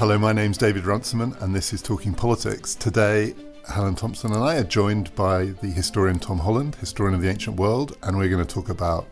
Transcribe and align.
Hello, 0.00 0.16
my 0.16 0.32
name's 0.32 0.56
David 0.56 0.86
Runciman, 0.86 1.36
and 1.40 1.54
this 1.54 1.74
is 1.74 1.82
Talking 1.82 2.14
Politics. 2.14 2.74
Today, 2.74 3.34
Helen 3.68 3.94
Thompson 3.94 4.32
and 4.32 4.42
I 4.42 4.56
are 4.56 4.64
joined 4.64 5.14
by 5.14 5.52
the 5.60 5.66
historian 5.66 6.18
Tom 6.18 6.38
Holland, 6.38 6.76
historian 6.76 7.14
of 7.14 7.20
the 7.20 7.28
ancient 7.28 7.58
world, 7.58 7.98
and 8.02 8.16
we're 8.16 8.30
going 8.30 8.42
to 8.42 8.50
talk 8.50 8.70
about 8.70 9.06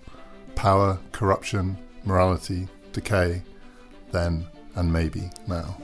power, 0.54 0.98
corruption, 1.12 1.76
morality, 2.04 2.68
decay, 2.94 3.42
then, 4.12 4.46
and 4.76 4.90
maybe 4.90 5.30
now. 5.46 5.76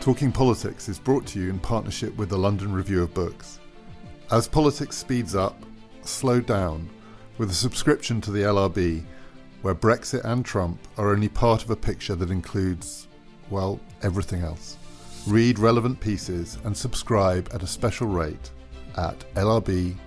Talking 0.00 0.32
Politics 0.32 0.88
is 0.88 0.98
brought 0.98 1.24
to 1.26 1.40
you 1.40 1.50
in 1.50 1.60
partnership 1.60 2.16
with 2.16 2.30
the 2.30 2.36
London 2.36 2.72
Review 2.72 3.04
of 3.04 3.14
Books. 3.14 3.60
As 4.32 4.48
politics 4.48 4.96
speeds 4.96 5.36
up, 5.36 5.62
slow 6.02 6.40
down 6.40 6.90
with 7.38 7.52
a 7.52 7.54
subscription 7.54 8.20
to 8.22 8.32
the 8.32 8.40
LRB, 8.42 9.04
where 9.66 9.74
Brexit 9.74 10.24
and 10.24 10.44
Trump 10.44 10.78
are 10.96 11.10
only 11.10 11.28
part 11.28 11.64
of 11.64 11.70
a 11.70 11.76
picture 11.76 12.14
that 12.14 12.30
includes, 12.30 13.08
well, 13.50 13.80
everything 14.00 14.42
else. 14.42 14.76
Read 15.26 15.58
relevant 15.58 15.98
pieces 15.98 16.56
and 16.62 16.76
subscribe 16.76 17.50
at 17.52 17.64
a 17.64 17.66
special 17.66 18.06
rate 18.06 18.52
at 18.96 19.18
lrb.co.uk 19.34 19.98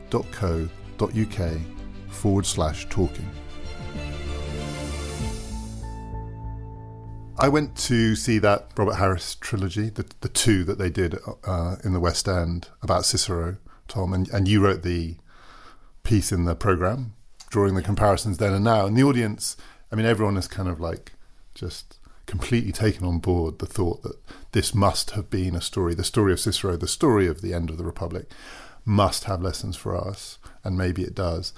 forward 2.07 2.45
slash 2.45 2.87
talking. 2.87 3.29
I 7.37 7.49
went 7.49 7.75
to 7.79 8.15
see 8.15 8.39
that 8.39 8.69
Robert 8.77 8.95
Harris 8.95 9.35
trilogy, 9.35 9.89
the, 9.89 10.05
the 10.21 10.29
two 10.29 10.63
that 10.63 10.77
they 10.77 10.89
did 10.89 11.19
uh, 11.43 11.75
in 11.83 11.91
the 11.91 11.99
West 11.99 12.29
End 12.29 12.69
about 12.81 13.03
Cicero, 13.03 13.57
Tom, 13.89 14.13
and, 14.13 14.29
and 14.29 14.47
you 14.47 14.61
wrote 14.63 14.83
the 14.83 15.17
piece 16.03 16.31
in 16.31 16.45
the 16.45 16.55
program, 16.55 17.13
drawing 17.49 17.75
the 17.75 17.81
comparisons 17.81 18.37
then 18.37 18.53
and 18.53 18.63
now. 18.63 18.85
And 18.85 18.97
the 18.97 19.03
audience, 19.03 19.57
I 19.91 19.95
mean, 19.95 20.05
everyone 20.05 20.37
is 20.37 20.47
kind 20.47 20.69
of 20.69 20.79
like 20.79 21.13
just 21.53 21.97
completely 22.25 22.71
taken 22.71 23.05
on 23.05 23.19
board 23.19 23.57
the 23.57 23.65
thought 23.65 24.03
that 24.03 24.15
this 24.51 24.75
must 24.75 25.11
have 25.11 25.29
been 25.29 25.55
a 25.55 25.61
story, 25.61 25.95
the 25.95 26.03
story 26.03 26.31
of 26.31 26.39
Cicero, 26.39 26.77
the 26.77 26.87
story 26.87 27.27
of 27.27 27.41
the 27.41 27.53
end 27.53 27.69
of 27.69 27.77
the 27.77 27.83
Republic, 27.83 28.29
must 28.85 29.25
have 29.25 29.41
lessons 29.41 29.75
for 29.75 29.95
us, 29.95 30.37
and 30.63 30.77
maybe 30.77 31.03
it 31.03 31.15
does. 31.15 31.53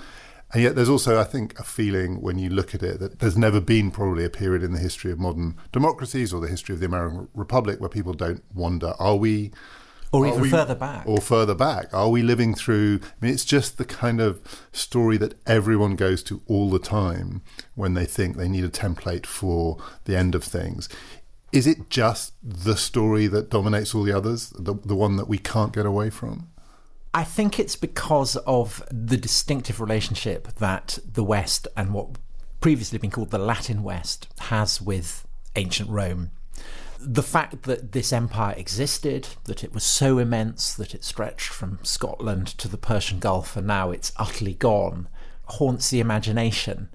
And 0.53 0.63
yet, 0.63 0.75
there's 0.75 0.89
also, 0.89 1.19
I 1.19 1.23
think, 1.23 1.57
a 1.59 1.63
feeling 1.63 2.21
when 2.21 2.37
you 2.37 2.49
look 2.49 2.75
at 2.75 2.83
it 2.83 2.99
that 2.99 3.19
there's 3.19 3.37
never 3.37 3.61
been 3.61 3.89
probably 3.89 4.25
a 4.25 4.29
period 4.29 4.63
in 4.63 4.73
the 4.73 4.79
history 4.79 5.11
of 5.11 5.19
modern 5.19 5.55
democracies 5.71 6.33
or 6.33 6.41
the 6.41 6.49
history 6.49 6.73
of 6.73 6.81
the 6.81 6.87
American 6.87 7.29
Republic 7.33 7.79
where 7.79 7.89
people 7.89 8.13
don't 8.13 8.43
wonder, 8.53 8.93
are 8.99 9.15
we. 9.15 9.51
Or 10.11 10.27
even 10.27 10.41
we- 10.41 10.49
further 10.49 10.75
back. 10.75 11.03
Or 11.07 11.21
further 11.21 11.55
back. 11.55 11.93
Are 11.93 12.09
we 12.09 12.21
living 12.21 12.53
through. 12.53 12.99
I 13.03 13.25
mean, 13.25 13.33
it's 13.33 13.45
just 13.45 13.77
the 13.77 13.85
kind 13.85 14.19
of 14.19 14.41
story 14.71 15.17
that 15.17 15.35
everyone 15.45 15.95
goes 15.95 16.21
to 16.23 16.41
all 16.47 16.69
the 16.69 16.79
time 16.79 17.41
when 17.75 17.93
they 17.93 18.05
think 18.05 18.35
they 18.35 18.49
need 18.49 18.65
a 18.65 18.69
template 18.69 19.25
for 19.25 19.77
the 20.05 20.17
end 20.17 20.35
of 20.35 20.43
things. 20.43 20.89
Is 21.51 21.67
it 21.67 21.89
just 21.89 22.33
the 22.41 22.77
story 22.77 23.27
that 23.27 23.49
dominates 23.49 23.93
all 23.93 24.03
the 24.03 24.15
others, 24.15 24.49
the, 24.57 24.73
the 24.73 24.95
one 24.95 25.17
that 25.17 25.27
we 25.27 25.37
can't 25.37 25.73
get 25.73 25.85
away 25.85 26.09
from? 26.09 26.49
I 27.13 27.25
think 27.25 27.59
it's 27.59 27.75
because 27.75 28.37
of 28.37 28.83
the 28.89 29.17
distinctive 29.17 29.81
relationship 29.81 30.47
that 30.55 30.99
the 31.05 31.25
West 31.25 31.67
and 31.75 31.93
what 31.93 32.17
previously 32.61 32.99
been 32.99 33.11
called 33.11 33.31
the 33.31 33.37
Latin 33.37 33.83
West 33.83 34.27
has 34.39 34.81
with 34.81 35.27
ancient 35.57 35.89
Rome. 35.89 36.31
The 37.03 37.23
fact 37.23 37.63
that 37.63 37.93
this 37.93 38.13
empire 38.13 38.53
existed, 38.55 39.29
that 39.45 39.63
it 39.63 39.73
was 39.73 39.83
so 39.83 40.17
immense 40.17 40.73
that 40.75 40.93
it 40.93 41.03
stretched 41.03 41.49
from 41.49 41.79
Scotland 41.83 42.47
to 42.59 42.67
the 42.67 42.77
Persian 42.77 43.19
Gulf 43.19 43.57
and 43.57 43.65
now 43.65 43.91
it's 43.91 44.13
utterly 44.17 44.53
gone, 44.53 45.07
haunts 45.45 45.89
the 45.89 45.99
imagination. 45.99 46.89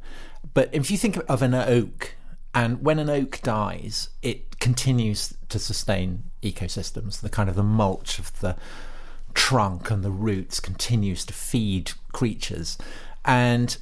But 0.55 0.71
if 0.73 0.91
you 0.91 0.97
think 0.97 1.19
of 1.29 1.43
an 1.43 1.55
oak, 1.55 2.15
and 2.55 2.83
when 2.83 2.99
an 2.99 3.11
oak 3.11 3.41
dies, 3.43 4.09
it 4.23 4.59
continues 4.61 5.35
to 5.49 5.59
sustain 5.59 6.31
ecosystems, 6.43 7.21
the 7.21 7.29
kind 7.29 7.49
of 7.51 7.57
the 7.57 7.63
mulch 7.63 8.19
of 8.19 8.39
the 8.41 8.57
trunk 9.35 9.91
and 9.91 10.03
the 10.03 10.11
roots 10.11 10.61
continues 10.61 11.27
to 11.27 11.35
feed 11.35 11.93
creatures 12.13 12.79
and 13.25 13.77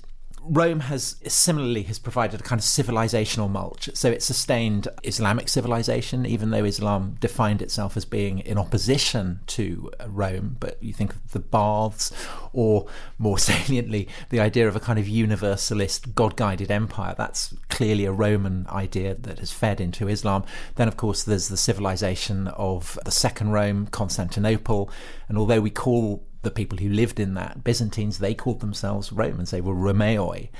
Rome 0.47 0.81
has 0.81 1.17
similarly 1.27 1.83
has 1.85 1.99
provided 1.99 2.41
a 2.41 2.43
kind 2.43 2.59
of 2.59 2.65
civilizational 2.65 3.51
mulch. 3.51 3.89
So 3.95 4.11
it 4.11 4.23
sustained 4.23 4.89
Islamic 5.03 5.49
civilization, 5.49 6.27
even 6.27 6.51
though 6.51 6.65
Islam 6.65 7.17
defined 7.19 7.63
itself 7.63 7.97
as 7.97 8.05
being 8.05 8.41
in 8.41 8.59
opposition 8.59 9.41
to 9.49 9.91
uh, 9.99 10.09
Rome. 10.09 10.57
But 10.61 10.83
you 10.83 10.93
think 10.93 11.15
of 11.15 11.33
the 11.33 11.39
baths, 11.39 12.13
or 12.53 12.87
more 13.19 13.39
saliently, 13.51 14.09
the 14.31 14.41
idea 14.41 14.69
of 14.69 14.77
a 14.77 14.81
kind 14.81 14.99
of 14.99 15.09
universalist, 15.09 16.15
God 16.15 16.37
guided 16.37 16.71
empire. 16.71 17.15
That's 17.17 17.55
clearly 17.71 18.05
a 18.05 18.13
Roman 18.13 18.67
idea 18.69 19.15
that 19.15 19.39
has 19.39 19.51
fed 19.51 19.81
into 19.81 20.09
Islam. 20.09 20.45
Then, 20.75 20.89
of 20.89 20.97
course, 20.97 21.23
there's 21.23 21.49
the 21.49 21.57
civilization 21.57 22.49
of 22.49 22.99
the 23.05 23.11
Second 23.11 23.53
Rome, 23.53 23.87
Constantinople. 23.87 24.91
And 25.29 25.39
although 25.39 25.61
we 25.61 25.71
call 25.71 26.25
the 26.45 26.51
people 26.51 26.79
who 26.79 26.89
lived 26.89 27.19
in 27.19 27.35
that 27.35 27.65
Byzantines, 27.65 28.19
they 28.19 28.35
called 28.35 28.61
themselves 28.61 29.13
Romans. 29.13 29.51
They 29.51 29.61
were 29.61 29.75
Romaioi. 29.75 30.51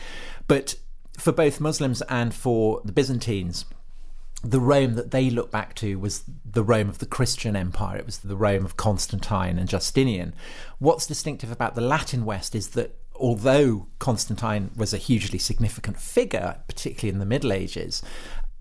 But 0.49 0.77
for 1.19 1.33
both 1.33 1.61
Muslims 1.61 2.03
and 2.03 2.35
for 2.35 2.81
the 2.85 2.93
Byzantines, 2.93 3.65
the 4.43 4.61
Rome 4.61 4.95
that 4.95 5.11
they 5.11 5.31
look 5.31 5.51
back 5.51 5.75
to 5.77 5.99
was 5.99 6.25
the 6.45 6.63
Rome 6.63 6.89
of 6.89 6.99
the 6.99 7.07
Christian 7.07 7.57
Empire. 7.57 7.97
It 7.97 8.07
was 8.07 8.19
the 8.19 8.37
Rome 8.37 8.65
of 8.65 8.77
Constantine 8.77 9.59
and 9.59 9.69
Justinian. 9.69 10.35
What's 10.79 11.07
distinctive 11.07 11.51
about 11.51 11.75
the 11.75 11.81
Latin 11.81 12.25
West 12.25 12.55
is 12.55 12.69
that 12.71 12.97
although 13.15 13.87
Constantine 13.99 14.71
was 14.77 14.93
a 14.93 14.99
hugely 14.99 15.39
significant 15.39 15.99
figure, 15.99 16.57
particularly 16.69 17.13
in 17.13 17.21
the 17.21 17.27
Middle 17.27 17.53
Ages, 17.53 18.03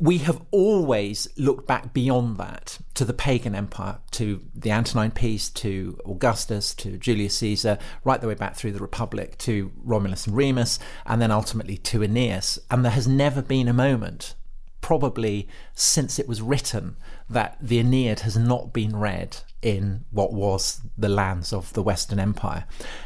we 0.04 0.18
have 0.18 0.42
always 0.52 1.30
looked 1.38 1.66
back 1.66 1.94
beyond 1.94 2.36
that 2.36 2.78
to 2.94 3.06
the 3.06 3.14
pagan 3.14 3.56
empire, 3.56 4.00
to 4.12 4.44
the 4.54 4.70
Antonine 4.70 5.12
Peace, 5.12 5.50
to 5.52 5.98
Augustus, 6.06 6.76
to 6.76 6.98
Julius 6.98 7.38
Caesar, 7.38 7.78
right 8.04 8.20
the 8.20 8.28
way 8.28 8.34
back 8.34 8.58
through 8.58 8.74
the 8.74 8.82
Republic 8.82 9.38
to 9.38 9.72
Romulus 9.82 10.28
and 10.28 10.36
Remus, 10.36 10.78
and 11.06 11.22
then 11.22 11.32
ultimately 11.32 11.78
to 11.78 12.04
Aeneas. 12.04 12.60
And 12.70 12.84
there 12.84 12.92
has 12.92 13.08
never 13.08 13.42
been 13.42 13.70
a 13.70 13.74
moment, 13.74 14.36
probably 14.82 15.48
since 15.74 16.20
it 16.20 16.28
was 16.28 16.42
written, 16.42 16.98
that 17.30 17.58
the 17.62 17.80
Aeneid 17.80 18.20
has 18.22 18.36
not 18.36 18.74
been 18.74 18.98
read 18.98 19.38
in 19.62 20.04
what 20.12 20.34
was 20.34 20.82
the 20.98 21.08
lands 21.08 21.54
of 21.54 21.72
the 21.72 21.82
Western 21.82 22.20
Empire. 22.20 22.66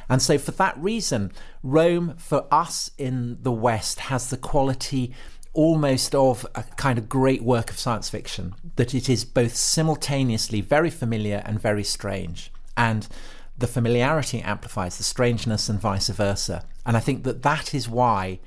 And 0.10 0.20
so, 0.20 0.40
for 0.40 0.50
that 0.54 0.76
reason, 0.80 1.32
Rome, 1.62 2.16
for 2.18 2.48
us 2.52 2.90
in 2.98 3.38
the 3.44 3.52
West, 3.52 4.00
has 4.00 4.32
the 4.32 4.38
quality 4.38 5.14
almost 5.58 6.14
of 6.14 6.46
a 6.54 6.62
kind 6.78 7.00
of 7.00 7.10
great 7.10 7.42
work 7.42 7.72
of 7.72 7.80
science 7.80 8.12
fiction, 8.12 8.54
that 8.76 8.94
it 8.94 9.10
is 9.10 9.26
both 9.26 9.56
simultaneously 9.56 10.62
very 10.62 10.92
familiar 10.92 11.42
and 11.46 11.60
very 11.60 11.84
strange. 11.84 12.52
And 12.78 13.08
the 13.58 13.66
familiarity 13.66 14.40
amplifies 14.44 14.98
the 14.98 15.04
strangeness 15.04 15.68
and 15.68 15.82
vice 15.82 16.10
versa. 16.10 16.64
And 16.86 16.96
I 16.96 17.00
think 17.00 17.24
that 17.24 17.42
that 17.42 17.74
is 17.74 17.90
why, 17.90 18.40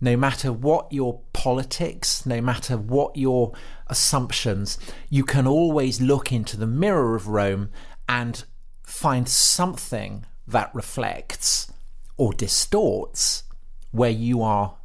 no 0.00 0.16
matter 0.16 0.50
what 0.50 0.90
your 0.90 1.20
politics, 1.34 2.24
no 2.24 2.40
matter 2.40 2.78
what 2.78 3.18
your 3.18 3.52
assumptions, 3.88 4.78
you 5.10 5.24
can 5.24 5.46
always 5.46 6.00
look 6.00 6.32
into 6.32 6.56
the 6.56 6.66
mirror 6.66 7.16
of 7.16 7.28
Rome 7.28 7.68
and 8.08 8.44
find 8.82 9.28
something 9.28 10.24
that 10.48 10.74
reflects 10.74 11.70
or 12.16 12.32
distorts 12.32 13.42
where 13.90 14.08
you 14.08 14.40
are 14.40 14.76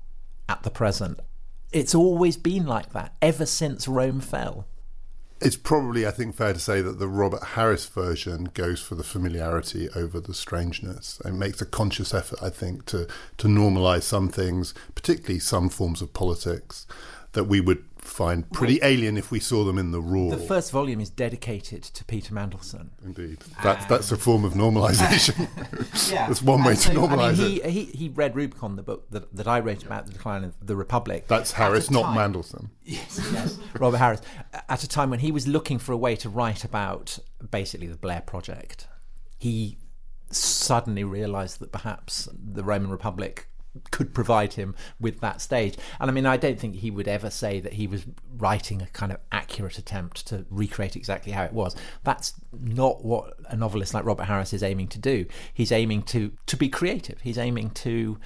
at 0.50 0.64
the 0.64 0.70
present. 0.70 1.22
It's 1.76 1.94
always 1.94 2.38
been 2.38 2.66
like 2.66 2.94
that 2.94 3.16
ever 3.22 3.46
since 3.46 3.86
Rome 3.86 4.22
fell. 4.22 4.66
It's 5.42 5.58
probably, 5.58 6.08
I 6.08 6.12
think, 6.12 6.34
fair 6.34 6.54
to 6.54 6.60
say 6.60 6.80
that 6.80 7.00
the 7.00 7.08
Robert 7.10 7.44
Harris 7.44 7.86
version 7.86 8.46
goes 8.54 8.80
for 8.80 8.96
the 8.96 9.04
familiarity 9.04 9.90
over 9.94 10.22
the 10.22 10.34
strangeness 10.34 11.22
and 11.26 11.38
makes 11.38 11.62
a 11.62 11.66
conscious 11.66 12.14
effort, 12.14 12.40
I 12.42 12.50
think, 12.50 12.86
to, 12.86 13.10
to 13.40 13.48
normalize 13.50 14.04
some 14.04 14.30
things, 14.30 14.74
particularly 14.96 15.40
some 15.40 15.68
forms 15.68 16.02
of 16.02 16.14
politics, 16.14 16.88
that 17.36 17.46
we 17.46 17.62
would 17.62 17.84
find 17.98 18.50
pretty 18.52 18.80
alien 18.84 19.18
if 19.18 19.32
we 19.32 19.40
saw 19.40 19.64
them 19.64 19.78
in 19.78 19.92
the 19.92 20.02
raw. 20.02 20.30
The 20.30 20.38
first 20.38 20.72
volume 20.72 21.00
is 21.00 21.10
dedicated 21.10 21.82
to 21.84 22.04
Peter 22.06 22.34
Mandelson. 22.34 22.90
Indeed. 23.04 23.40
That's, 23.64 23.86
that's 23.86 24.12
a 24.12 24.18
form 24.18 24.44
of 24.44 24.54
normalization. 24.54 25.48
Yeah, 26.12 26.28
That's 26.28 26.42
one 26.42 26.64
way 26.64 26.72
And 26.74 26.80
to 26.82 26.88
so, 26.90 26.94
normalise 26.94 27.40
I 27.40 27.48
mean, 27.48 27.58
it. 27.58 27.66
he, 27.66 27.84
he 27.86 27.92
he 27.98 28.10
read 28.10 28.36
Rubicon, 28.36 28.76
the 28.76 28.84
book 28.84 29.10
that, 29.12 29.34
that 29.36 29.48
I 29.48 29.60
wrote 29.60 29.84
about 29.84 30.06
the 30.06 30.12
decline 30.14 30.44
of 30.44 30.54
the 30.62 30.76
Republic. 30.76 31.28
That's 31.28 31.54
Harris, 31.54 31.90
not 31.90 32.04
time- 32.04 32.34
Mandelson. 32.34 32.70
Yes, 32.84 33.20
yes. 33.34 33.58
Robert 33.80 33.98
Harris, 33.98 34.22
at 34.70 34.84
a 34.84 34.88
time 34.88 35.10
when 35.10 35.20
he 35.20 35.32
was 35.32 35.48
looking 35.48 35.80
for 35.80 35.92
a 35.94 35.98
way 35.98 36.16
to 36.18 36.30
write 36.30 36.64
about 36.64 37.18
basically 37.50 37.88
the 37.88 37.98
Blair 37.98 38.22
Project, 38.22 38.88
he 39.40 39.78
suddenly 40.30 41.04
realised 41.04 41.60
that 41.60 41.72
perhaps 41.72 42.30
the 42.34 42.64
Roman 42.64 42.92
Republic 42.92 43.48
could 43.92 44.14
provide 44.14 44.54
him 44.54 44.76
with 45.00 45.20
that 45.22 45.42
stage. 45.42 45.78
And 46.00 46.10
I 46.10 46.14
mean, 46.14 46.26
I 46.26 46.38
don't 46.38 46.60
think 46.60 46.76
he 46.76 46.92
would 46.92 47.08
ever 47.08 47.30
say 47.30 47.60
that 47.60 47.74
he 47.74 47.88
was 47.88 48.06
writing 48.38 48.82
a 48.82 48.88
kind 48.88 49.12
of 49.12 49.20
accurate 49.32 49.78
attempt 49.78 50.28
to 50.28 50.46
recreate 50.50 50.96
exactly 50.96 51.32
how 51.32 51.44
it 51.44 51.54
was. 51.54 51.76
That's 52.04 52.34
not 52.52 53.04
what 53.04 53.34
a 53.48 53.56
novelist 53.56 53.94
like 53.94 54.06
Robert 54.06 54.26
Harris 54.26 54.54
is 54.54 54.64
aiming 54.64 54.88
to 54.90 55.00
do. 55.00 55.26
He's 55.54 55.72
aiming 55.72 56.04
to 56.04 56.32
to 56.46 56.58
be 56.58 56.70
creative. 56.70 57.22
He's 57.22 57.38
aiming 57.38 57.72
to 57.72 58.18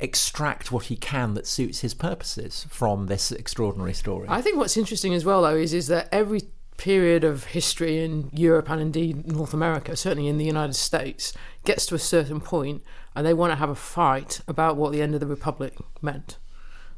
extract 0.00 0.72
what 0.72 0.86
he 0.86 0.96
can 0.96 1.34
that 1.34 1.46
suits 1.46 1.80
his 1.80 1.94
purposes 1.94 2.66
from 2.68 3.06
this 3.06 3.30
extraordinary 3.30 3.94
story. 3.94 4.26
I 4.28 4.42
think 4.42 4.56
what's 4.56 4.76
interesting 4.76 5.14
as 5.14 5.24
well, 5.24 5.42
though, 5.42 5.56
is 5.56 5.72
is 5.72 5.86
that 5.88 6.08
every 6.12 6.42
period 6.76 7.24
of 7.24 7.44
history 7.44 8.04
in 8.04 8.30
Europe 8.32 8.68
and 8.68 8.80
indeed 8.80 9.26
North 9.26 9.54
America, 9.54 9.96
certainly 9.96 10.28
in 10.28 10.38
the 10.38 10.44
United 10.44 10.74
States, 10.74 11.32
gets 11.64 11.86
to 11.86 11.94
a 11.94 11.98
certain 11.98 12.40
point 12.40 12.82
and 13.14 13.26
they 13.26 13.34
want 13.34 13.52
to 13.52 13.56
have 13.56 13.70
a 13.70 13.74
fight 13.74 14.40
about 14.48 14.76
what 14.76 14.92
the 14.92 15.02
end 15.02 15.14
of 15.14 15.20
the 15.20 15.26
Republic 15.26 15.74
meant. 16.02 16.38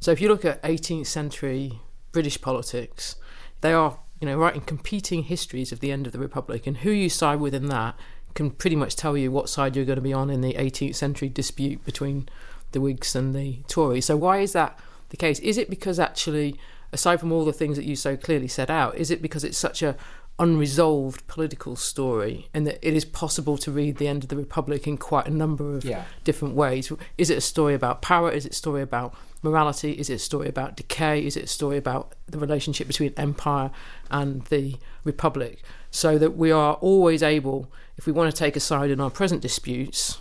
So 0.00 0.10
if 0.10 0.20
you 0.20 0.28
look 0.28 0.44
at 0.44 0.62
18th 0.62 1.06
century 1.06 1.80
British 2.12 2.40
politics, 2.40 3.16
they 3.60 3.72
are 3.72 3.98
you 4.20 4.26
know 4.26 4.36
writing 4.36 4.62
competing 4.62 5.24
histories 5.24 5.72
of 5.72 5.80
the 5.80 5.92
end 5.92 6.06
of 6.06 6.12
the 6.12 6.18
Republic, 6.18 6.66
and 6.66 6.78
who 6.78 6.90
you 6.90 7.08
side 7.08 7.40
with 7.40 7.54
in 7.54 7.66
that 7.66 7.94
can 8.34 8.50
pretty 8.50 8.76
much 8.76 8.96
tell 8.96 9.16
you 9.16 9.30
what 9.30 9.48
side 9.48 9.74
you're 9.74 9.84
going 9.84 9.96
to 9.96 10.02
be 10.02 10.12
on 10.12 10.30
in 10.30 10.42
the 10.42 10.54
18th 10.54 10.94
century 10.94 11.28
dispute 11.28 11.84
between 11.84 12.28
the 12.72 12.80
Whigs 12.80 13.16
and 13.16 13.34
the 13.34 13.62
Tories. 13.66 14.04
So 14.06 14.16
why 14.16 14.38
is 14.38 14.52
that 14.52 14.78
the 15.08 15.16
case? 15.16 15.38
Is 15.40 15.56
it 15.56 15.70
because 15.70 15.98
actually 15.98 16.58
aside 16.92 17.20
from 17.20 17.32
all 17.32 17.44
the 17.44 17.52
things 17.52 17.76
that 17.76 17.84
you 17.84 17.96
so 17.96 18.16
clearly 18.16 18.48
set 18.48 18.70
out, 18.70 18.96
is 18.96 19.10
it 19.10 19.20
because 19.22 19.44
it's 19.44 19.58
such 19.58 19.82
a 19.82 19.96
unresolved 20.38 21.26
political 21.26 21.76
story 21.76 22.48
and 22.52 22.66
that 22.66 22.78
it 22.86 22.94
is 22.94 23.04
possible 23.06 23.56
to 23.56 23.70
read 23.70 23.96
the 23.96 24.06
end 24.06 24.22
of 24.22 24.28
the 24.28 24.36
republic 24.36 24.86
in 24.86 24.98
quite 24.98 25.26
a 25.26 25.30
number 25.30 25.74
of 25.76 25.84
Yeah. 25.84 26.04
different 26.24 26.54
ways? 26.54 26.92
Is 27.16 27.30
it 27.30 27.38
a 27.38 27.40
story 27.40 27.72
about 27.74 28.02
power? 28.02 28.30
Is 28.30 28.44
it 28.44 28.52
a 28.52 28.54
story 28.56 28.82
about 28.82 29.14
morality? 29.42 29.92
Is 29.92 30.10
it 30.10 30.14
a 30.14 30.18
story 30.18 30.48
about 30.48 30.76
decay? 30.76 31.24
Is 31.24 31.36
it 31.36 31.44
a 31.44 31.48
story 31.48 31.78
about 31.78 32.12
the 32.26 32.38
relationship 32.38 32.86
between 32.86 33.14
empire 33.16 33.70
and 34.10 34.42
the 34.46 34.76
republic? 35.04 35.62
So 35.90 36.18
that 36.18 36.36
we 36.36 36.50
are 36.52 36.74
always 36.74 37.22
able 37.22 37.72
if 37.96 38.06
we 38.06 38.12
want 38.12 38.30
to 38.30 38.36
take 38.36 38.56
a 38.56 38.60
side 38.60 38.90
in 38.90 39.00
our 39.00 39.10
present 39.10 39.40
disputes 39.40 40.18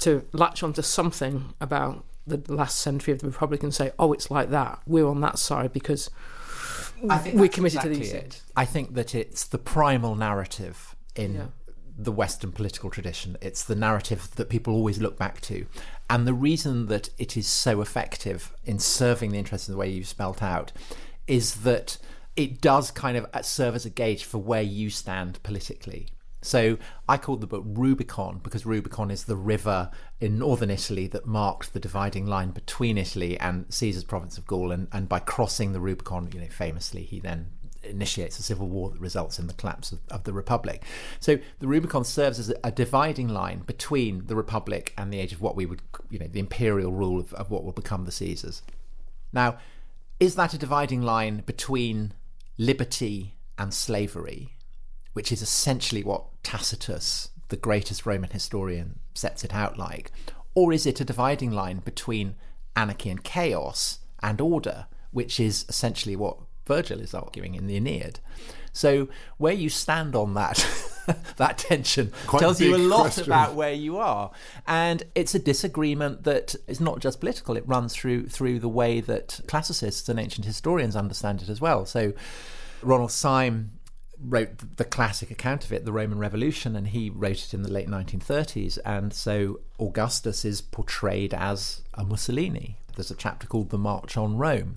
to 0.00 0.26
latch 0.32 0.62
onto 0.62 0.82
something 0.82 1.54
about 1.60 2.04
the 2.26 2.42
last 2.52 2.80
century 2.80 3.12
of 3.12 3.20
the 3.20 3.26
republic 3.26 3.62
and 3.62 3.74
say 3.74 3.92
oh 3.98 4.12
it's 4.12 4.30
like 4.30 4.50
that 4.50 4.80
we're 4.86 5.06
on 5.06 5.20
that 5.20 5.38
side 5.38 5.72
because 5.72 6.10
I 7.08 7.18
think 7.18 7.34
we're 7.36 7.42
that's 7.42 7.54
committed 7.56 7.80
to 7.82 7.88
these 7.88 8.12
it. 8.12 8.20
things. 8.22 8.42
I 8.56 8.64
think 8.64 8.94
that 8.94 9.14
it's 9.14 9.44
the 9.44 9.58
primal 9.58 10.14
narrative 10.14 10.96
in 11.14 11.34
Yeah. 11.34 11.46
the 11.98 12.12
Western 12.12 12.50
political 12.50 12.88
tradition. 12.88 13.36
It's 13.42 13.62
the 13.64 13.74
narrative 13.74 14.30
that 14.36 14.48
people 14.48 14.72
always 14.74 14.98
look 15.00 15.18
back 15.18 15.40
to. 15.42 15.66
And 16.08 16.26
the 16.26 16.32
reason 16.32 16.86
that 16.86 17.10
it 17.18 17.36
is 17.36 17.46
so 17.46 17.80
effective 17.82 18.54
in 18.64 18.78
serving 18.78 19.32
the 19.32 19.38
interests 19.38 19.68
in 19.68 19.74
the 19.74 19.78
way 19.78 19.90
you've 19.90 20.08
spelt 20.08 20.42
out 20.42 20.72
is 21.26 21.56
that 21.56 21.98
it 22.36 22.60
does 22.62 22.90
kind 22.90 23.16
of 23.18 23.26
uh, 23.34 23.42
serve 23.42 23.74
as 23.74 23.84
a 23.84 23.90
gauge 23.90 24.24
for 24.24 24.38
where 24.38 24.62
you 24.62 24.88
stand 24.88 25.42
politically. 25.42 26.08
So 26.44 26.76
I 27.08 27.16
called 27.16 27.40
the 27.40 27.46
book 27.46 27.64
Rubicon 27.66 28.38
because 28.42 28.66
Rubicon 28.66 29.10
is 29.10 29.24
the 29.24 29.34
river 29.34 29.90
in 30.20 30.38
northern 30.38 30.70
Italy 30.70 31.06
that 31.08 31.24
marked 31.26 31.72
the 31.72 31.80
dividing 31.80 32.26
line 32.26 32.50
between 32.50 32.98
Italy 32.98 33.40
and 33.40 33.64
Caesar's 33.70 34.04
province 34.04 34.36
of 34.36 34.46
Gaul. 34.46 34.70
And, 34.70 34.88
and 34.92 35.08
by 35.08 35.20
crossing 35.20 35.72
the 35.72 35.80
Rubicon, 35.80 36.30
you 36.34 36.40
know, 36.40 36.48
famously, 36.48 37.02
he 37.02 37.18
then 37.18 37.50
initiates 37.82 38.38
a 38.38 38.42
civil 38.42 38.68
war 38.68 38.90
that 38.90 39.00
results 39.00 39.38
in 39.38 39.46
the 39.46 39.54
collapse 39.54 39.90
of, 39.92 40.00
of 40.10 40.24
the 40.24 40.34
Republic. 40.34 40.82
So 41.18 41.38
the 41.60 41.66
Rubicon 41.66 42.04
serves 42.04 42.38
as 42.38 42.52
a, 42.62 42.70
dividing 42.70 43.28
line 43.28 43.60
between 43.60 44.26
the 44.26 44.36
Republic 44.36 44.92
and 44.98 45.10
the 45.10 45.20
age 45.20 45.32
of 45.32 45.40
what 45.40 45.56
we 45.56 45.64
would, 45.64 45.80
you 46.10 46.18
know, 46.18 46.28
the 46.28 46.40
imperial 46.40 46.92
rule 46.92 47.20
of, 47.20 47.32
of 47.34 47.50
what 47.50 47.64
will 47.64 47.72
become 47.72 48.04
the 48.04 48.12
Caesars. 48.12 48.60
Now, 49.32 49.56
is 50.20 50.34
that 50.34 50.52
a 50.52 50.58
dividing 50.58 51.00
line 51.00 51.42
between 51.46 52.12
liberty 52.58 53.36
and 53.56 53.72
slavery? 53.72 54.53
Which 55.14 55.32
is 55.32 55.40
essentially 55.42 56.04
what 56.04 56.24
Tacitus, 56.42 57.30
the 57.48 57.56
greatest 57.56 58.04
Roman 58.04 58.30
historian, 58.30 58.98
sets 59.14 59.42
it 59.42 59.54
out 59.54 59.78
like? 59.78 60.12
Or 60.54 60.72
is 60.72 60.86
it 60.86 61.00
a 61.00 61.04
dividing 61.04 61.50
line 61.50 61.78
between 61.78 62.36
anarchy 62.76 63.10
and 63.10 63.24
chaos 63.24 64.00
and 64.22 64.40
order, 64.40 64.86
which 65.10 65.40
is 65.40 65.64
essentially 65.68 66.14
what 66.16 66.36
Virgil 66.66 67.00
is 67.00 67.14
arguing 67.14 67.54
in 67.54 67.66
the 67.66 67.76
Aeneid? 67.76 68.20
So 68.72 69.08
where 69.38 69.52
you 69.52 69.70
stand 69.70 70.16
on 70.16 70.34
that 70.34 70.66
that 71.36 71.58
tension 71.58 72.12
Quite 72.26 72.40
tells 72.40 72.60
you 72.60 72.74
a 72.74 72.78
lot 72.78 73.02
question. 73.02 73.24
about 73.24 73.54
where 73.54 73.72
you 73.72 73.98
are. 73.98 74.32
And 74.66 75.04
it's 75.14 75.34
a 75.34 75.38
disagreement 75.38 76.24
that 76.24 76.56
is 76.66 76.80
not 76.80 76.98
just 76.98 77.20
political, 77.20 77.56
it 77.56 77.66
runs 77.68 77.94
through 77.94 78.28
through 78.28 78.58
the 78.58 78.68
way 78.68 79.00
that 79.00 79.40
classicists 79.46 80.08
and 80.08 80.18
ancient 80.18 80.44
historians 80.44 80.96
understand 80.96 81.40
it 81.40 81.48
as 81.48 81.60
well. 81.60 81.86
So 81.86 82.14
Ronald 82.82 83.12
Syme 83.12 83.70
wrote 84.20 84.76
the 84.76 84.84
classic 84.84 85.30
account 85.30 85.64
of 85.64 85.72
it, 85.72 85.84
the 85.84 85.92
Roman 85.92 86.18
Revolution, 86.18 86.76
and 86.76 86.88
he 86.88 87.10
wrote 87.10 87.44
it 87.44 87.54
in 87.54 87.62
the 87.62 87.72
late 87.72 87.88
1930s. 87.88 88.78
And 88.84 89.12
so 89.12 89.60
Augustus 89.78 90.44
is 90.44 90.60
portrayed 90.60 91.34
as 91.34 91.82
a 91.94 92.04
Mussolini. 92.04 92.76
There's 92.96 93.10
a 93.10 93.16
chapter 93.16 93.46
called 93.46 93.70
The 93.70 93.78
March 93.78 94.16
on 94.16 94.36
Rome. 94.36 94.76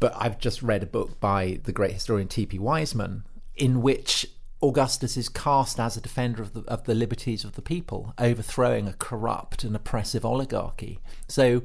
But 0.00 0.12
I've 0.16 0.38
just 0.38 0.62
read 0.62 0.82
a 0.82 0.86
book 0.86 1.18
by 1.20 1.60
the 1.64 1.72
great 1.72 1.92
historian 1.92 2.28
T.P. 2.28 2.58
Wiseman, 2.58 3.24
in 3.56 3.82
which 3.82 4.26
Augustus 4.62 5.16
is 5.16 5.28
cast 5.28 5.78
as 5.78 5.96
a 5.96 6.00
defender 6.00 6.42
of 6.42 6.52
the, 6.52 6.60
of 6.62 6.84
the 6.84 6.94
liberties 6.94 7.44
of 7.44 7.54
the 7.54 7.62
people, 7.62 8.12
overthrowing 8.18 8.88
a 8.88 8.92
corrupt 8.92 9.64
and 9.64 9.74
oppressive 9.74 10.24
oligarchy. 10.24 11.00
So 11.26 11.62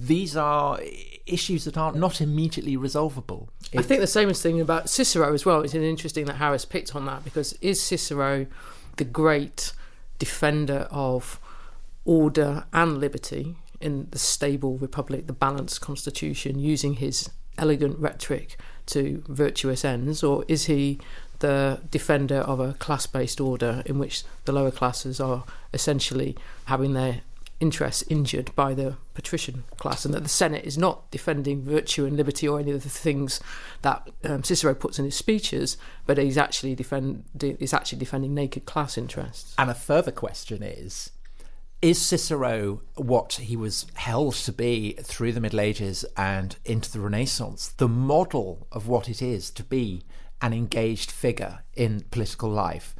these 0.00 0.36
are 0.36 0.80
issues 1.26 1.64
that 1.64 1.76
are 1.76 1.92
not 1.92 2.20
immediately 2.20 2.76
resolvable. 2.76 3.48
I 3.76 3.82
think 3.82 4.00
the 4.00 4.06
same 4.06 4.28
is 4.28 4.42
thing 4.42 4.60
about 4.60 4.90
Cicero 4.90 5.32
as 5.32 5.46
well. 5.46 5.62
It's 5.62 5.74
interesting 5.74 6.26
that 6.26 6.36
Harris 6.36 6.64
picked 6.64 6.94
on 6.94 7.06
that 7.06 7.24
because 7.24 7.54
is 7.60 7.82
Cicero 7.82 8.46
the 8.96 9.04
great 9.04 9.72
defender 10.18 10.86
of 10.90 11.40
order 12.04 12.64
and 12.72 12.98
liberty 12.98 13.56
in 13.80 14.08
the 14.10 14.18
stable 14.18 14.78
republic, 14.78 15.26
the 15.26 15.32
balanced 15.32 15.80
constitution, 15.80 16.58
using 16.58 16.94
his 16.94 17.30
elegant 17.58 17.98
rhetoric 17.98 18.56
to 18.86 19.22
virtuous 19.28 19.84
ends, 19.84 20.22
or 20.22 20.44
is 20.48 20.66
he 20.66 20.98
the 21.40 21.80
defender 21.90 22.36
of 22.36 22.60
a 22.60 22.74
class 22.74 23.06
based 23.06 23.40
order 23.40 23.82
in 23.86 23.98
which 23.98 24.22
the 24.44 24.52
lower 24.52 24.70
classes 24.70 25.20
are 25.20 25.44
essentially 25.72 26.36
having 26.66 26.94
their 26.94 27.20
interests 27.60 28.04
injured 28.08 28.54
by 28.54 28.74
the 28.74 28.96
patrician 29.14 29.64
class, 29.76 30.04
and 30.04 30.12
that 30.14 30.22
the 30.22 30.28
Senate 30.28 30.64
is 30.64 30.76
not 30.76 31.10
defending 31.10 31.62
virtue 31.62 32.04
and 32.04 32.16
liberty 32.16 32.48
or 32.48 32.58
any 32.58 32.72
of 32.72 32.82
the 32.82 32.88
things 32.88 33.40
that 33.82 34.08
um, 34.24 34.42
Cicero 34.42 34.74
puts 34.74 34.98
in 34.98 35.04
his 35.04 35.14
speeches, 35.14 35.76
but 36.06 36.18
he's 36.18 36.38
actually 36.38 36.74
defend 36.74 37.24
is 37.40 37.72
actually 37.72 37.98
defending 37.98 38.34
naked 38.34 38.64
class 38.64 38.98
interests. 38.98 39.54
And 39.58 39.70
a 39.70 39.74
further 39.74 40.12
question 40.12 40.62
is 40.62 41.10
Is 41.80 42.00
Cicero 42.00 42.82
what 42.96 43.34
he 43.34 43.56
was 43.56 43.86
held 43.94 44.34
to 44.34 44.52
be 44.52 44.92
through 45.02 45.32
the 45.32 45.40
Middle 45.40 45.60
Ages 45.60 46.04
and 46.16 46.56
into 46.64 46.90
the 46.90 47.00
Renaissance, 47.00 47.68
the 47.68 47.88
model 47.88 48.66
of 48.72 48.88
what 48.88 49.08
it 49.08 49.22
is 49.22 49.50
to 49.52 49.64
be 49.64 50.02
an 50.42 50.52
engaged 50.52 51.10
figure 51.10 51.60
in 51.74 52.04
political 52.10 52.50
life? 52.50 52.94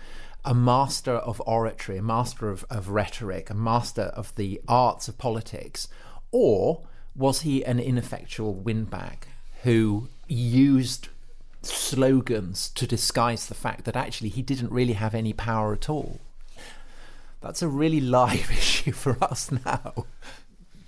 A 0.45 0.55
master 0.55 1.13
of 1.13 1.41
oratory, 1.47 1.99
a 1.99 2.03
master 2.03 2.51
of, 2.51 2.65
of 2.69 2.91
rhetoric, 2.91 3.51
a 3.51 3.55
master 3.55 4.03
of 4.03 4.35
the 4.37 4.61
arts 4.69 5.09
of 5.09 5.17
politics? 5.17 5.89
Or 6.31 6.83
was 7.17 7.43
he 7.43 7.65
an 7.65 7.79
ineffectual 7.79 8.55
windbag 8.55 9.27
who 9.63 10.09
used 10.29 11.09
slogans 11.63 12.69
to 12.71 12.87
disguise 12.87 13.47
the 13.47 13.55
fact 13.55 13.85
that 13.85 13.97
actually 13.97 14.29
he 14.29 14.43
didn't 14.43 14.71
really 14.71 14.93
have 14.95 15.15
any 15.15 15.33
power 15.33 15.73
at 15.73 15.89
all? 15.89 16.21
That's 17.41 17.63
a 17.63 17.69
really 17.69 18.01
live 18.01 18.51
issue 18.59 18.93
for 18.93 19.17
us 19.23 19.51
now. 19.65 20.07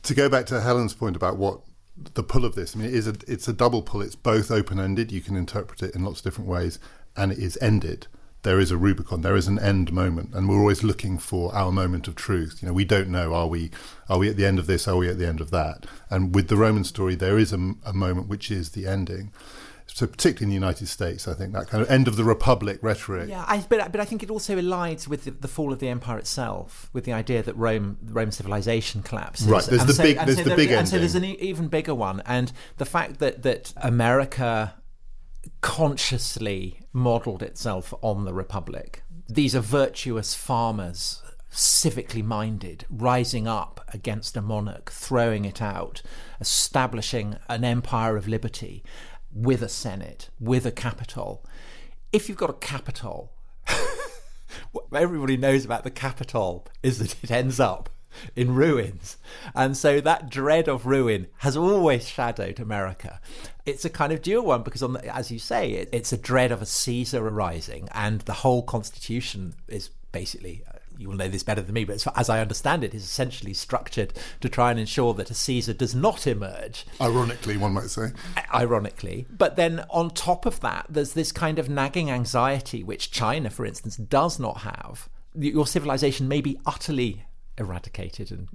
to 0.03 0.15
go 0.15 0.29
back 0.29 0.47
to 0.47 0.61
Helen's 0.61 0.95
point 0.95 1.17
about 1.17 1.37
what 1.37 1.61
the 2.15 2.23
pull 2.23 2.45
of 2.45 2.55
this, 2.55 2.77
I 2.77 2.81
mean, 2.81 2.89
it 2.89 2.95
is 2.95 3.07
a 3.07 3.15
it's 3.27 3.49
a 3.49 3.53
double 3.53 3.83
pull. 3.83 4.03
It's 4.03 4.15
both 4.15 4.51
open 4.51 4.79
ended. 4.79 5.13
You 5.13 5.21
can 5.21 5.37
interpret 5.37 5.83
it 5.83 5.95
in 5.95 6.05
lots 6.05 6.21
of 6.21 6.25
different 6.25 6.49
ways, 6.49 6.79
and 7.17 7.33
it 7.33 7.39
is 7.39 7.59
ended. 7.61 8.07
There 8.47 8.61
is 8.61 8.71
a 8.71 8.76
Rubicon. 8.76 9.23
There 9.23 9.35
is 9.35 9.49
an 9.49 9.59
end 9.59 9.93
moment, 9.93 10.33
and 10.33 10.49
we're 10.49 10.61
always 10.61 10.85
looking 10.85 11.19
for 11.19 11.53
our 11.53 11.73
moment 11.73 12.07
of 12.07 12.15
truth. 12.15 12.61
You 12.62 12.69
know, 12.69 12.75
we 12.75 12.85
don't 12.85 13.09
know 13.09 13.35
are 13.35 13.49
we 13.49 13.73
are 14.09 14.19
we 14.19 14.29
at 14.31 14.37
the 14.37 14.47
end 14.47 14.61
of 14.61 14.67
this? 14.69 14.87
Are 14.87 14.97
we 14.97 15.09
at 15.09 15.19
the 15.19 15.26
end 15.26 15.41
of 15.41 15.50
that? 15.50 15.85
And 16.11 16.33
with 16.33 16.47
the 16.47 16.57
Roman 16.57 16.85
story, 16.85 17.17
there 17.17 17.38
is 17.38 17.53
a, 17.53 17.75
a 17.85 17.93
moment 17.93 18.29
which 18.29 18.50
is 18.53 18.71
the 18.71 18.87
ending. 18.87 19.33
So 19.88 20.07
particularly 20.07 20.45
in 20.45 20.49
the 20.50 20.67
United 20.67 20.87
States, 20.88 21.26
I 21.26 21.35
think 21.35 21.55
that 21.55 21.69
kind 21.69 21.83
of 21.83 21.91
end 21.91 22.07
of 22.07 22.15
the 22.17 22.23
republic 22.25 22.79
rhetoric. 22.83 23.29
Yeah, 23.29 23.45
I, 23.49 23.65
but 23.69 23.91
but 23.91 24.00
I 24.00 24.05
think 24.05 24.23
it 24.23 24.31
also 24.31 24.57
allies 24.57 25.09
with 25.09 25.25
the, 25.25 25.33
the 25.33 25.49
fall 25.49 25.73
of 25.73 25.79
the 25.81 25.88
empire 25.88 26.19
itself, 26.19 26.88
with 26.93 27.05
the 27.05 27.12
idea 27.15 27.43
that 27.43 27.57
Rome 27.57 27.99
Roman 28.05 28.31
civilization 28.31 29.03
collapses. 29.03 29.49
Right, 29.49 29.65
there's 29.65 29.81
And 29.81 29.88
the 29.91 29.95
so- 29.95 30.03
big- 30.05 30.17
there's 30.19 30.37
so 30.37 30.43
the 30.45 30.50
there- 30.50 30.57
big 30.57 30.71
and 30.71 30.88
so 30.88 30.99
there's 31.00 31.15
an 31.17 31.25
e- 31.25 31.38
even 31.41 31.67
bigger 31.67 31.95
one, 31.97 32.23
and 32.26 32.53
the 32.76 32.85
fact 32.85 33.19
that 33.19 33.43
that 33.43 33.73
America 33.79 34.75
consciously 35.61 36.81
modelled 36.93 37.43
itself 37.43 37.93
on 38.03 38.25
the 38.25 38.35
republic. 38.35 39.03
These 39.29 39.55
are 39.55 39.61
virtuous 39.61 40.35
farmers, 40.35 41.23
civically 41.50 42.23
minded, 42.23 42.85
rising 42.91 43.47
up 43.47 43.88
against 43.93 44.37
a 44.37 44.43
monarch, 44.43 44.91
throwing 44.91 45.45
it 45.45 45.61
out, 45.62 46.03
establishing 46.41 47.37
an 47.49 47.65
empire 47.65 48.17
of 48.17 48.29
liberty 48.29 48.85
with 49.33 49.62
a 49.62 49.69
senate, 49.69 50.31
with 50.41 50.67
a 50.67 50.73
capital. 50.73 51.45
If 52.12 52.29
you've 52.29 52.38
got 52.38 52.50
a 52.50 52.55
capital, 52.55 53.33
what 54.73 54.87
everybody 54.95 55.37
knows 55.37 55.65
about 55.65 55.85
the 55.85 55.91
capital 55.91 56.67
is 56.83 56.99
that 56.99 57.23
it 57.23 57.31
ends 57.31 57.61
up 57.61 57.91
in 58.35 58.55
ruins. 58.55 59.17
And 59.55 59.77
so 59.77 60.01
that 60.01 60.31
dread 60.31 60.69
of 60.69 60.87
ruin 60.87 61.27
has 61.39 61.57
always 61.57 62.09
shadowed 62.09 62.61
America. 62.61 63.21
It's 63.65 63.85
a 63.85 63.91
kind 63.91 64.13
of 64.13 64.23
dual 64.23 64.45
one 64.45 64.63
because, 64.63 64.83
on 64.83 64.95
the, 64.95 65.15
as 65.15 65.31
you 65.31 65.39
say, 65.39 65.73
it, 65.73 65.89
it's 65.93 66.13
a 66.13 66.17
dread 66.19 66.53
of 66.53 66.63
a 66.63 66.67
Caesar 66.67 67.27
arising, 67.27 67.89
and 67.93 68.21
the 68.23 68.33
whole 68.33 68.63
constitution 68.63 69.55
is 69.69 69.91
basically. 70.13 70.65
Uh, 70.69 70.79
you 70.99 71.09
will 71.09 71.17
know 71.17 71.29
this 71.29 71.43
better 71.43 71.61
than 71.61 71.75
me, 71.75 71.85
but 71.85 72.03
as 72.17 72.31
I 72.31 72.41
understand 72.41 72.83
it, 72.83 72.95
is 72.95 73.05
essentially 73.05 73.53
structured 73.53 74.15
to 74.41 74.49
try 74.49 74.71
and 74.71 74.81
ensure 74.81 75.13
that 75.13 75.31
a 75.31 75.35
Caesar 75.35 75.75
does 75.75 75.95
not 75.95 76.27
emerge. 76.27 76.87
Ironically, 77.03 77.59
one 77.59 77.75
might 77.75 77.91
say. 77.91 78.13
Ironically. 78.55 79.27
But 79.31 79.57
then 79.57 79.85
on 79.91 80.09
top 80.09 80.47
of 80.47 80.61
that, 80.61 80.87
there's 80.89 81.13
this 81.13 81.33
kind 81.33 81.59
of 81.59 81.69
nagging 81.69 82.11
anxiety, 82.11 82.83
which 82.83 83.11
China, 83.11 83.51
for 83.51 83.67
instance, 83.67 83.97
does 83.99 84.39
not 84.39 84.63
have. 84.63 85.11
Your 85.35 85.67
civilization 85.67 86.29
may 86.29 86.41
be 86.41 86.59
utterly 86.65 87.27
eradicated 87.59 88.31
and 88.31 88.49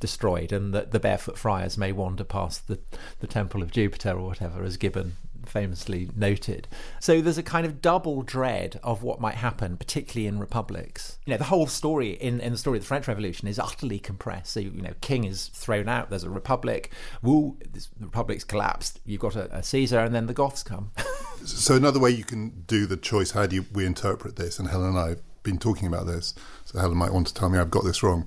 destroyed, 0.00 0.52
and 0.52 0.74
that 0.74 0.90
the 0.90 1.00
barefoot 1.00 1.38
friars 1.38 1.78
may 1.78 1.92
wander 1.92 2.24
past 2.24 2.68
the, 2.68 2.78
the 3.20 3.26
temple 3.26 3.62
of 3.62 3.70
Jupiter 3.70 4.10
or 4.10 4.26
whatever, 4.26 4.62
as 4.62 4.76
Gibbon 4.76 5.16
famously 5.46 6.10
noted. 6.16 6.68
So 7.00 7.20
there's 7.20 7.38
a 7.38 7.42
kind 7.42 7.66
of 7.66 7.80
double 7.80 8.22
dread 8.22 8.80
of 8.82 9.02
what 9.02 9.20
might 9.20 9.36
happen, 9.36 9.76
particularly 9.76 10.26
in 10.26 10.38
republics. 10.38 11.18
You 11.26 11.32
know, 11.32 11.36
the 11.38 11.44
whole 11.44 11.66
story 11.66 12.10
in, 12.10 12.40
in 12.40 12.52
the 12.52 12.58
story 12.58 12.78
of 12.78 12.84
the 12.84 12.88
French 12.88 13.08
Revolution 13.08 13.48
is 13.48 13.58
utterly 13.58 13.98
compressed. 13.98 14.52
So, 14.52 14.60
you 14.60 14.82
know, 14.82 14.94
king 15.00 15.24
is 15.24 15.48
thrown 15.48 15.88
out, 15.88 16.10
there's 16.10 16.24
a 16.24 16.30
republic, 16.30 16.92
woo, 17.22 17.56
the 17.72 17.86
republic's 18.00 18.44
collapsed, 18.44 19.00
you've 19.04 19.20
got 19.20 19.36
a, 19.36 19.54
a 19.56 19.62
Caesar, 19.62 20.00
and 20.00 20.14
then 20.14 20.26
the 20.26 20.34
Goths 20.34 20.62
come. 20.62 20.92
so 21.44 21.76
another 21.76 22.00
way 22.00 22.10
you 22.10 22.24
can 22.24 22.64
do 22.66 22.86
the 22.86 22.96
choice, 22.96 23.32
how 23.32 23.46
do 23.46 23.56
you, 23.56 23.66
we 23.72 23.86
interpret 23.86 24.36
this, 24.36 24.58
and 24.58 24.68
Helen 24.68 24.90
and 24.90 24.98
I 24.98 25.08
have 25.10 25.22
been 25.42 25.58
talking 25.58 25.86
about 25.86 26.06
this, 26.06 26.34
Helen 26.74 26.98
might 26.98 27.12
want 27.12 27.26
to 27.28 27.34
tell 27.34 27.48
me 27.48 27.58
I've 27.58 27.70
got 27.70 27.84
this 27.84 28.02
wrong. 28.02 28.26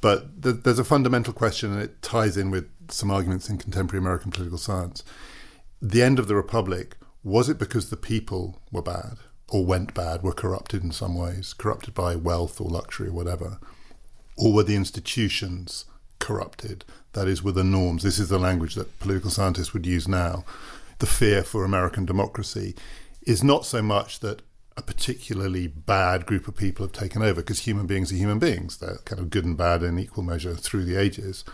But 0.00 0.42
th- 0.42 0.56
there's 0.64 0.78
a 0.78 0.84
fundamental 0.84 1.32
question, 1.32 1.72
and 1.72 1.80
it 1.80 2.02
ties 2.02 2.36
in 2.36 2.50
with 2.50 2.68
some 2.88 3.10
arguments 3.10 3.48
in 3.48 3.58
contemporary 3.58 4.02
American 4.02 4.30
political 4.30 4.58
science. 4.58 5.04
The 5.80 6.02
end 6.02 6.18
of 6.18 6.28
the 6.28 6.36
Republic, 6.36 6.96
was 7.24 7.48
it 7.48 7.58
because 7.58 7.88
the 7.90 7.96
people 7.96 8.60
were 8.70 8.82
bad 8.82 9.18
or 9.48 9.64
went 9.64 9.94
bad, 9.94 10.22
were 10.22 10.32
corrupted 10.32 10.82
in 10.82 10.90
some 10.90 11.14
ways, 11.14 11.52
corrupted 11.52 11.94
by 11.94 12.16
wealth 12.16 12.60
or 12.60 12.68
luxury 12.68 13.08
or 13.08 13.12
whatever? 13.12 13.58
Or 14.36 14.52
were 14.52 14.62
the 14.62 14.76
institutions 14.76 15.84
corrupted? 16.18 16.84
That 17.12 17.28
is, 17.28 17.42
were 17.42 17.52
the 17.52 17.62
norms? 17.62 18.02
This 18.02 18.18
is 18.18 18.28
the 18.28 18.38
language 18.38 18.74
that 18.74 18.98
political 18.98 19.30
scientists 19.30 19.72
would 19.72 19.86
use 19.86 20.08
now. 20.08 20.44
The 20.98 21.06
fear 21.06 21.42
for 21.42 21.64
American 21.64 22.04
democracy 22.04 22.74
is 23.26 23.44
not 23.44 23.66
so 23.66 23.82
much 23.82 24.20
that 24.20 24.42
a 24.76 24.82
particularly 24.82 25.66
bad 25.66 26.26
group 26.26 26.48
of 26.48 26.56
people 26.56 26.84
have 26.84 26.92
taken 26.92 27.22
over 27.22 27.40
because 27.40 27.60
human 27.60 27.86
beings 27.86 28.12
are 28.12 28.16
human 28.16 28.38
beings. 28.38 28.78
They're 28.78 29.00
kind 29.04 29.20
of 29.20 29.30
good 29.30 29.44
and 29.44 29.56
bad 29.56 29.82
in 29.82 29.98
equal 29.98 30.24
measure 30.24 30.54
through 30.54 30.84
the 30.84 30.96
ages. 30.96 31.44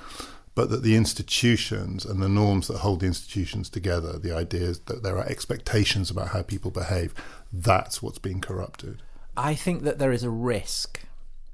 But 0.55 0.71
that 0.71 0.83
the 0.83 0.97
institutions 0.97 2.05
and 2.05 2.21
the 2.21 2.29
norms 2.29 2.67
that 2.69 2.79
hold 2.79 3.01
the 3.01 3.07
institutions 3.07 3.71
together, 3.71 4.19
the 4.19 4.35
ideas 4.35 4.81
that 4.87 5.03
there 5.03 5.17
are 5.17 5.27
expectations 5.27 6.11
about 6.11 6.29
how 6.29 6.43
people 6.43 6.71
behave, 6.71 7.15
that's 7.53 8.03
what's 8.03 8.19
being 8.19 8.41
corrupted. 8.41 9.03
I 9.37 9.55
think 9.55 9.85
that 9.85 9.99
there 9.99 10.11
is 10.11 10.25
a 10.25 10.31
risk 10.31 11.01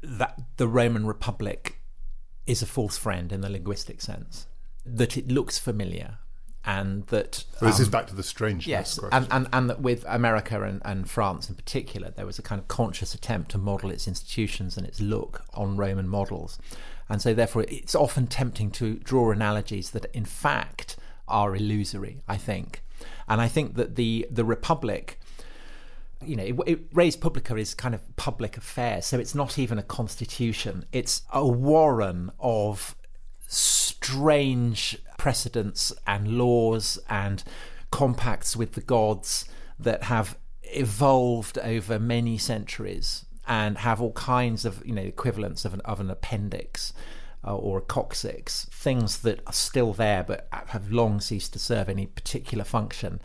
that 0.02 0.40
the 0.56 0.68
Roman 0.68 1.06
Republic 1.06 1.80
is 2.47 2.62
a 2.62 2.66
false 2.66 2.97
friend 2.97 3.33
in 3.33 3.40
the 3.40 3.50
linguistic 3.50 4.00
sense, 4.00 4.47
that 4.85 5.16
it 5.16 5.28
looks 5.28 5.59
familiar 5.59 6.18
and 6.66 7.06
that 7.09 7.44
well, 7.61 7.71
this 7.71 7.78
um, 7.78 7.83
is 7.83 7.88
back 7.88 8.06
to 8.06 8.14
the 8.14 8.23
strangeness 8.23 8.66
yes 8.66 8.99
and, 9.12 9.26
and, 9.30 9.49
and 9.52 9.68
that 9.68 9.80
with 9.80 10.04
america 10.09 10.62
and, 10.62 10.80
and 10.85 11.11
france 11.11 11.49
in 11.49 11.54
particular 11.54 12.11
there 12.11 12.26
was 12.26 12.38
a 12.38 12.42
kind 12.42 12.61
of 12.61 12.68
conscious 12.68 13.14
attempt 13.14 13.50
to 13.50 13.59
model 13.59 13.90
its 13.90 14.09
institutions 14.09 14.76
and 14.76 14.87
its 14.87 15.00
look 15.00 15.44
on 15.54 15.76
roman 15.76 16.09
models. 16.09 16.59
And 17.09 17.21
so 17.21 17.35
therefore 17.35 17.66
it's 17.68 17.94
often 17.94 18.26
tempting 18.26 18.71
to 18.73 18.94
draw 18.94 19.30
analogies 19.30 19.90
that 19.90 20.06
in 20.14 20.25
fact 20.25 20.97
are 21.28 21.54
illusory 21.54 22.18
i 22.28 22.37
think. 22.37 22.83
And 23.28 23.40
i 23.40 23.49
think 23.49 23.75
that 23.75 23.97
the 23.97 24.26
the 24.30 24.44
republic 24.44 25.21
you 26.26 26.37
know, 26.37 26.44
it, 26.44 26.56
it, 26.66 26.80
res 26.94 27.16
publica 27.16 27.54
is 27.56 27.75
kind 27.75 27.94
of 27.94 28.16
public 28.16 28.56
affairs, 28.56 29.04
so 29.04 29.18
it's 29.18 29.35
not 29.35 29.59
even 29.59 29.78
a 29.78 29.83
constitution. 29.83 30.87
It's 30.90 31.21
a 31.30 31.47
warren 31.47 32.30
of 32.40 32.97
strange 33.56 34.99
precedents 35.18 35.92
and 36.06 36.38
laws 36.38 36.99
and 37.08 37.42
compacts 37.90 38.56
with 38.56 38.73
the 38.73 38.80
gods 38.80 39.44
that 39.78 40.04
have 40.04 40.37
evolved 40.62 41.58
over 41.58 41.99
many 41.99 42.38
centuries 42.38 43.25
and 43.46 43.78
have 43.78 44.00
all 44.00 44.12
kinds 44.12 44.64
of 44.64 44.84
you 44.87 44.94
know 44.94 45.02
equivalents 45.02 45.64
of 45.64 45.75
an, 45.75 45.80
of 45.82 46.00
an 46.00 46.11
appendix 46.11 46.92
uh, 47.46 47.54
or 47.54 47.78
a 47.78 47.82
coccyx, 47.82 48.64
things 48.70 49.18
that 49.18 49.40
are 49.46 49.52
still 49.52 49.92
there 49.92 50.25
but 50.25 50.49
have 50.50 50.90
long 50.90 51.20
ceased 51.20 51.52
to 51.52 51.58
serve 51.58 51.88
any 51.88 52.06
particular 52.06 52.64
function. 52.64 53.20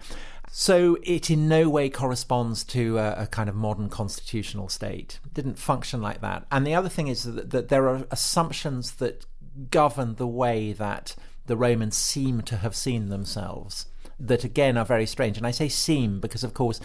So 0.52 0.98
it 1.04 1.30
in 1.30 1.48
no 1.48 1.70
way 1.70 1.90
corresponds 1.90 2.64
to 2.66 2.98
a, 2.98 3.14
a, 3.24 3.28
kind 3.28 3.50
of 3.50 3.56
modern 3.56 3.88
constitutional 3.88 4.68
state. 4.68 5.20
It 5.24 5.34
didn't 5.36 5.60
function 5.60 6.02
like 6.02 6.22
that. 6.22 6.48
And 6.52 6.66
the 6.66 6.74
other 6.74 6.90
thing 6.90 7.08
is 7.08 7.24
that, 7.24 7.52
that 7.52 7.70
there 7.70 7.88
are 7.88 8.08
assumptions 8.10 8.94
that 8.94 9.26
govern 9.72 10.16
the 10.16 10.28
way 10.28 10.74
that 10.74 11.16
the 11.46 11.58
Romans 11.58 11.98
seem 11.98 12.42
to 12.44 12.58
have 12.58 12.76
seen 12.76 13.10
themselves, 13.10 13.88
that 14.20 14.44
again 14.44 14.78
are 14.78 14.86
very 14.86 15.06
strange. 15.06 15.38
And 15.38 15.48
I 15.48 15.52
say 15.52 15.68
seem 15.68 16.20
because, 16.20 16.44
of 16.44 16.54
course, 16.54 16.80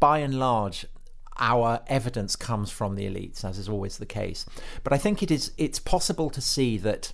by 0.00 0.18
and 0.18 0.38
large, 0.38 0.86
our 1.38 1.80
evidence 1.86 2.36
comes 2.36 2.70
from 2.70 2.94
the 2.94 3.06
elites, 3.06 3.44
as 3.44 3.58
is 3.58 3.68
always 3.68 3.98
the 3.98 4.06
case. 4.06 4.44
But 4.82 4.92
I 4.92 4.98
think 4.98 5.22
it 5.22 5.30
is 5.30 5.52
it's 5.56 5.78
possible 5.78 6.30
to 6.30 6.40
see 6.40 6.76
that 6.78 7.12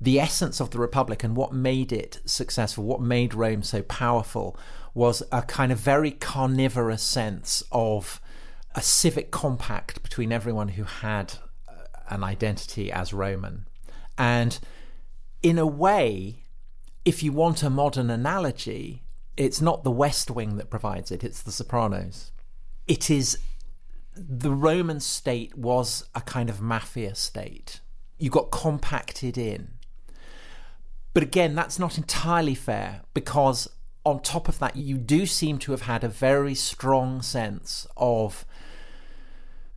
the 0.00 0.18
essence 0.18 0.60
of 0.60 0.70
the 0.70 0.78
Republic 0.80 1.22
and 1.22 1.36
what 1.36 1.52
made 1.52 1.92
it 1.92 2.20
successful, 2.24 2.84
what 2.84 3.00
made 3.00 3.34
Rome 3.34 3.62
so 3.62 3.82
powerful, 3.82 4.56
was 4.94 5.22
a 5.30 5.42
kind 5.42 5.70
of 5.70 5.78
very 5.78 6.10
carnivorous 6.10 7.02
sense 7.02 7.62
of 7.70 8.20
a 8.74 8.82
civic 8.82 9.30
compact 9.30 10.02
between 10.02 10.32
everyone 10.32 10.68
who 10.68 10.84
had 10.84 11.34
uh, 11.68 11.72
an 12.08 12.24
identity 12.24 12.90
as 12.90 13.12
Roman. 13.12 13.66
And 14.22 14.60
in 15.42 15.58
a 15.58 15.66
way, 15.66 16.44
if 17.04 17.24
you 17.24 17.32
want 17.32 17.64
a 17.64 17.68
modern 17.68 18.08
analogy, 18.08 19.02
it's 19.36 19.60
not 19.60 19.82
the 19.82 19.90
West 19.90 20.30
Wing 20.30 20.58
that 20.58 20.70
provides 20.70 21.10
it, 21.10 21.24
it's 21.24 21.42
the 21.42 21.50
Sopranos. 21.50 22.30
It 22.86 23.10
is 23.10 23.38
the 24.14 24.52
Roman 24.52 25.00
state 25.00 25.58
was 25.58 26.04
a 26.14 26.20
kind 26.20 26.48
of 26.48 26.60
mafia 26.60 27.16
state. 27.16 27.80
You 28.16 28.30
got 28.30 28.52
compacted 28.52 29.36
in. 29.36 29.72
But 31.14 31.24
again, 31.24 31.56
that's 31.56 31.80
not 31.80 31.98
entirely 31.98 32.54
fair 32.54 33.00
because 33.14 33.66
on 34.06 34.20
top 34.22 34.48
of 34.48 34.60
that, 34.60 34.76
you 34.76 34.98
do 34.98 35.26
seem 35.26 35.58
to 35.58 35.72
have 35.72 35.82
had 35.82 36.04
a 36.04 36.08
very 36.08 36.54
strong 36.54 37.22
sense 37.22 37.88
of 37.96 38.46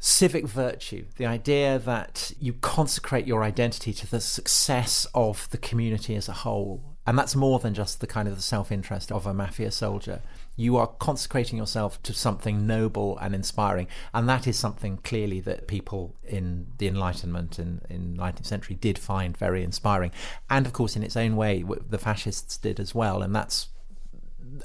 civic 0.06 0.46
virtue, 0.48 1.04
the 1.18 1.26
idea 1.26 1.80
that 1.80 2.32
you 2.40 2.54
consecrate 2.54 3.26
your 3.26 3.44
identity 3.44 3.92
to 3.92 4.06
the 4.06 4.22
success 4.22 5.08
of 5.16 5.50
the 5.50 5.58
community 5.58 6.16
as 6.16 6.30
a 6.30 6.34
whole. 6.34 6.84
And 7.08 7.18
that's 7.18 7.36
more 7.36 7.58
than 7.58 7.74
just 7.74 8.02
the 8.02 8.08
kind 8.08 8.28
of 8.28 8.36
the 8.36 8.42
self 8.42 8.72
interest 8.72 9.12
of 9.12 9.26
a 9.26 9.34
mafia 9.34 9.72
soldier. 9.72 10.22
You 10.56 10.78
are 10.78 10.88
consecrating 10.88 11.58
yourself 11.58 12.02
to 12.04 12.14
something 12.14 12.68
noble 12.68 13.18
and 13.18 13.34
inspiring. 13.34 13.88
And 14.14 14.30
that 14.30 14.46
is 14.46 14.58
something 14.58 14.98
clearly 14.98 15.40
that 15.42 15.68
people 15.68 16.16
in 16.24 16.68
the 16.78 16.88
Enlightenment 16.88 17.58
in, 17.58 17.82
in 17.90 18.16
19th 18.16 18.46
century 18.46 18.76
did 18.76 19.00
find 19.00 19.36
very 19.36 19.64
inspiring. 19.64 20.12
And 20.52 20.68
of 20.68 20.74
course, 20.74 20.96
in 20.96 21.04
its 21.04 21.18
own 21.18 21.36
way, 21.36 21.64
the 21.90 21.98
fascists 21.98 22.58
did 22.58 22.80
as 22.80 22.94
well. 22.94 23.24
And 23.24 23.36
that's 23.36 23.70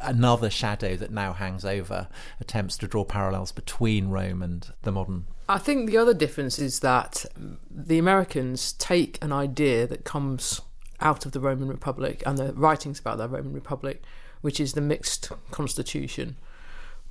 another 0.02 0.50
shadow 0.50 0.96
that 0.96 1.10
now 1.10 1.32
hangs 1.32 1.64
over 1.64 2.08
attempts 2.40 2.76
to 2.78 2.86
draw 2.86 3.04
parallels 3.04 3.52
between 3.52 4.08
Rome 4.08 4.42
and 4.42 4.72
the 4.82 4.92
modern. 4.92 5.26
I 5.48 5.58
think 5.58 5.90
the 5.90 5.96
other 5.96 6.14
difference 6.14 6.58
is 6.58 6.80
that 6.80 7.26
the 7.70 7.98
Americans 7.98 8.72
take 8.74 9.18
an 9.22 9.32
idea 9.32 9.86
that 9.86 10.04
comes 10.04 10.60
out 11.00 11.26
of 11.26 11.32
the 11.32 11.40
Roman 11.40 11.68
Republic 11.68 12.22
and 12.26 12.38
the 12.38 12.52
writings 12.52 13.00
about 13.00 13.18
the 13.18 13.28
Roman 13.28 13.52
Republic, 13.52 14.02
which 14.42 14.60
is 14.60 14.74
the 14.74 14.80
mixed 14.80 15.30
constitution. 15.50 16.36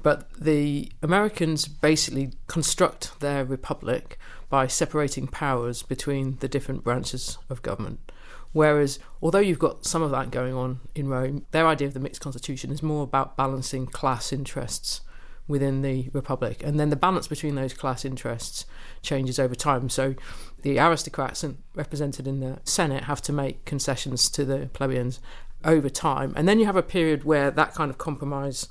But 0.01 0.31
the 0.33 0.91
Americans 1.01 1.67
basically 1.67 2.31
construct 2.47 3.19
their 3.19 3.43
republic 3.43 4.17
by 4.49 4.67
separating 4.67 5.27
powers 5.27 5.83
between 5.83 6.37
the 6.39 6.47
different 6.47 6.83
branches 6.83 7.37
of 7.49 7.61
government. 7.61 8.08
Whereas, 8.51 8.99
although 9.21 9.39
you've 9.39 9.59
got 9.59 9.85
some 9.85 10.01
of 10.01 10.11
that 10.11 10.31
going 10.31 10.53
on 10.53 10.79
in 10.95 11.07
Rome, 11.07 11.45
their 11.51 11.67
idea 11.67 11.87
of 11.87 11.93
the 11.93 11.99
mixed 11.99 12.21
constitution 12.21 12.71
is 12.71 12.81
more 12.81 13.03
about 13.03 13.37
balancing 13.37 13.85
class 13.85 14.33
interests 14.33 15.01
within 15.47 15.81
the 15.81 16.09
republic. 16.13 16.61
And 16.63 16.79
then 16.79 16.89
the 16.89 16.95
balance 16.95 17.27
between 17.27 17.55
those 17.55 17.73
class 17.73 18.05
interests 18.05 18.65
changes 19.01 19.39
over 19.39 19.55
time. 19.55 19.89
So 19.89 20.15
the 20.61 20.79
aristocrats 20.79 21.43
represented 21.73 22.27
in 22.27 22.39
the 22.39 22.59
Senate 22.63 23.05
have 23.05 23.21
to 23.23 23.33
make 23.33 23.65
concessions 23.65 24.29
to 24.29 24.45
the 24.45 24.69
plebeians 24.73 25.19
over 25.63 25.89
time. 25.89 26.33
And 26.35 26.47
then 26.47 26.59
you 26.59 26.65
have 26.65 26.75
a 26.75 26.83
period 26.83 27.23
where 27.23 27.51
that 27.51 27.73
kind 27.73 27.89
of 27.89 27.97
compromise 27.97 28.67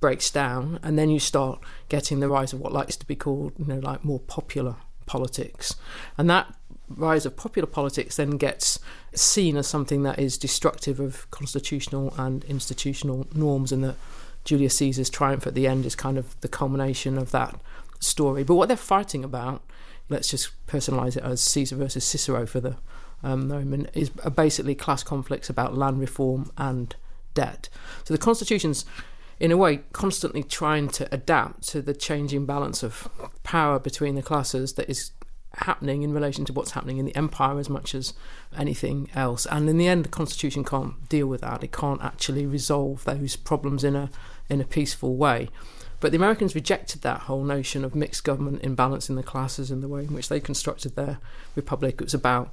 breaks 0.00 0.30
down, 0.30 0.80
and 0.82 0.98
then 0.98 1.10
you 1.10 1.20
start 1.20 1.62
getting 1.88 2.20
the 2.20 2.28
rise 2.28 2.52
of 2.52 2.60
what 2.60 2.72
likes 2.72 2.96
to 2.96 3.06
be 3.06 3.14
called, 3.14 3.52
you 3.56 3.66
know, 3.66 3.78
like 3.78 4.04
more 4.04 4.18
popular 4.18 4.76
politics. 5.06 5.76
And 6.18 6.28
that 6.28 6.52
rise 6.88 7.24
of 7.24 7.36
popular 7.36 7.66
politics 7.66 8.16
then 8.16 8.32
gets 8.32 8.78
seen 9.14 9.56
as 9.56 9.66
something 9.66 10.02
that 10.02 10.18
is 10.18 10.38
destructive 10.38 11.00
of 11.00 11.30
constitutional 11.30 12.14
and 12.16 12.44
institutional 12.44 13.26
norms, 13.34 13.72
and 13.72 13.84
that 13.84 13.96
Julius 14.44 14.76
Caesar's 14.76 15.10
triumph 15.10 15.46
at 15.46 15.54
the 15.54 15.66
end 15.66 15.86
is 15.86 15.94
kind 15.94 16.18
of 16.18 16.40
the 16.40 16.48
culmination 16.48 17.18
of 17.18 17.30
that 17.30 17.54
story. 18.00 18.42
But 18.42 18.54
what 18.54 18.68
they're 18.68 18.76
fighting 18.76 19.24
about, 19.24 19.62
let's 20.08 20.28
just 20.28 20.50
personalise 20.66 21.16
it 21.16 21.22
as 21.22 21.40
Caesar 21.40 21.76
versus 21.76 22.04
Cicero 22.04 22.46
for 22.46 22.60
the 22.60 22.76
um, 23.22 23.50
Roman, 23.50 23.86
is 23.94 24.10
basically 24.10 24.74
class 24.74 25.02
conflicts 25.02 25.48
about 25.48 25.76
land 25.76 26.00
reform 26.00 26.50
and 26.58 26.94
debt. 27.34 27.68
So 28.04 28.12
the 28.12 28.18
constitution's 28.18 28.84
in 29.42 29.50
a 29.50 29.56
way, 29.56 29.80
constantly 29.92 30.44
trying 30.44 30.86
to 30.86 31.12
adapt 31.12 31.66
to 31.66 31.82
the 31.82 31.94
changing 31.94 32.46
balance 32.46 32.84
of 32.84 33.08
power 33.42 33.80
between 33.80 34.14
the 34.14 34.22
classes 34.22 34.74
that 34.74 34.88
is 34.88 35.10
happening 35.56 36.02
in 36.02 36.12
relation 36.12 36.44
to 36.46 36.52
what's 36.52 36.72
happening 36.72 36.98
in 36.98 37.04
the 37.04 37.16
empire 37.16 37.58
as 37.58 37.68
much 37.68 37.94
as 37.94 38.14
anything 38.56 39.08
else. 39.14 39.46
And 39.46 39.68
in 39.68 39.78
the 39.78 39.88
end, 39.88 40.04
the 40.04 40.10
constitution 40.10 40.64
can't 40.64 41.08
deal 41.08 41.26
with 41.26 41.42
that. 41.42 41.62
It 41.62 41.72
can't 41.72 42.02
actually 42.02 42.46
resolve 42.46 43.04
those 43.04 43.36
problems 43.36 43.84
in 43.84 43.96
a 43.96 44.10
in 44.48 44.60
a 44.60 44.64
peaceful 44.64 45.16
way. 45.16 45.48
But 46.00 46.10
the 46.10 46.16
Americans 46.16 46.54
rejected 46.54 47.02
that 47.02 47.22
whole 47.22 47.44
notion 47.44 47.84
of 47.84 47.94
mixed 47.94 48.24
government 48.24 48.62
in 48.62 48.74
balancing 48.74 49.14
the 49.14 49.22
classes 49.22 49.70
in 49.70 49.82
the 49.82 49.88
way 49.88 50.02
in 50.02 50.12
which 50.12 50.28
they 50.28 50.40
constructed 50.40 50.96
their 50.96 51.18
republic. 51.54 51.94
It 52.00 52.04
was 52.04 52.14
about 52.14 52.52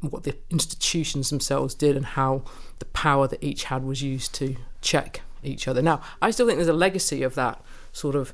what 0.00 0.22
the 0.22 0.36
institutions 0.48 1.28
themselves 1.28 1.74
did 1.74 1.96
and 1.96 2.06
how 2.06 2.44
the 2.78 2.86
power 2.86 3.28
that 3.28 3.44
each 3.44 3.64
had 3.64 3.84
was 3.84 4.02
used 4.02 4.34
to 4.36 4.56
check 4.80 5.20
each 5.42 5.68
other. 5.68 5.82
Now, 5.82 6.00
I 6.22 6.30
still 6.30 6.46
think 6.46 6.56
there's 6.56 6.68
a 6.68 6.72
legacy 6.72 7.22
of 7.22 7.34
that 7.34 7.62
sort 7.92 8.16
of 8.16 8.32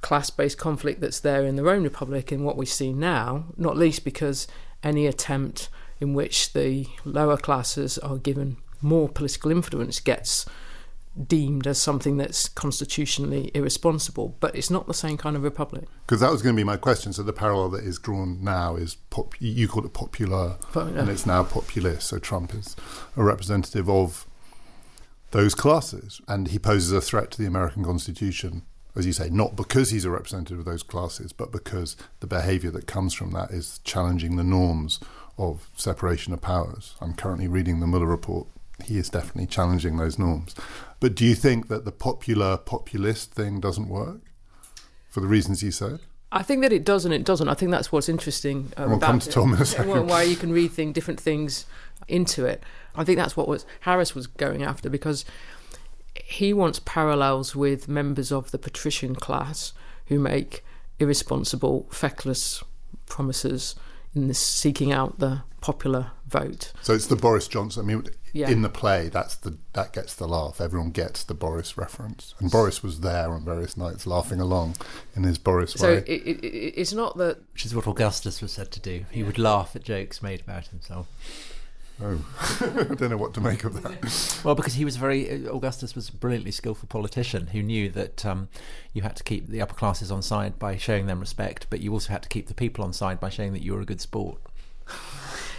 class 0.00 0.30
based 0.30 0.58
conflict 0.58 1.00
that's 1.00 1.20
there 1.20 1.44
in 1.44 1.56
the 1.56 1.62
Roman 1.62 1.84
Republic 1.84 2.32
in 2.32 2.44
what 2.44 2.56
we 2.56 2.66
see 2.66 2.92
now, 2.92 3.46
not 3.56 3.76
least 3.76 4.04
because 4.04 4.46
any 4.82 5.06
attempt 5.06 5.68
in 6.00 6.14
which 6.14 6.52
the 6.52 6.86
lower 7.04 7.36
classes 7.36 7.98
are 7.98 8.16
given 8.16 8.56
more 8.80 9.08
political 9.08 9.50
influence 9.50 9.98
gets 10.00 10.46
deemed 11.28 11.66
as 11.66 11.80
something 11.80 12.16
that's 12.16 12.48
constitutionally 12.48 13.50
irresponsible, 13.54 14.36
but 14.40 14.54
it's 14.54 14.70
not 14.70 14.86
the 14.86 14.94
same 14.94 15.16
kind 15.16 15.36
of 15.36 15.42
republic. 15.42 15.84
Because 16.06 16.20
that 16.20 16.30
was 16.30 16.42
going 16.42 16.54
to 16.54 16.60
be 16.60 16.64
my 16.64 16.76
question. 16.76 17.12
So 17.12 17.22
the 17.22 17.32
parallel 17.32 17.70
that 17.70 17.84
is 17.84 17.98
drawn 17.98 18.42
now 18.42 18.76
is 18.76 18.96
pop, 19.10 19.34
you 19.40 19.68
called 19.68 19.86
it 19.86 19.92
popular, 19.92 20.56
but, 20.72 20.88
and 20.88 21.08
it's 21.08 21.24
now 21.24 21.44
populist. 21.44 22.08
So 22.08 22.18
Trump 22.18 22.52
is 22.54 22.74
a 23.16 23.22
representative 23.22 23.88
of 23.88 24.26
those 25.30 25.54
classes. 25.54 26.20
And 26.26 26.48
he 26.48 26.58
poses 26.58 26.92
a 26.92 27.00
threat 27.00 27.30
to 27.32 27.38
the 27.38 27.46
American 27.46 27.84
Constitution, 27.84 28.62
as 28.96 29.06
you 29.06 29.12
say, 29.12 29.28
not 29.28 29.56
because 29.56 29.90
he's 29.90 30.04
a 30.04 30.10
representative 30.10 30.60
of 30.60 30.64
those 30.64 30.82
classes, 30.82 31.32
but 31.32 31.50
because 31.50 31.96
the 32.20 32.26
behaviour 32.26 32.70
that 32.70 32.86
comes 32.86 33.12
from 33.12 33.32
that 33.32 33.50
is 33.50 33.80
challenging 33.84 34.36
the 34.36 34.44
norms 34.44 35.00
of 35.36 35.68
separation 35.76 36.32
of 36.32 36.40
powers. 36.40 36.94
I'm 37.00 37.14
currently 37.14 37.48
reading 37.48 37.80
the 37.80 37.86
Mueller 37.86 38.06
report. 38.06 38.46
He 38.84 38.98
is 38.98 39.08
definitely 39.08 39.46
challenging 39.46 39.96
those 39.96 40.18
norms. 40.18 40.54
But 41.00 41.14
do 41.14 41.24
you 41.24 41.34
think 41.34 41.68
that 41.68 41.84
the 41.84 41.92
popular 41.92 42.56
populist 42.56 43.32
thing 43.32 43.60
doesn't 43.60 43.88
work 43.88 44.20
for 45.08 45.20
the 45.20 45.26
reasons 45.26 45.62
you 45.62 45.70
said? 45.70 46.00
I 46.30 46.42
think 46.42 46.62
that 46.62 46.72
it 46.72 46.84
does 46.84 47.04
and 47.04 47.14
it 47.14 47.24
doesn't. 47.24 47.48
I 47.48 47.54
think 47.54 47.70
that's 47.70 47.92
what's 47.92 48.08
interesting 48.08 48.72
um, 48.76 48.90
we'll 48.90 48.98
come 48.98 49.20
to 49.20 49.30
Tom 49.30 49.54
in 49.54 49.62
a 49.62 49.64
second. 49.64 50.08
Why 50.08 50.22
you 50.22 50.34
can 50.34 50.52
read 50.52 50.72
thing, 50.72 50.92
different 50.92 51.20
things 51.20 51.66
into 52.08 52.44
it. 52.44 52.62
I 52.96 53.04
think 53.04 53.18
that's 53.18 53.36
what 53.36 53.46
was 53.46 53.64
Harris 53.80 54.14
was 54.14 54.26
going 54.26 54.62
after 54.62 54.90
because 54.90 55.24
he 56.16 56.52
wants 56.52 56.80
parallels 56.84 57.56
with 57.56 57.88
members 57.88 58.30
of 58.30 58.50
the 58.50 58.58
patrician 58.58 59.14
class 59.14 59.72
who 60.06 60.18
make 60.18 60.64
irresponsible, 60.98 61.88
feckless 61.90 62.62
promises 63.06 63.74
in 64.14 64.28
this 64.28 64.38
seeking 64.38 64.92
out 64.92 65.18
the 65.18 65.42
popular 65.60 66.12
vote. 66.26 66.72
So 66.82 66.94
it's 66.94 67.06
the 67.06 67.16
Boris 67.16 67.48
Johnson. 67.48 67.84
I 67.84 67.86
mean, 67.86 68.06
yeah. 68.32 68.48
in 68.48 68.62
the 68.62 68.68
play, 68.68 69.08
that's 69.08 69.34
the 69.34 69.56
that 69.72 69.92
gets 69.92 70.14
the 70.14 70.28
laugh. 70.28 70.60
Everyone 70.60 70.90
gets 70.90 71.24
the 71.24 71.34
Boris 71.34 71.76
reference, 71.76 72.34
and 72.38 72.50
Boris 72.50 72.82
was 72.82 73.00
there 73.00 73.30
on 73.30 73.44
various 73.44 73.76
nights, 73.76 74.06
laughing 74.06 74.40
along 74.40 74.76
in 75.16 75.24
his 75.24 75.38
Boris 75.38 75.72
so 75.72 75.88
way. 75.88 75.96
So 75.96 76.04
it, 76.06 76.22
it, 76.26 76.46
it's 76.46 76.92
not 76.92 77.16
that. 77.18 77.38
Which 77.52 77.66
is 77.66 77.74
what 77.74 77.86
Augustus 77.86 78.40
was 78.40 78.52
said 78.52 78.70
to 78.72 78.80
do. 78.80 79.04
He 79.10 79.22
would 79.22 79.38
laugh 79.38 79.74
at 79.74 79.82
jokes 79.82 80.22
made 80.22 80.42
about 80.42 80.68
himself. 80.68 81.08
Oh, 82.02 82.18
I 82.60 82.94
don't 82.94 83.10
know 83.10 83.16
what 83.16 83.34
to 83.34 83.40
make 83.40 83.64
of 83.64 83.82
that. 83.82 84.40
Well, 84.44 84.54
because 84.54 84.74
he 84.74 84.84
was 84.84 84.96
very 84.96 85.46
Augustus 85.46 85.94
was 85.94 86.08
a 86.08 86.12
brilliantly 86.12 86.50
skillful 86.50 86.88
politician 86.88 87.48
who 87.48 87.62
knew 87.62 87.88
that 87.90 88.26
um, 88.26 88.48
you 88.92 89.02
had 89.02 89.16
to 89.16 89.24
keep 89.24 89.48
the 89.48 89.62
upper 89.62 89.74
classes 89.74 90.10
on 90.10 90.20
side 90.22 90.58
by 90.58 90.76
showing 90.76 91.06
them 91.06 91.20
respect, 91.20 91.66
but 91.70 91.80
you 91.80 91.92
also 91.92 92.12
had 92.12 92.22
to 92.22 92.28
keep 92.28 92.48
the 92.48 92.54
people 92.54 92.84
on 92.84 92.92
side 92.92 93.20
by 93.20 93.30
showing 93.30 93.52
that 93.52 93.62
you 93.62 93.72
were 93.72 93.80
a 93.80 93.86
good 93.86 94.00
sport. 94.00 94.38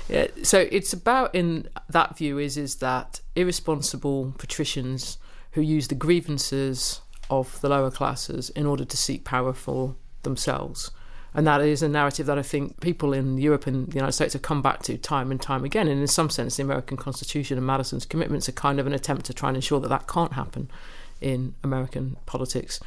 Yeah, 0.08 0.28
so 0.44 0.68
it's 0.72 0.94
about 0.94 1.34
in 1.34 1.68
that 1.90 2.16
view 2.16 2.38
is 2.38 2.58
is 2.58 2.76
that 2.76 3.22
irresponsible 3.36 4.36
patricians 4.38 5.18
who 5.54 5.62
use 5.62 5.88
the 5.88 5.96
grievances 5.96 7.02
of 7.32 7.60
the 7.62 7.70
lower 7.70 7.90
classes 7.90 8.52
in 8.52 8.68
order 8.68 8.86
to 8.86 8.98
seek 8.98 9.24
power 9.24 9.52
for 9.52 9.96
themselves 10.22 10.92
and 11.36 11.46
that 11.46 11.60
is 11.60 11.84
a 11.84 11.90
narrative 11.90 12.26
that 12.28 12.40
I 12.40 12.42
think 12.42 12.80
people 12.80 13.12
in 13.12 13.38
Europe 13.38 13.68
and 13.68 13.88
the 13.88 13.96
United 13.96 14.14
States 14.14 14.34
have 14.34 14.42
come 14.42 14.62
back 14.62 14.84
to 14.84 14.98
time 14.98 15.32
and 15.32 15.42
time 15.42 15.66
again. 15.66 15.90
And 15.90 16.00
in 16.00 16.08
some 16.08 16.30
sense, 16.30 16.56
the 16.56 16.64
American 16.64 16.96
Constitution 16.96 17.58
and 17.58 17.68
Madison's 17.68 18.06
commitments 18.06 18.48
are 18.48 18.54
kind 18.54 18.80
of 18.80 18.88
an 18.88 18.94
attempt 18.94 19.26
to 19.26 19.34
try 19.34 19.50
and 19.50 19.58
ensure 19.58 19.82
that 19.82 19.90
that 19.90 20.08
can't 20.08 20.32
happen 20.32 20.72
in 21.20 21.54
American 21.62 22.16
politics. 22.26 22.80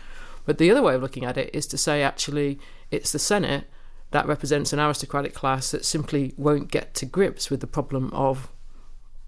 But 0.47 0.57
the 0.57 0.71
other 0.71 0.83
way 0.83 0.95
of 0.95 1.03
looking 1.03 1.27
at 1.27 1.37
it 1.37 1.55
is 1.55 1.67
to 1.67 1.77
say 1.77 2.03
actually 2.03 2.59
it's 2.91 3.13
the 3.13 3.19
Senate 3.19 3.67
that 4.13 4.27
represents 4.27 4.73
an 4.73 4.81
aristocratic 4.81 5.35
class 5.35 5.71
that 5.71 5.85
simply 5.85 6.33
won't 6.39 6.71
get 6.71 6.95
to 6.95 7.05
grips 7.05 7.51
with 7.51 7.61
the 7.61 7.67
problem 7.67 8.11
of 8.15 8.49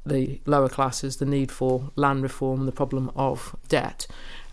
the 0.06 0.40
lower 0.46 0.70
classes, 0.70 1.18
the 1.18 1.26
need 1.26 1.50
for 1.52 1.90
land 1.94 2.22
reform, 2.22 2.64
the 2.64 2.72
problem 2.72 3.12
of 3.14 3.54
debt, 3.68 4.06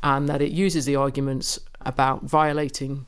and 0.03 0.27
that 0.27 0.41
it 0.41 0.51
uses 0.51 0.85
the 0.85 0.97
arguments 0.97 1.57
about 1.79 2.23
violating 2.23 3.05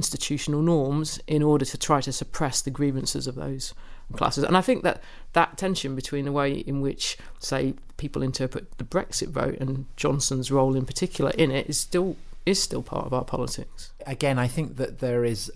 institutional 0.00 0.62
norms 0.62 1.20
in 1.26 1.42
order 1.42 1.64
to 1.66 1.76
try 1.76 2.00
to 2.00 2.12
suppress 2.12 2.62
the 2.62 2.70
grievances 2.70 3.26
of 3.26 3.34
those 3.34 3.74
classes. 4.16 4.44
And 4.44 4.56
I 4.56 4.60
think 4.60 4.82
that 4.82 5.02
that 5.34 5.58
tension 5.58 5.94
between 5.94 6.24
the 6.24 6.32
way 6.32 6.52
in 6.52 6.80
which, 6.80 7.18
say, 7.38 7.74
people 7.96 8.22
interpret 8.22 8.78
the 8.78 8.84
Brexit 8.84 9.28
vote 9.28 9.58
and 9.60 9.84
Johnson's 9.96 10.50
role 10.50 10.74
in 10.74 10.86
particular 10.86 11.30
in 11.32 11.50
it 11.50 11.68
is 11.68 11.78
still 11.78 12.16
is 12.46 12.62
still 12.62 12.82
part 12.82 13.06
of 13.06 13.12
our 13.12 13.24
politics. 13.24 13.92
Again, 14.06 14.38
I 14.38 14.48
think 14.48 14.76
that 14.76 15.00
there 15.00 15.24
is 15.24 15.52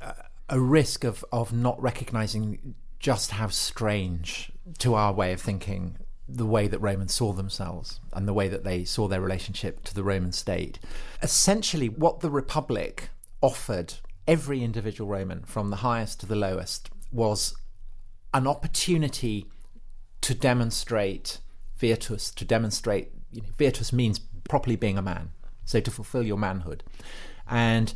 a 0.48 0.60
risk 0.60 1.04
of 1.04 1.24
of 1.32 1.52
not 1.52 1.80
recognizing 1.80 2.74
just 2.98 3.32
how 3.32 3.48
strange 3.48 4.52
to 4.78 4.94
our 4.94 5.12
way 5.12 5.32
of 5.32 5.40
thinking 5.40 5.96
the 6.28 6.46
way 6.46 6.66
that 6.68 6.78
Romans 6.78 7.12
saw 7.12 7.32
themselves 7.32 8.00
and 8.12 8.26
the 8.26 8.32
way 8.32 8.48
that 8.48 8.64
they 8.64 8.84
saw 8.84 9.08
their 9.08 9.20
relationship 9.20 9.84
to 9.84 9.94
the 9.94 10.02
Roman 10.02 10.32
state. 10.32 10.78
Essentially, 11.22 11.88
what 11.88 12.20
the 12.20 12.30
Republic 12.30 13.10
offered 13.42 13.94
every 14.26 14.62
individual 14.62 15.08
Roman, 15.10 15.42
from 15.44 15.70
the 15.70 15.76
highest 15.76 16.20
to 16.20 16.26
the 16.26 16.36
lowest, 16.36 16.90
was 17.12 17.56
an 18.32 18.46
opportunity 18.46 19.46
to 20.22 20.34
demonstrate 20.34 21.38
virtus, 21.76 22.30
to 22.32 22.44
demonstrate, 22.44 23.12
you 23.30 23.42
know, 23.42 23.48
virtus 23.56 23.92
means 23.92 24.20
properly 24.48 24.76
being 24.76 24.98
a 24.98 25.02
man, 25.02 25.30
so 25.64 25.80
to 25.80 25.90
fulfill 25.90 26.22
your 26.22 26.38
manhood. 26.38 26.82
And 27.48 27.92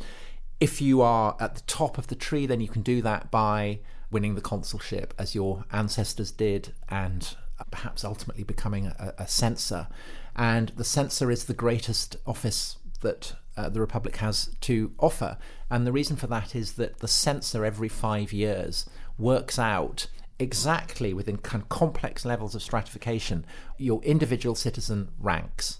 if 0.59 0.81
you 0.81 1.01
are 1.01 1.35
at 1.39 1.55
the 1.55 1.61
top 1.61 1.97
of 1.97 2.07
the 2.07 2.15
tree, 2.15 2.45
then 2.45 2.61
you 2.61 2.67
can 2.67 2.81
do 2.81 3.01
that 3.01 3.31
by 3.31 3.79
winning 4.11 4.35
the 4.35 4.41
consulship, 4.41 5.13
as 5.17 5.35
your 5.35 5.65
ancestors 5.71 6.31
did, 6.31 6.73
and 6.89 7.35
perhaps 7.71 8.03
ultimately 8.03 8.43
becoming 8.43 8.87
a, 8.87 9.13
a 9.17 9.27
censor. 9.27 9.87
And 10.35 10.69
the 10.69 10.83
censor 10.83 11.29
is 11.29 11.45
the 11.45 11.53
greatest 11.53 12.15
office 12.25 12.77
that 13.01 13.35
uh, 13.57 13.69
the 13.69 13.81
Republic 13.81 14.17
has 14.17 14.55
to 14.61 14.93
offer. 14.99 15.37
And 15.69 15.85
the 15.85 15.91
reason 15.91 16.15
for 16.15 16.27
that 16.27 16.55
is 16.55 16.73
that 16.73 16.99
the 16.99 17.07
censor 17.07 17.65
every 17.65 17.89
five 17.89 18.31
years 18.31 18.89
works 19.17 19.59
out 19.59 20.07
exactly 20.39 21.13
within 21.13 21.37
kind 21.37 21.61
of 21.61 21.69
complex 21.69 22.23
levels 22.23 22.55
of 22.55 22.63
stratification 22.63 23.45
your 23.77 24.01
individual 24.03 24.55
citizen 24.55 25.09
ranks. 25.19 25.79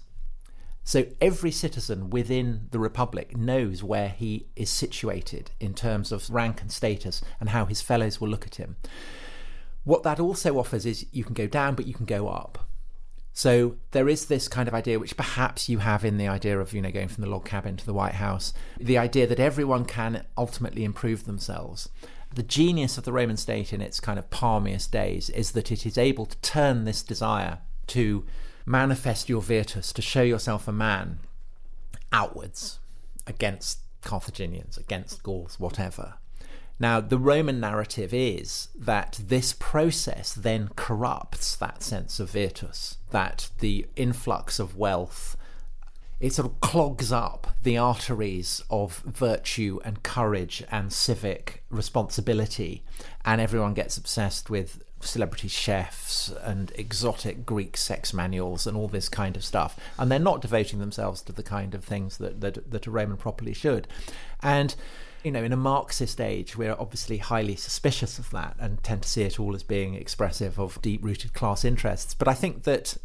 So 0.84 1.04
every 1.20 1.50
citizen 1.50 2.10
within 2.10 2.66
the 2.70 2.78
Republic 2.78 3.36
knows 3.36 3.82
where 3.82 4.08
he 4.08 4.48
is 4.56 4.70
situated 4.70 5.52
in 5.60 5.74
terms 5.74 6.10
of 6.12 6.28
rank 6.30 6.60
and 6.60 6.72
status 6.72 7.22
and 7.38 7.50
how 7.50 7.64
his 7.66 7.80
fellows 7.80 8.20
will 8.20 8.28
look 8.28 8.46
at 8.46 8.56
him. 8.56 8.76
What 9.84 10.02
that 10.02 10.20
also 10.20 10.58
offers 10.58 10.84
is 10.84 11.06
you 11.12 11.24
can 11.24 11.34
go 11.34 11.46
down, 11.46 11.74
but 11.74 11.86
you 11.86 11.94
can 11.94 12.06
go 12.06 12.28
up. 12.28 12.69
So 13.32 13.76
there 13.92 14.08
is 14.08 14.26
this 14.26 14.48
kind 14.48 14.68
of 14.68 14.74
idea, 14.74 14.98
which 14.98 15.16
perhaps 15.16 15.68
you 15.68 15.78
have 15.78 16.04
in 16.04 16.18
the 16.18 16.28
idea 16.28 16.58
of 16.58 16.72
you 16.72 16.82
know 16.82 16.90
going 16.90 17.08
from 17.08 17.22
the 17.22 17.30
log 17.30 17.44
cabin 17.44 17.76
to 17.76 17.86
the 17.86 17.94
White 17.94 18.14
House, 18.14 18.52
the 18.78 18.98
idea 18.98 19.26
that 19.26 19.40
everyone 19.40 19.84
can 19.84 20.24
ultimately 20.36 20.84
improve 20.84 21.24
themselves. 21.24 21.88
The 22.32 22.42
genius 22.42 22.96
of 22.96 23.04
the 23.04 23.12
Roman 23.12 23.36
state 23.36 23.72
in 23.72 23.80
its 23.80 23.98
kind 23.98 24.18
of 24.18 24.30
palmiest 24.30 24.90
days 24.92 25.30
is 25.30 25.52
that 25.52 25.72
it 25.72 25.84
is 25.84 25.98
able 25.98 26.26
to 26.26 26.36
turn 26.38 26.84
this 26.84 27.02
desire 27.02 27.58
to 27.88 28.24
manifest 28.64 29.28
your 29.28 29.42
virtus, 29.42 29.92
to 29.92 30.02
show 30.02 30.22
yourself 30.22 30.68
a 30.68 30.72
man 30.72 31.18
outwards 32.12 32.78
against 33.26 33.80
Carthaginians, 34.02 34.78
against 34.78 35.22
Gauls, 35.22 35.58
whatever, 35.58 36.14
Now, 36.80 37.00
the 37.00 37.18
Roman 37.18 37.60
narrative 37.60 38.12
is 38.12 38.68
that 38.74 39.20
this 39.22 39.52
process 39.52 40.32
then 40.32 40.70
corrupts 40.74 41.54
that 41.56 41.82
sense 41.82 42.18
of 42.18 42.30
virtus, 42.30 42.96
that 43.10 43.50
the 43.60 43.86
influx 43.96 44.58
of 44.58 44.76
wealth 44.76 45.36
it 46.20 46.34
sort 46.34 46.46
of 46.46 46.60
clogs 46.60 47.10
up 47.10 47.48
the 47.62 47.78
arteries 47.78 48.62
of 48.68 48.98
virtue 48.98 49.80
and 49.84 50.02
courage 50.02 50.62
and 50.70 50.92
civic 50.92 51.64
responsibility, 51.70 52.84
and 53.24 53.40
everyone 53.40 53.72
gets 53.72 53.96
obsessed 53.96 54.50
with 54.50 54.82
celebrity 55.00 55.48
chefs 55.48 56.30
and 56.42 56.72
exotic 56.74 57.46
Greek 57.46 57.74
sex 57.74 58.12
manuals 58.12 58.66
and 58.66 58.76
all 58.76 58.86
this 58.88 59.08
kind 59.08 59.34
of 59.34 59.42
stuff, 59.42 59.78
and 59.98 60.12
they're 60.12 60.18
not 60.18 60.42
devoting 60.42 60.78
themselves 60.78 61.22
to 61.22 61.32
the 61.32 61.42
kind 61.42 61.74
of 61.74 61.82
things 61.82 62.18
that 62.18 62.42
that, 62.42 62.70
that 62.70 62.86
a 62.86 62.90
Roman 62.90 63.16
properly 63.16 63.54
should, 63.54 63.88
and. 64.42 64.74
You 65.22 65.30
know, 65.30 65.42
in 65.42 65.52
a 65.52 65.56
Marxist 65.56 66.20
age, 66.20 66.56
we're 66.56 66.76
obviously 66.78 67.18
highly 67.18 67.56
suspicious 67.56 68.18
of 68.18 68.30
that 68.30 68.56
and 68.58 68.82
tend 68.82 69.02
to 69.02 69.08
see 69.08 69.22
it 69.22 69.38
all 69.38 69.54
as 69.54 69.62
being 69.62 69.94
expressive 69.94 70.58
of 70.58 70.80
deep 70.80 71.04
rooted 71.04 71.34
class 71.34 71.64
interests. 71.64 72.14
But 72.14 72.28
I 72.28 72.34
think 72.34 72.62
that 72.62 72.96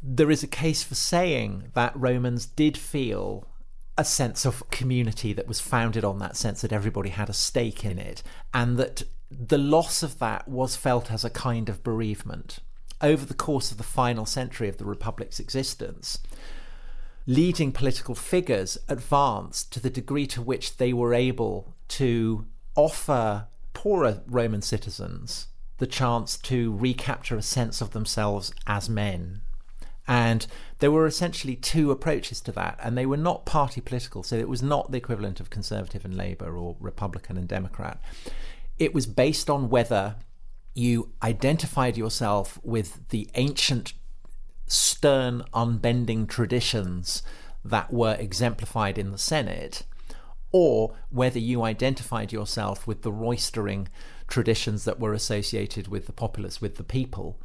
there 0.00 0.30
is 0.30 0.44
a 0.44 0.48
case 0.48 0.84
for 0.84 0.94
saying 0.94 1.70
that 1.74 1.92
Romans 1.96 2.46
did 2.46 2.76
feel 2.76 3.48
a 3.96 4.04
sense 4.04 4.44
of 4.44 4.70
community 4.70 5.32
that 5.32 5.48
was 5.48 5.60
founded 5.60 6.04
on 6.04 6.20
that 6.20 6.36
sense 6.36 6.60
that 6.60 6.72
everybody 6.72 7.10
had 7.10 7.28
a 7.28 7.32
stake 7.32 7.84
in 7.84 7.98
it, 7.98 8.22
and 8.54 8.78
that 8.78 9.02
the 9.28 9.58
loss 9.58 10.04
of 10.04 10.20
that 10.20 10.46
was 10.46 10.76
felt 10.76 11.10
as 11.10 11.24
a 11.24 11.30
kind 11.30 11.68
of 11.68 11.82
bereavement. 11.82 12.60
Over 13.00 13.26
the 13.26 13.34
course 13.34 13.72
of 13.72 13.76
the 13.76 13.82
final 13.82 14.24
century 14.24 14.68
of 14.68 14.76
the 14.76 14.84
Republic's 14.84 15.40
existence, 15.40 16.18
leading 17.28 17.70
political 17.70 18.16
figures 18.16 18.76
advanced 18.88 19.72
to 19.72 19.78
the 19.78 19.90
degree 19.90 20.26
to 20.26 20.42
which 20.42 20.78
they 20.78 20.92
were 20.92 21.14
able 21.14 21.72
to 21.86 22.44
offer 22.74 23.46
poorer 23.72 24.22
Roman 24.26 24.62
citizens 24.62 25.46
the 25.76 25.86
chance 25.86 26.36
to 26.36 26.74
recapture 26.76 27.36
a 27.36 27.42
sense 27.42 27.80
of 27.80 27.92
themselves 27.92 28.52
as 28.66 28.88
men 28.88 29.42
and 30.08 30.46
there 30.78 30.90
were 30.90 31.06
essentially 31.06 31.54
two 31.54 31.90
approaches 31.90 32.40
to 32.40 32.52
that, 32.52 32.78
and 32.82 32.96
they 32.96 33.04
were 33.04 33.18
not 33.18 33.44
party 33.44 33.82
political. 33.82 34.22
So 34.22 34.36
it 34.36 34.48
was 34.48 34.62
not 34.62 34.90
the 34.90 34.96
equivalent 34.96 35.38
of 35.38 35.50
Conservative 35.50 36.04
and 36.04 36.16
Labour 36.16 36.56
or 36.56 36.76
Republican 36.80 37.36
and 37.36 37.46
Democrat. 37.46 38.00
It 38.78 38.94
was 38.94 39.06
based 39.06 39.50
on 39.50 39.68
whether 39.68 40.16
you 40.74 41.12
identified 41.22 41.98
yourself 41.98 42.58
with 42.62 43.06
the 43.10 43.28
ancient, 43.34 43.92
stern, 44.68 45.42
unbending 45.52 46.26
traditions 46.26 47.22
that 47.64 47.92
were 47.92 48.16
exemplified 48.18 48.98
in 48.98 49.10
the 49.10 49.18
Senate, 49.18 49.82
or 50.52 50.94
whether 51.10 51.38
you 51.38 51.62
identified 51.62 52.32
yourself 52.32 52.86
with 52.86 53.02
the 53.02 53.12
roistering 53.12 53.88
traditions 54.28 54.84
that 54.84 55.00
were 55.00 55.12
associated 55.12 55.88
with 55.88 56.06
the 56.06 56.12
populace, 56.12 56.60
with 56.60 56.76
the 56.76 56.84
people. 56.84 57.38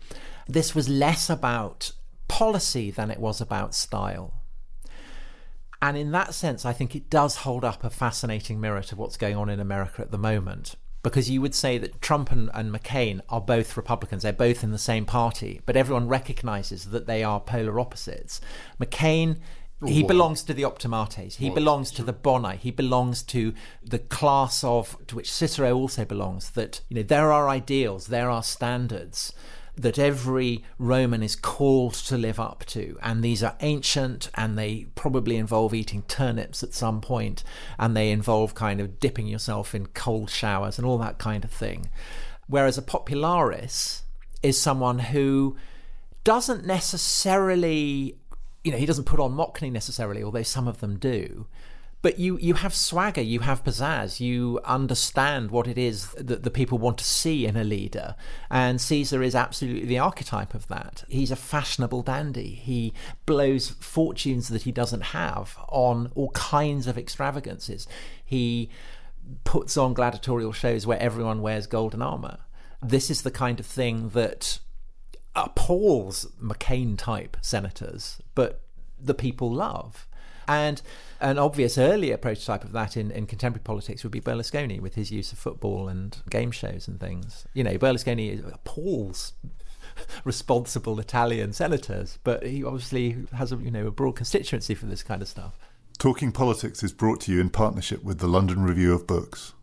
This 0.47 0.75
was 0.75 0.87
less 0.89 1.29
about 1.29 1.91
policy 2.27 2.91
than 2.91 3.09
it 3.09 3.19
was 3.19 3.41
about 3.41 3.73
style. 3.73 4.33
And 5.81 5.97
in 5.97 6.11
that 6.11 6.33
sense, 6.33 6.65
I 6.65 6.71
think 6.71 6.95
it 6.95 7.09
does 7.09 7.37
hold 7.37 7.65
up 7.65 7.83
a 7.83 7.89
fascinating 7.89 8.61
mirror 8.61 8.81
to 8.83 8.95
what's 8.95 9.17
going 9.17 9.35
on 9.35 9.49
in 9.49 9.59
America 9.59 10.01
at 10.01 10.11
the 10.11 10.17
moment. 10.17 10.75
Because 11.03 11.29
you 11.29 11.41
would 11.41 11.53
say 11.53 11.77
that 11.77 12.01
Trump 12.01 12.31
and, 12.31 12.49
and 12.53 12.73
McCain 12.73 13.21
are 13.29 13.41
both 13.41 13.77
Republicans, 13.77 14.23
they're 14.23 14.33
both 14.33 14.63
in 14.63 14.71
the 14.71 14.77
same 14.77 15.05
party, 15.05 15.61
but 15.65 15.75
everyone 15.75 16.07
recognizes 16.07 16.85
that 16.85 17.07
they 17.07 17.23
are 17.23 17.39
polar 17.39 17.79
opposites. 17.79 18.39
McCain 18.79 19.37
he 19.85 20.03
belongs 20.03 20.43
to 20.43 20.53
the 20.53 20.63
optimates. 20.63 21.35
He 21.35 21.49
belongs 21.49 21.91
to 21.91 22.03
the 22.03 22.13
boni. 22.13 22.57
He 22.57 22.71
belongs 22.71 23.21
to 23.23 23.53
the 23.83 23.99
class 23.99 24.63
of 24.63 24.97
to 25.07 25.15
which 25.15 25.31
Cicero 25.31 25.75
also 25.75 26.05
belongs. 26.05 26.51
That 26.51 26.81
you 26.89 26.95
know 26.95 27.03
there 27.03 27.31
are 27.31 27.49
ideals, 27.49 28.07
there 28.07 28.29
are 28.29 28.43
standards, 28.43 29.33
that 29.75 29.97
every 29.97 30.63
Roman 30.77 31.23
is 31.23 31.35
called 31.35 31.93
to 31.95 32.17
live 32.17 32.39
up 32.39 32.63
to. 32.67 32.97
And 33.01 33.23
these 33.23 33.41
are 33.41 33.55
ancient 33.59 34.29
and 34.35 34.57
they 34.57 34.87
probably 34.95 35.37
involve 35.37 35.73
eating 35.73 36.03
turnips 36.03 36.61
at 36.61 36.73
some 36.73 37.01
point 37.01 37.43
and 37.79 37.97
they 37.97 38.11
involve 38.11 38.53
kind 38.53 38.79
of 38.79 38.99
dipping 38.99 39.27
yourself 39.27 39.73
in 39.73 39.87
cold 39.87 40.29
showers 40.29 40.77
and 40.77 40.85
all 40.85 40.99
that 40.99 41.17
kind 41.17 41.43
of 41.43 41.51
thing. 41.51 41.89
Whereas 42.47 42.77
a 42.77 42.83
popularis 42.83 44.01
is 44.43 44.61
someone 44.61 44.99
who 44.99 45.57
doesn't 46.23 46.65
necessarily, 46.65 48.17
you 48.63 48.71
know, 48.71 48.77
he 48.77 48.85
doesn't 48.85 49.05
put 49.05 49.19
on 49.19 49.33
mockney 49.33 49.71
necessarily, 49.71 50.23
although 50.23 50.43
some 50.43 50.67
of 50.67 50.81
them 50.81 50.99
do 50.99 51.47
but 52.03 52.19
you 52.19 52.37
you 52.37 52.55
have 52.55 52.75
swagger, 52.75 53.21
you 53.21 53.39
have 53.39 53.63
pizzazz, 53.63 54.19
you 54.19 54.59
understand 54.65 55.49
what 55.49 55.67
it 55.67 55.77
is 55.77 56.11
that 56.11 56.43
the 56.43 56.51
people 56.51 56.77
want 56.77 56.97
to 56.99 57.05
see 57.05 57.45
in 57.45 57.55
a 57.55 57.63
leader, 57.63 58.15
and 58.51 58.79
Caesar 58.79 59.23
is 59.23 59.33
absolutely 59.33 59.85
the 59.85 59.97
archetype 59.97 60.53
of 60.53 60.67
that. 60.67 61.05
He's 61.07 61.31
a 61.31 61.37
fashionable 61.37 62.03
dandy. 62.03 62.49
He 62.49 62.93
blows 63.25 63.69
fortunes 63.69 64.49
that 64.49 64.63
he 64.63 64.71
doesn't 64.71 65.01
have 65.01 65.57
on 65.69 66.11
all 66.13 66.29
kinds 66.31 66.87
of 66.87 66.97
extravagances. 66.97 67.87
He 68.23 68.69
puts 69.45 69.77
on 69.77 69.93
gladiatorial 69.93 70.51
shows 70.51 70.85
where 70.85 70.99
everyone 70.99 71.41
wears 71.41 71.67
golden 71.67 72.01
armor. 72.01 72.39
This 72.81 73.09
is 73.09 73.21
the 73.21 73.31
kind 73.31 73.61
of 73.61 73.65
thing 73.65 74.09
that 74.09 74.59
appalls 75.37 76.27
McCain 76.41 76.97
type 76.97 77.37
senators, 77.41 78.21
but 78.35 78.61
the 79.01 79.13
people 79.13 79.49
love. 79.49 80.05
And 80.49 80.81
an 81.23 81.39
obvious 81.39 81.77
earlier 81.77 82.17
prototype 82.17 82.63
of 82.65 82.73
that 82.73 82.97
in, 82.97 83.09
in 83.09 83.25
contemporary 83.25 83.63
politics 83.63 84.03
would 84.03 84.11
be 84.11 84.21
Berlusconi 84.21 84.79
with 84.81 84.95
his 84.95 85.11
use 85.11 85.31
of 85.31 85.39
football 85.39 85.87
and 85.87 86.17
game 86.29 86.51
shows 86.51 86.87
and 86.87 86.99
things. 86.99 87.47
You 87.53 87.63
know, 87.63 87.77
Berlusconi 87.77 88.53
appalls 88.53 89.33
responsible 90.25 90.99
Italian 90.99 91.53
senators, 91.53 92.19
but 92.23 92.45
he 92.45 92.63
obviously 92.63 93.25
has 93.33 93.51
a 93.51 93.55
you 93.55 93.71
know 93.71 93.87
a 93.87 93.91
broad 93.91 94.17
constituency 94.17 94.75
for 94.75 94.85
this 94.85 95.01
kind 95.01 95.21
of 95.21 95.27
stuff. 95.27 95.57
Talking 95.97 96.31
Politics 96.31 96.83
is 96.83 96.91
brought 96.91 97.21
to 97.21 97.31
you 97.31 97.39
in 97.39 97.49
partnership 97.49 98.03
with 98.03 98.19
the 98.19 98.27
London 98.27 98.63
Review 98.63 98.93
of 98.93 99.07
Books. 99.07 99.53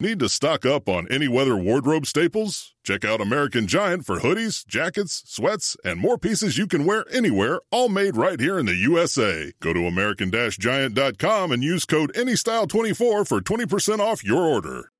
Need 0.00 0.20
to 0.20 0.28
stock 0.28 0.64
up 0.64 0.88
on 0.88 1.08
any 1.10 1.26
weather 1.26 1.56
wardrobe 1.56 2.06
staples? 2.06 2.72
Check 2.84 3.04
out 3.04 3.20
American 3.20 3.66
Giant 3.66 4.06
for 4.06 4.20
hoodies, 4.20 4.64
jackets, 4.64 5.24
sweats, 5.26 5.76
and 5.84 5.98
more 5.98 6.16
pieces 6.16 6.56
you 6.56 6.68
can 6.68 6.84
wear 6.84 7.04
anywhere, 7.10 7.60
all 7.72 7.88
made 7.88 8.16
right 8.16 8.38
here 8.38 8.60
in 8.60 8.66
the 8.66 8.76
USA. 8.76 9.50
Go 9.58 9.72
to 9.72 9.88
American 9.88 10.30
Giant.com 10.30 11.50
and 11.50 11.64
use 11.64 11.84
code 11.84 12.12
ANYSTYLE24 12.14 13.26
for 13.26 13.40
20% 13.40 13.98
off 13.98 14.22
your 14.22 14.40
order. 14.40 14.92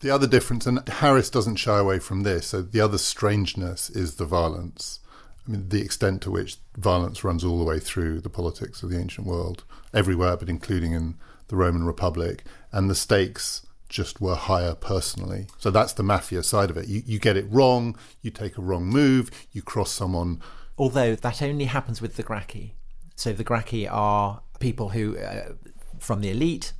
The 0.00 0.10
other 0.10 0.26
difference, 0.26 0.66
and 0.66 0.88
Harris 0.88 1.30
doesn't 1.30 1.56
shy 1.56 1.78
away 1.78 2.00
from 2.00 2.24
this, 2.24 2.48
so 2.48 2.60
the 2.60 2.80
other 2.80 2.98
strangeness 2.98 3.88
is 3.88 4.16
the 4.16 4.24
violence. 4.24 4.98
I 5.46 5.52
mean, 5.52 5.68
the 5.68 5.80
extent 5.80 6.22
to 6.22 6.32
which 6.32 6.56
violence 6.76 7.22
runs 7.22 7.44
all 7.44 7.60
the 7.60 7.64
way 7.64 7.78
through 7.78 8.20
the 8.20 8.30
politics 8.30 8.82
of 8.82 8.90
the 8.90 8.98
ancient 8.98 9.28
world, 9.28 9.62
everywhere, 9.94 10.36
but 10.36 10.48
including 10.48 10.92
in 10.92 11.14
the 11.50 11.56
Roman 11.56 11.84
Republic, 11.84 12.44
and 12.72 12.88
the 12.88 12.94
stakes 12.94 13.66
just 13.88 14.20
were 14.20 14.36
higher 14.36 14.74
personally. 14.74 15.48
So 15.58 15.70
that's 15.70 15.92
the 15.92 16.02
mafia 16.02 16.42
side 16.42 16.70
of 16.70 16.76
it. 16.76 16.86
You, 16.88 17.02
you 17.04 17.18
get 17.18 17.36
it 17.36 17.46
wrong, 17.50 17.96
you 18.22 18.30
take 18.30 18.56
a 18.56 18.62
wrong 18.62 18.86
move, 18.86 19.30
you 19.52 19.60
cross 19.60 19.90
someone. 19.90 20.40
Although 20.78 21.16
that 21.16 21.42
only 21.42 21.66
happens 21.66 22.00
with 22.00 22.16
the 22.16 22.22
Gracchi. 22.22 22.74
So 23.16 23.32
the 23.32 23.44
Gracchi 23.44 23.86
are 23.86 24.42
people 24.60 24.90
who, 24.90 25.18
uh, 25.18 25.52
from 25.98 26.20
the 26.20 26.30
elite, 26.30 26.72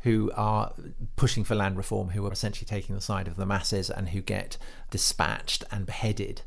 who 0.00 0.30
are 0.36 0.72
pushing 1.16 1.44
for 1.44 1.54
land 1.54 1.76
reform, 1.76 2.10
who 2.10 2.24
are 2.26 2.32
essentially 2.32 2.66
taking 2.66 2.94
the 2.94 3.00
side 3.00 3.28
of 3.28 3.36
the 3.36 3.46
masses 3.46 3.90
and 3.90 4.10
who 4.10 4.20
get 4.20 4.56
dispatched 4.90 5.64
and 5.70 5.84
beheaded, 5.84 6.42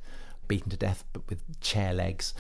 beaten 0.48 0.70
to 0.70 0.78
death 0.78 1.04
but 1.14 1.30
with 1.30 1.60
chair 1.60 1.94
legs 1.94 2.34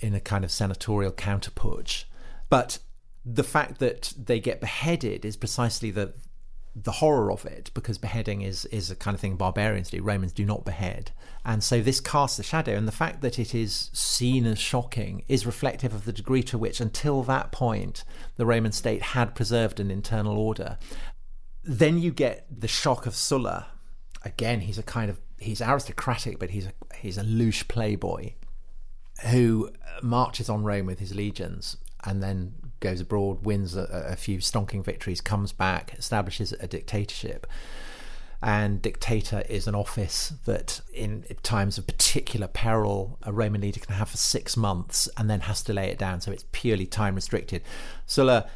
in 0.00 0.14
a 0.14 0.20
kind 0.20 0.44
of 0.44 0.50
senatorial 0.50 1.12
counterputsch. 1.12 2.04
But 2.48 2.78
the 3.24 3.44
fact 3.44 3.78
that 3.78 4.12
they 4.16 4.40
get 4.40 4.60
beheaded 4.60 5.24
is 5.24 5.36
precisely 5.36 5.90
the 5.90 6.12
the 6.74 6.92
horror 6.92 7.30
of 7.30 7.44
it 7.44 7.70
because 7.74 7.98
beheading 7.98 8.40
is 8.40 8.64
is 8.66 8.90
a 8.90 8.96
kind 8.96 9.14
of 9.14 9.20
thing 9.20 9.36
barbarians 9.36 9.90
do. 9.90 10.02
Romans 10.02 10.32
do 10.32 10.44
not 10.44 10.64
behead. 10.64 11.10
And 11.44 11.62
so 11.62 11.82
this 11.82 12.00
casts 12.00 12.38
a 12.38 12.42
shadow 12.42 12.74
and 12.74 12.88
the 12.88 12.92
fact 12.92 13.20
that 13.20 13.38
it 13.38 13.54
is 13.54 13.90
seen 13.92 14.46
as 14.46 14.58
shocking 14.58 15.24
is 15.28 15.44
reflective 15.44 15.92
of 15.92 16.04
the 16.04 16.12
degree 16.12 16.42
to 16.44 16.56
which 16.56 16.80
until 16.80 17.22
that 17.24 17.52
point 17.52 18.04
the 18.36 18.46
roman 18.46 18.72
state 18.72 19.02
had 19.02 19.34
preserved 19.34 19.80
an 19.80 19.90
internal 19.90 20.38
order. 20.38 20.78
Then 21.62 21.98
you 21.98 22.10
get 22.10 22.46
the 22.50 22.68
shock 22.68 23.04
of 23.06 23.14
sulla. 23.14 23.66
Again 24.24 24.60
he's 24.60 24.78
a 24.78 24.82
kind 24.82 25.10
of 25.10 25.20
he's 25.38 25.60
aristocratic 25.60 26.38
but 26.38 26.50
he's 26.50 26.66
a 26.66 26.72
he's 26.96 27.18
a 27.18 27.24
louche 27.24 27.68
playboy 27.68 28.32
who 29.26 29.70
marches 30.00 30.48
on 30.48 30.64
rome 30.64 30.86
with 30.86 31.00
his 31.00 31.14
legions 31.14 31.76
and 32.04 32.22
then 32.22 32.54
goes 32.82 33.00
abroad, 33.00 33.46
wins 33.46 33.74
a, 33.74 33.84
a 34.10 34.16
few 34.16 34.38
stonking 34.38 34.84
victories, 34.84 35.22
comes 35.22 35.52
back, 35.52 35.94
establishes 35.98 36.52
a 36.52 36.66
dictatorship. 36.66 37.46
And 38.44 38.82
dictator 38.82 39.44
is 39.48 39.68
an 39.68 39.76
office 39.76 40.34
that, 40.46 40.80
in 40.92 41.24
times 41.44 41.78
of 41.78 41.86
particular 41.86 42.48
peril, 42.48 43.16
a 43.22 43.32
Roman 43.32 43.60
leader 43.60 43.78
can 43.78 43.94
have 43.94 44.08
for 44.08 44.16
six 44.16 44.56
months 44.56 45.08
and 45.16 45.30
then 45.30 45.42
has 45.42 45.62
to 45.62 45.72
lay 45.72 45.90
it 45.90 45.98
down. 45.98 46.20
So 46.20 46.32
it's 46.32 46.44
purely 46.50 46.86
time 46.86 47.14
restricted. 47.14 47.62
Sulla 48.04 48.50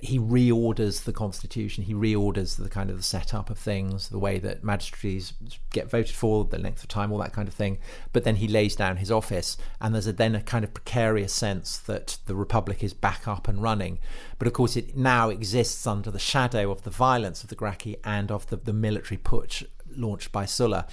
he 0.00 0.18
reorders 0.18 1.04
the 1.04 1.12
constitution. 1.12 1.84
He 1.84 1.94
reorders 1.94 2.56
the 2.56 2.68
kind 2.68 2.90
of 2.90 2.96
the 2.96 3.02
setup 3.02 3.50
of 3.50 3.58
things, 3.58 4.08
the 4.08 4.18
way 4.18 4.38
that 4.38 4.62
magistrates 4.62 5.32
get 5.70 5.90
voted 5.90 6.14
for, 6.14 6.44
the 6.44 6.58
length 6.58 6.82
of 6.82 6.88
time, 6.88 7.12
all 7.12 7.18
that 7.18 7.32
kind 7.32 7.48
of 7.48 7.54
thing. 7.54 7.78
But 8.12 8.24
then 8.24 8.36
he 8.36 8.48
lays 8.48 8.76
down 8.76 8.98
his 8.98 9.10
office, 9.10 9.56
and 9.80 9.94
there's 9.94 10.06
a, 10.06 10.12
then 10.12 10.34
a 10.34 10.40
kind 10.40 10.64
of 10.64 10.74
precarious 10.74 11.32
sense 11.32 11.78
that 11.78 12.18
the 12.26 12.36
republic 12.36 12.82
is 12.84 12.94
back 12.94 13.26
up 13.26 13.48
and 13.48 13.62
running. 13.62 13.98
But 14.38 14.46
of 14.46 14.54
course, 14.54 14.76
it 14.76 14.96
now 14.96 15.30
exists 15.30 15.86
under 15.86 16.10
the 16.10 16.18
shadow 16.18 16.70
of 16.70 16.82
the 16.82 16.90
violence 16.90 17.42
of 17.42 17.48
the 17.48 17.56
Gracchi 17.56 17.96
and 18.04 18.30
of 18.30 18.46
the, 18.46 18.56
the 18.56 18.72
military 18.72 19.18
putsch 19.18 19.64
launched 19.96 20.32
by 20.32 20.44
Sulla. 20.44 20.86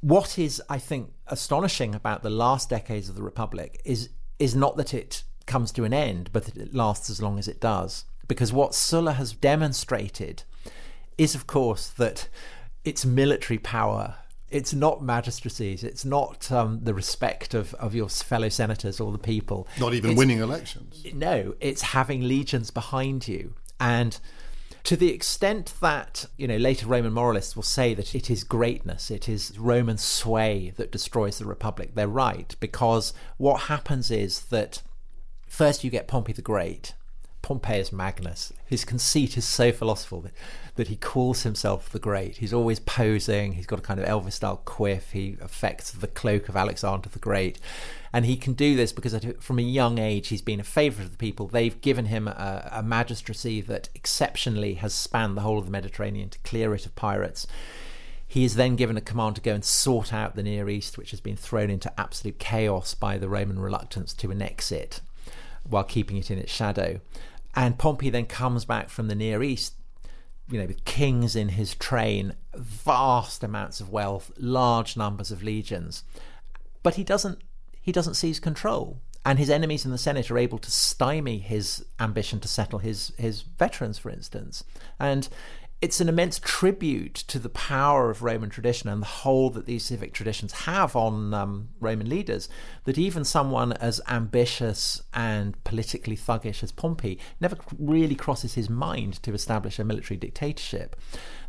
What 0.00 0.38
is, 0.38 0.62
I 0.68 0.78
think, 0.78 1.12
astonishing 1.26 1.94
about 1.94 2.22
the 2.22 2.30
last 2.30 2.70
decades 2.70 3.08
of 3.08 3.16
the 3.16 3.22
republic 3.22 3.80
is 3.84 4.10
is 4.38 4.54
not 4.54 4.76
that 4.76 4.92
it 4.92 5.24
comes 5.46 5.72
to 5.72 5.84
an 5.84 5.94
end, 5.94 6.28
but 6.30 6.44
that 6.44 6.58
it 6.58 6.74
lasts 6.74 7.08
as 7.08 7.22
long 7.22 7.38
as 7.38 7.48
it 7.48 7.58
does 7.58 8.04
because 8.28 8.52
what 8.52 8.74
Sulla 8.74 9.12
has 9.12 9.32
demonstrated 9.32 10.42
is, 11.18 11.34
of 11.34 11.46
course, 11.46 11.88
that 11.88 12.28
it's 12.84 13.04
military 13.04 13.58
power. 13.58 14.16
It's 14.50 14.72
not 14.72 15.02
magistracies. 15.02 15.82
It's 15.82 16.04
not 16.04 16.50
um, 16.52 16.80
the 16.84 16.94
respect 16.94 17.54
of, 17.54 17.74
of 17.74 17.94
your 17.94 18.08
fellow 18.08 18.48
senators 18.48 19.00
or 19.00 19.10
the 19.12 19.18
people. 19.18 19.66
Not 19.78 19.94
even 19.94 20.12
it's, 20.12 20.18
winning 20.18 20.38
elections. 20.38 21.04
No, 21.12 21.54
it's 21.60 21.82
having 21.82 22.22
legions 22.22 22.70
behind 22.70 23.26
you. 23.26 23.54
And 23.80 24.18
to 24.84 24.96
the 24.96 25.12
extent 25.12 25.74
that, 25.80 26.26
you 26.36 26.46
know, 26.46 26.56
later 26.56 26.86
Roman 26.86 27.12
moralists 27.12 27.56
will 27.56 27.64
say 27.64 27.92
that 27.94 28.14
it 28.14 28.30
is 28.30 28.44
greatness, 28.44 29.10
it 29.10 29.28
is 29.28 29.58
Roman 29.58 29.98
sway 29.98 30.72
that 30.76 30.92
destroys 30.92 31.38
the 31.38 31.44
Republic, 31.44 31.96
they're 31.96 32.06
right. 32.06 32.54
Because 32.60 33.12
what 33.36 33.62
happens 33.62 34.12
is 34.12 34.42
that 34.42 34.82
first 35.48 35.82
you 35.82 35.90
get 35.90 36.06
Pompey 36.06 36.32
the 36.32 36.40
Great, 36.40 36.94
Pompeius 37.46 37.92
Magnus. 37.92 38.52
His 38.66 38.84
conceit 38.84 39.36
is 39.36 39.44
so 39.44 39.70
philosophical 39.70 40.22
that, 40.22 40.32
that, 40.74 40.88
he 40.88 40.96
calls 40.96 41.44
himself 41.44 41.88
the 41.88 42.00
Great. 42.00 42.38
He's 42.38 42.52
always 42.52 42.80
posing. 42.80 43.52
He's 43.52 43.66
got 43.66 43.78
a 43.78 43.82
kind 43.82 44.00
of 44.00 44.06
Elvis 44.06 44.32
style 44.32 44.60
quiff. 44.64 45.12
He 45.12 45.36
affects 45.40 45.92
the 45.92 46.08
cloak 46.08 46.48
of 46.48 46.56
Alexander 46.56 47.08
the 47.08 47.20
Great. 47.20 47.60
And 48.12 48.26
he 48.26 48.36
can 48.36 48.54
do 48.54 48.74
this 48.74 48.90
because 48.90 49.16
from 49.38 49.60
a 49.60 49.62
young 49.62 49.98
age 49.98 50.26
he's 50.26 50.42
been 50.42 50.58
a 50.58 50.64
favourite 50.64 51.04
of 51.04 51.12
the 51.12 51.18
people. 51.18 51.46
They've 51.46 51.80
given 51.80 52.06
him 52.06 52.26
a, 52.26 52.68
a 52.72 52.82
magistracy 52.82 53.60
that 53.60 53.90
exceptionally 53.94 54.74
has 54.74 54.92
spanned 54.92 55.36
the 55.36 55.42
whole 55.42 55.60
of 55.60 55.66
the 55.66 55.70
Mediterranean 55.70 56.30
to 56.30 56.40
clear 56.40 56.74
it 56.74 56.84
of 56.84 56.96
pirates. 56.96 57.46
He 58.26 58.42
is 58.42 58.56
then 58.56 58.74
given 58.74 58.96
a 58.96 59.00
command 59.00 59.36
to 59.36 59.40
go 59.40 59.54
and 59.54 59.64
sort 59.64 60.12
out 60.12 60.34
the 60.34 60.42
Near 60.42 60.68
East, 60.68 60.98
which 60.98 61.12
has 61.12 61.20
been 61.20 61.36
thrown 61.36 61.70
into 61.70 61.92
absolute 61.96 62.40
chaos 62.40 62.94
by 62.94 63.18
the 63.18 63.28
Roman 63.28 63.60
reluctance 63.60 64.12
to 64.14 64.32
annex 64.32 64.72
it 64.72 65.00
while 65.68 65.84
keeping 65.84 66.16
it 66.16 66.30
in 66.30 66.38
its 66.38 66.52
shadow. 66.52 67.00
And 67.56 67.78
Pompey 67.78 68.10
then 68.10 68.26
comes 68.26 68.66
back 68.66 68.90
from 68.90 69.08
the 69.08 69.14
Near 69.14 69.42
East, 69.42 69.74
you 70.50 70.60
know, 70.60 70.66
with 70.66 70.84
kings 70.84 71.34
in 71.34 71.48
his 71.48 71.74
train, 71.74 72.34
vast 72.54 73.42
amounts 73.42 73.80
of 73.80 73.90
wealth, 73.90 74.30
large 74.36 74.96
numbers 74.96 75.32
of 75.32 75.42
legions. 75.42 76.04
But 76.82 76.94
he 76.94 77.04
doesn't 77.04 77.40
he 77.80 77.92
doesn't 77.92 78.14
seize 78.14 78.38
control. 78.38 79.00
And 79.24 79.40
his 79.40 79.50
enemies 79.50 79.84
in 79.84 79.90
the 79.90 79.98
Senate 79.98 80.30
are 80.30 80.38
able 80.38 80.58
to 80.58 80.70
stymie 80.70 81.38
his 81.38 81.84
ambition 81.98 82.38
to 82.40 82.48
settle 82.48 82.78
his 82.78 83.12
his 83.16 83.40
veterans, 83.42 83.98
for 83.98 84.10
instance. 84.10 84.62
And 85.00 85.28
it's 85.82 86.00
an 86.00 86.08
immense 86.08 86.38
tribute 86.38 87.14
to 87.14 87.38
the 87.38 87.50
power 87.50 88.08
of 88.10 88.22
Roman 88.22 88.48
tradition 88.48 88.88
and 88.88 89.02
the 89.02 89.06
hold 89.06 89.52
that 89.54 89.66
these 89.66 89.84
civic 89.84 90.14
traditions 90.14 90.52
have 90.52 90.96
on 90.96 91.34
um, 91.34 91.68
Roman 91.80 92.08
leaders 92.08 92.48
that 92.84 92.96
even 92.96 93.24
someone 93.24 93.72
as 93.74 94.00
ambitious 94.08 95.02
and 95.12 95.62
politically 95.64 96.16
thuggish 96.16 96.62
as 96.62 96.72
Pompey 96.72 97.18
never 97.40 97.58
really 97.78 98.14
crosses 98.14 98.54
his 98.54 98.70
mind 98.70 99.22
to 99.22 99.34
establish 99.34 99.78
a 99.78 99.84
military 99.84 100.16
dictatorship. 100.16 100.96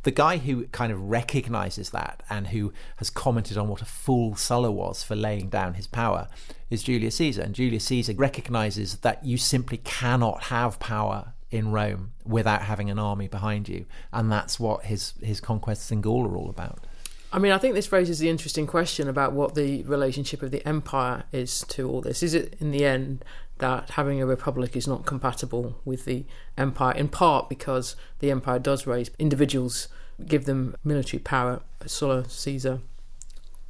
The 0.03 0.11
guy 0.11 0.37
who 0.37 0.67
kind 0.67 0.91
of 0.91 1.01
recognizes 1.01 1.91
that 1.91 2.21
and 2.29 2.47
who 2.47 2.73
has 2.97 3.09
commented 3.09 3.57
on 3.57 3.69
what 3.69 3.81
a 3.81 3.85
fool 3.85 4.35
Sulla 4.35 4.71
was 4.71 5.03
for 5.03 5.15
laying 5.15 5.47
down 5.47 5.75
his 5.75 5.87
power 5.87 6.27
is 6.69 6.83
Julius 6.83 7.15
Caesar. 7.15 7.43
And 7.43 7.55
Julius 7.55 7.85
Caesar 7.85 8.13
recognizes 8.13 8.97
that 8.97 9.25
you 9.25 9.37
simply 9.37 9.77
cannot 9.77 10.43
have 10.43 10.79
power 10.79 11.33
in 11.51 11.71
Rome 11.71 12.11
without 12.25 12.63
having 12.63 12.89
an 12.89 12.99
army 12.99 13.27
behind 13.27 13.69
you, 13.69 13.85
and 14.11 14.31
that's 14.31 14.59
what 14.59 14.85
his 14.85 15.13
his 15.21 15.39
conquests 15.39 15.91
in 15.91 16.01
Gaul 16.01 16.27
are 16.27 16.35
all 16.35 16.49
about. 16.49 16.85
I 17.31 17.39
mean, 17.39 17.51
I 17.51 17.57
think 17.57 17.75
this 17.75 17.91
raises 17.91 18.19
the 18.19 18.29
interesting 18.29 18.67
question 18.67 19.09
about 19.09 19.33
what 19.33 19.55
the 19.55 19.83
relationship 19.83 20.41
of 20.41 20.51
the 20.51 20.65
empire 20.65 21.23
is 21.33 21.65
to 21.69 21.89
all 21.89 22.01
this. 22.01 22.23
Is 22.23 22.33
it 22.33 22.55
in 22.59 22.71
the 22.71 22.85
end 22.85 23.23
that 23.57 23.91
having 23.91 24.21
a 24.21 24.25
republic 24.25 24.75
is 24.75 24.87
not 24.87 25.05
compatible 25.05 25.81
with 25.83 26.05
the 26.05 26.25
empire, 26.57 26.93
in 26.93 27.09
part 27.09 27.49
because 27.49 27.95
the 28.19 28.31
empire 28.31 28.59
does 28.59 28.87
raise 28.87 29.11
individuals, 29.19 29.87
give 30.25 30.45
them 30.45 30.75
military 30.83 31.19
power, 31.19 31.61
Sulla, 31.85 32.29
Caesar, 32.29 32.79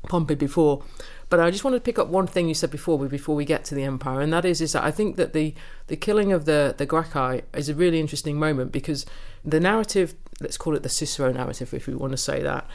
Pompey 0.08 0.36
before, 0.36 0.84
but 1.30 1.40
I 1.40 1.52
just 1.52 1.64
want 1.64 1.76
to 1.76 1.82
pick 1.82 2.00
up 2.00 2.08
one 2.08 2.28
thing 2.28 2.48
you 2.48 2.54
said 2.54 2.72
before 2.72 2.98
before 3.08 3.36
we 3.36 3.46
get 3.46 3.66
to 3.66 3.76
the 3.76 3.84
empire, 3.84 4.22
and 4.22 4.32
that 4.34 4.46
is 4.46 4.62
is 4.62 4.74
that 4.74 4.84
I 4.84 4.92
think 4.92 5.16
that 5.18 5.34
the 5.34 5.54
the 5.88 5.98
killing 5.98 6.32
of 6.32 6.46
the 6.46 6.74
the 6.78 6.86
Gracchi 6.86 7.44
is 7.54 7.70
a 7.70 7.76
really 7.76 8.00
interesting 8.00 8.40
moment 8.40 8.72
because 8.72 9.06
the 9.44 9.60
narrative, 9.60 10.16
let's 10.40 10.58
call 10.58 10.76
it 10.76 10.84
the 10.84 10.90
Cicero 10.90 11.32
narrative, 11.32 11.74
if 11.74 11.88
we 11.88 11.96
want 11.96 12.12
to 12.12 12.18
say 12.18 12.42
that, 12.42 12.66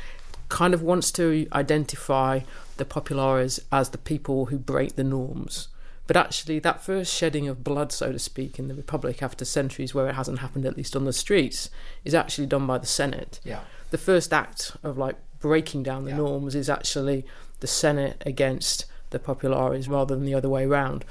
kind 0.49 0.75
of 0.75 0.83
wants 0.83 1.11
to 1.13 1.47
identify 1.53 2.41
the 2.77 2.85
populares 2.85 3.61
as 3.71 3.91
the 3.91 3.99
people 3.99 4.47
who 4.47 4.59
break 4.59 4.97
the 4.97 5.05
norms. 5.05 5.69
But 6.07 6.17
actually, 6.17 6.59
that 6.59 6.83
first 6.83 7.15
shedding 7.15 7.49
of 7.49 7.63
blood, 7.63 7.93
so 7.93 8.13
to 8.13 8.19
speak, 8.19 8.59
in 8.59 8.69
the 8.69 8.75
Republic 8.75 9.23
after 9.23 9.45
centuries 9.45 9.95
where 9.95 10.09
it 10.09 10.15
hasn't 10.15 10.41
happened, 10.41 10.67
at 10.67 10.77
least 10.77 10.97
on 10.97 11.05
the 11.05 11.13
streets, 11.13 11.71
is 12.05 12.15
actually 12.15 12.47
done 12.47 12.67
by 12.67 12.79
the 12.79 12.87
Senate. 12.87 13.41
Yeah. 13.45 13.61
The 13.91 13.99
first 13.99 14.33
act 14.33 14.77
of 14.83 14.99
like 14.99 15.17
breaking 15.43 15.83
down 15.83 16.05
the 16.05 16.11
yeah. 16.11 16.17
norms 16.17 16.55
is 16.55 16.71
actually 16.71 17.27
the 17.61 17.67
Senate 17.67 18.23
against 18.25 18.87
the 19.11 19.19
populares 19.19 19.89
rather 19.89 20.15
than 20.15 20.25
the 20.25 20.35
other 20.35 20.49
way 20.49 20.65
around. 20.65 21.05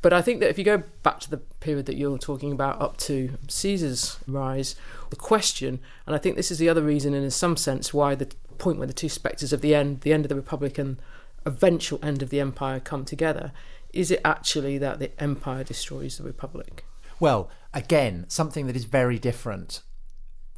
But 0.00 0.12
I 0.12 0.22
think 0.22 0.40
that 0.40 0.48
if 0.48 0.58
you 0.58 0.64
go 0.64 0.82
back 1.02 1.20
to 1.20 1.30
the 1.30 1.36
period 1.36 1.86
that 1.86 1.96
you're 1.96 2.18
talking 2.18 2.50
about 2.50 2.80
up 2.80 2.96
to 2.98 3.38
Caesar's 3.48 4.18
rise, 4.26 4.74
the 5.10 5.16
question, 5.16 5.78
and 6.06 6.14
I 6.14 6.18
think 6.18 6.34
this 6.34 6.50
is 6.50 6.58
the 6.58 6.68
other 6.68 6.82
reason, 6.82 7.14
and 7.14 7.22
in 7.24 7.30
some 7.30 7.56
sense, 7.56 7.92
why 7.92 8.14
the 8.14 8.28
point 8.58 8.78
where 8.78 8.86
the 8.86 8.92
two 8.92 9.08
spectres 9.08 9.52
of 9.52 9.60
the 9.60 9.74
end, 9.74 10.00
the 10.00 10.12
end 10.12 10.24
of 10.24 10.28
the 10.28 10.34
Republic 10.34 10.78
and 10.78 10.96
eventual 11.44 12.00
end 12.02 12.22
of 12.22 12.30
the 12.30 12.40
Empire 12.40 12.80
come 12.80 13.04
together, 13.04 13.52
is 13.92 14.10
it 14.10 14.20
actually 14.24 14.78
that 14.78 14.98
the 14.98 15.10
Empire 15.22 15.62
destroys 15.62 16.18
the 16.18 16.24
Republic? 16.24 16.84
Well, 17.20 17.48
again, 17.72 18.24
something 18.28 18.66
that 18.66 18.76
is 18.76 18.84
very 18.84 19.18
different 19.18 19.82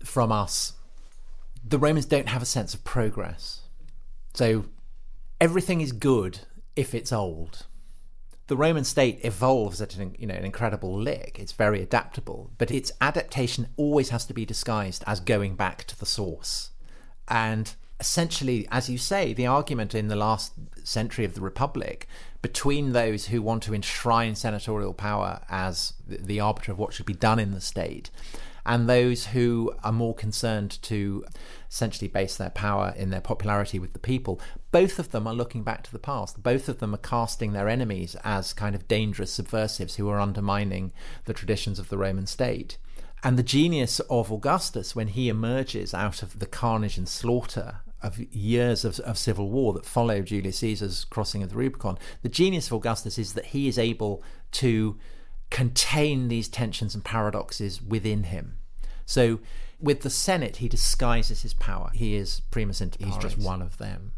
from 0.02 0.32
us. 0.32 0.74
The 1.66 1.78
Romans 1.78 2.06
don't 2.06 2.28
have 2.28 2.42
a 2.42 2.46
sense 2.46 2.74
of 2.74 2.84
progress. 2.84 3.62
So 4.34 4.66
everything 5.40 5.80
is 5.80 5.92
good 5.92 6.40
if 6.76 6.94
it's 6.94 7.12
old. 7.12 7.66
The 8.46 8.56
Roman 8.56 8.84
state 8.84 9.20
evolves 9.22 9.80
at 9.80 9.96
an, 9.96 10.14
you 10.18 10.26
know, 10.26 10.34
an 10.34 10.44
incredible 10.44 10.94
lick. 10.94 11.38
It's 11.40 11.52
very 11.52 11.82
adaptable, 11.82 12.50
but 12.58 12.70
its 12.70 12.92
adaptation 13.00 13.68
always 13.78 14.10
has 14.10 14.26
to 14.26 14.34
be 14.34 14.44
disguised 14.44 15.02
as 15.06 15.20
going 15.20 15.56
back 15.56 15.84
to 15.84 15.98
the 15.98 16.04
source. 16.04 16.70
And 17.26 17.74
essentially, 17.98 18.68
as 18.70 18.90
you 18.90 18.98
say, 18.98 19.32
the 19.32 19.46
argument 19.46 19.94
in 19.94 20.08
the 20.08 20.16
last 20.16 20.52
century 20.82 21.24
of 21.24 21.34
the 21.34 21.40
Republic 21.40 22.06
between 22.42 22.92
those 22.92 23.26
who 23.26 23.40
want 23.40 23.62
to 23.62 23.72
enshrine 23.72 24.34
senatorial 24.34 24.92
power 24.92 25.40
as 25.48 25.94
the 26.06 26.40
arbiter 26.40 26.72
of 26.72 26.78
what 26.78 26.92
should 26.92 27.06
be 27.06 27.14
done 27.14 27.38
in 27.38 27.52
the 27.52 27.60
state 27.62 28.10
and 28.66 28.88
those 28.88 29.26
who 29.26 29.72
are 29.82 29.92
more 29.92 30.14
concerned 30.14 30.80
to 30.82 31.24
essentially 31.70 32.08
base 32.08 32.36
their 32.36 32.50
power 32.50 32.94
in 32.96 33.10
their 33.10 33.20
popularity 33.20 33.78
with 33.78 33.92
the 33.92 33.98
people, 33.98 34.40
both 34.70 34.98
of 34.98 35.10
them 35.10 35.26
are 35.26 35.34
looking 35.34 35.62
back 35.62 35.82
to 35.82 35.92
the 35.92 35.98
past. 35.98 36.42
Both 36.42 36.68
of 36.68 36.78
them 36.78 36.94
are 36.94 36.98
casting 36.98 37.52
their 37.52 37.68
enemies 37.68 38.16
as 38.24 38.52
kind 38.52 38.74
of 38.74 38.88
dangerous 38.88 39.32
subversives 39.32 39.96
who 39.96 40.08
are 40.08 40.20
undermining 40.20 40.92
the 41.26 41.34
traditions 41.34 41.78
of 41.78 41.88
the 41.88 41.98
Roman 41.98 42.26
state. 42.26 42.78
And 43.22 43.38
the 43.38 43.42
genius 43.42 44.00
of 44.10 44.30
Augustus, 44.30 44.94
when 44.94 45.08
he 45.08 45.28
emerges 45.28 45.94
out 45.94 46.22
of 46.22 46.38
the 46.38 46.46
carnage 46.46 46.98
and 46.98 47.08
slaughter 47.08 47.80
of 48.02 48.18
years 48.18 48.84
of, 48.84 49.00
of, 49.00 49.16
civil 49.16 49.48
war 49.48 49.72
that 49.72 49.86
followed 49.86 50.26
Julius 50.26 50.58
Caesar's 50.58 51.06
crossing 51.06 51.42
of 51.42 51.48
the 51.48 51.56
Rubicon, 51.56 51.98
the 52.22 52.28
genius 52.28 52.66
of 52.66 52.74
Augustus 52.74 53.18
is 53.18 53.32
that 53.32 53.46
he 53.46 53.66
is 53.66 53.78
able 53.78 54.22
to 54.52 54.98
contain 55.54 56.26
these 56.26 56.48
tensions 56.48 56.96
and 56.96 57.04
paradoxes 57.04 57.80
within 57.80 58.24
him. 58.24 58.58
So 59.06 59.38
with 59.80 60.00
the 60.00 60.10
Senate, 60.10 60.56
he 60.56 60.68
disguises 60.68 61.42
his 61.42 61.54
power. 61.54 61.92
He 61.94 62.16
is 62.16 62.40
primus 62.50 62.80
inter 62.80 62.98
pares. 62.98 63.14
He's 63.14 63.22
just 63.22 63.38
one 63.38 63.62
of 63.62 63.78
them. 63.78 64.10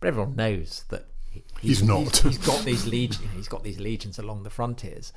But 0.00 0.08
everyone 0.08 0.34
knows 0.34 0.84
that 0.88 1.06
he's, 1.30 1.44
he's 1.60 1.82
not. 1.84 2.16
He's, 2.16 2.22
he's 2.22 2.38
got 2.38 2.64
these 2.64 2.84
legions. 2.84 3.28
He's 3.36 3.46
got 3.46 3.62
these 3.62 3.78
legions 3.78 4.18
along 4.18 4.42
the 4.42 4.50
frontiers. 4.50 5.12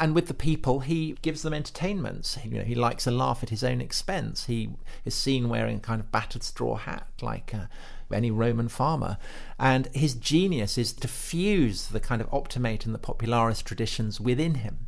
And 0.00 0.16
with 0.16 0.26
the 0.26 0.34
people, 0.34 0.80
he 0.80 1.16
gives 1.22 1.42
them 1.42 1.54
entertainments. 1.54 2.36
You 2.44 2.58
know, 2.58 2.64
he 2.64 2.74
likes 2.74 3.06
a 3.06 3.12
laugh 3.12 3.44
at 3.44 3.50
his 3.50 3.62
own 3.62 3.80
expense. 3.80 4.46
He 4.46 4.70
is 5.04 5.14
seen 5.14 5.48
wearing 5.48 5.76
a 5.76 5.80
kind 5.80 6.00
of 6.00 6.10
battered 6.10 6.42
straw 6.42 6.74
hat, 6.74 7.06
like 7.20 7.54
uh, 7.54 7.66
any 8.12 8.30
Roman 8.30 8.68
farmer. 8.68 9.18
And 9.58 9.86
his 9.94 10.14
genius 10.14 10.78
is 10.78 10.92
to 10.94 11.08
fuse 11.08 11.88
the 11.88 12.00
kind 12.00 12.20
of 12.20 12.32
optimate 12.32 12.86
and 12.86 12.94
the 12.94 12.98
popularis 12.98 13.62
traditions 13.62 14.20
within 14.20 14.56
him. 14.56 14.86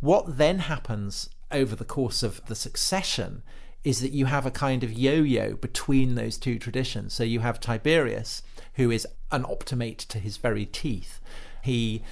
What 0.00 0.38
then 0.38 0.60
happens 0.60 1.30
over 1.50 1.76
the 1.76 1.84
course 1.84 2.22
of 2.22 2.44
the 2.46 2.54
succession 2.54 3.42
is 3.84 4.00
that 4.00 4.12
you 4.12 4.26
have 4.26 4.46
a 4.46 4.50
kind 4.50 4.84
of 4.84 4.92
yo 4.92 5.14
yo 5.14 5.54
between 5.54 6.14
those 6.14 6.38
two 6.38 6.58
traditions. 6.58 7.12
So 7.12 7.24
you 7.24 7.40
have 7.40 7.60
Tiberius, 7.60 8.42
who 8.74 8.90
is 8.90 9.06
an 9.30 9.44
optimate 9.44 9.98
to 9.98 10.18
his 10.18 10.36
very 10.36 10.66
teeth. 10.66 11.20
He 11.62 12.02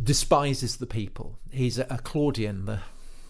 despises 0.00 0.76
the 0.76 0.86
people. 0.86 1.38
He's 1.50 1.78
a, 1.78 1.84
Claudian, 2.02 2.66
the 2.66 2.80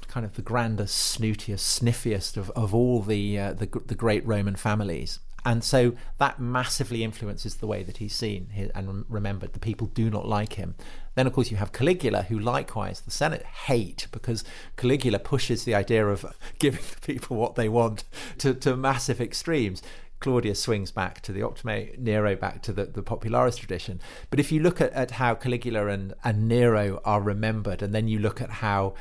kind 0.08 0.26
of 0.26 0.34
the 0.34 0.42
grandest, 0.42 1.18
snootiest, 1.18 1.80
sniffiest 1.80 2.36
of, 2.36 2.50
of 2.50 2.74
all 2.74 3.02
the, 3.02 3.38
uh, 3.38 3.52
the 3.52 3.66
the 3.86 3.94
great 3.94 4.26
Roman 4.26 4.56
families. 4.56 5.20
And 5.44 5.62
so 5.62 5.94
that 6.18 6.40
massively 6.40 7.04
influences 7.04 7.56
the 7.56 7.66
way 7.66 7.82
that 7.84 7.98
he's 7.98 8.14
seen 8.14 8.70
and 8.74 9.04
remembered. 9.08 9.52
The 9.52 9.60
people 9.60 9.86
do 9.88 10.10
not 10.10 10.26
like 10.26 10.54
him. 10.54 10.74
Then, 11.14 11.26
of 11.26 11.32
course, 11.32 11.50
you 11.50 11.56
have 11.56 11.72
Caligula, 11.72 12.22
who 12.22 12.38
likewise 12.38 13.00
the 13.00 13.10
Senate 13.10 13.44
hate 13.44 14.08
because 14.12 14.44
Caligula 14.76 15.18
pushes 15.18 15.64
the 15.64 15.74
idea 15.74 16.06
of 16.06 16.26
giving 16.58 16.82
the 16.90 17.00
people 17.00 17.36
what 17.36 17.54
they 17.54 17.68
want 17.68 18.04
to, 18.38 18.54
to 18.54 18.76
massive 18.76 19.20
extremes. 19.20 19.82
Claudius 20.20 20.60
swings 20.60 20.90
back 20.90 21.20
to 21.22 21.32
the 21.32 21.42
Optimate, 21.42 21.98
Nero 21.98 22.34
back 22.34 22.60
to 22.62 22.72
the, 22.72 22.86
the 22.86 23.02
Popularis 23.02 23.56
tradition. 23.56 24.00
But 24.30 24.40
if 24.40 24.50
you 24.50 24.60
look 24.60 24.80
at, 24.80 24.92
at 24.92 25.12
how 25.12 25.34
Caligula 25.36 25.86
and, 25.86 26.12
and 26.24 26.48
Nero 26.48 27.00
are 27.04 27.22
remembered, 27.22 27.82
and 27.82 27.94
then 27.94 28.08
you 28.08 28.18
look 28.18 28.40
at 28.40 28.50
how 28.50 28.94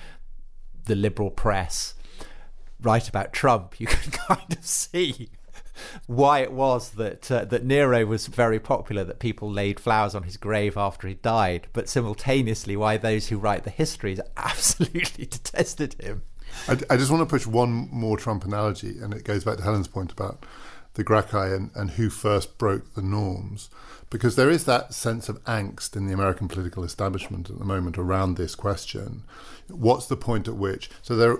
the 0.85 0.95
liberal 0.95 1.31
press 1.31 1.95
write 2.79 3.09
about 3.09 3.33
Trump, 3.33 3.79
you 3.79 3.87
can 3.87 4.11
kind 4.11 4.55
of 4.55 4.63
see 4.63 5.29
why 6.05 6.39
it 6.39 6.51
was 6.51 6.91
that 6.91 7.31
uh, 7.31 7.45
that 7.45 7.63
Nero 7.63 8.05
was 8.05 8.27
very 8.27 8.59
popular, 8.59 9.03
that 9.03 9.19
people 9.19 9.49
laid 9.51 9.79
flowers 9.79 10.15
on 10.15 10.23
his 10.23 10.37
grave 10.37 10.77
after 10.77 11.07
he 11.07 11.15
died, 11.15 11.67
but 11.73 11.89
simultaneously 11.89 12.75
why 12.75 12.97
those 12.97 13.27
who 13.27 13.37
write 13.37 13.63
the 13.63 13.69
histories 13.69 14.19
absolutely 14.37 15.25
detested 15.25 15.95
him. 16.01 16.23
I, 16.67 16.77
I 16.89 16.97
just 16.97 17.11
want 17.11 17.21
to 17.21 17.33
push 17.33 17.45
one 17.45 17.89
more 17.91 18.17
Trump 18.17 18.45
analogy, 18.45 18.99
and 18.99 19.13
it 19.13 19.23
goes 19.23 19.43
back 19.43 19.57
to 19.57 19.63
Helen's 19.63 19.87
point 19.87 20.11
about 20.11 20.45
the 20.97 21.03
Gracchi 21.03 21.37
and, 21.37 21.71
and 21.75 21.91
who 21.91 22.09
first 22.09 22.57
broke 22.57 22.95
the 22.95 23.01
norms. 23.01 23.69
Because 24.09 24.35
there 24.35 24.49
is 24.49 24.63
that 24.65 24.93
sense 24.93 25.27
of 25.29 25.43
angst 25.43 25.95
in 25.95 26.07
the 26.07 26.13
American 26.13 26.47
political 26.47 26.83
establishment 26.83 27.49
at 27.49 27.59
the 27.59 27.65
moment 27.65 27.97
around 27.97 28.35
this 28.35 28.55
question. 28.55 29.23
What's 29.67 30.07
the 30.07 30.15
point 30.15 30.47
at 30.47 30.55
which? 30.55 30.89
So 31.01 31.15
there, 31.15 31.37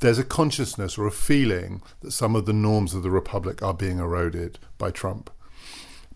there's 0.00 0.18
a 0.18 0.24
consciousness 0.24 0.98
or 0.98 1.06
a 1.06 1.12
feeling 1.12 1.82
that 2.00 2.12
some 2.12 2.36
of 2.36 2.46
the 2.46 2.52
norms 2.52 2.94
of 2.94 3.02
the 3.02 3.10
republic 3.10 3.62
are 3.62 3.74
being 3.74 3.98
eroded 3.98 4.58
by 4.78 4.90
Trump. 4.90 5.30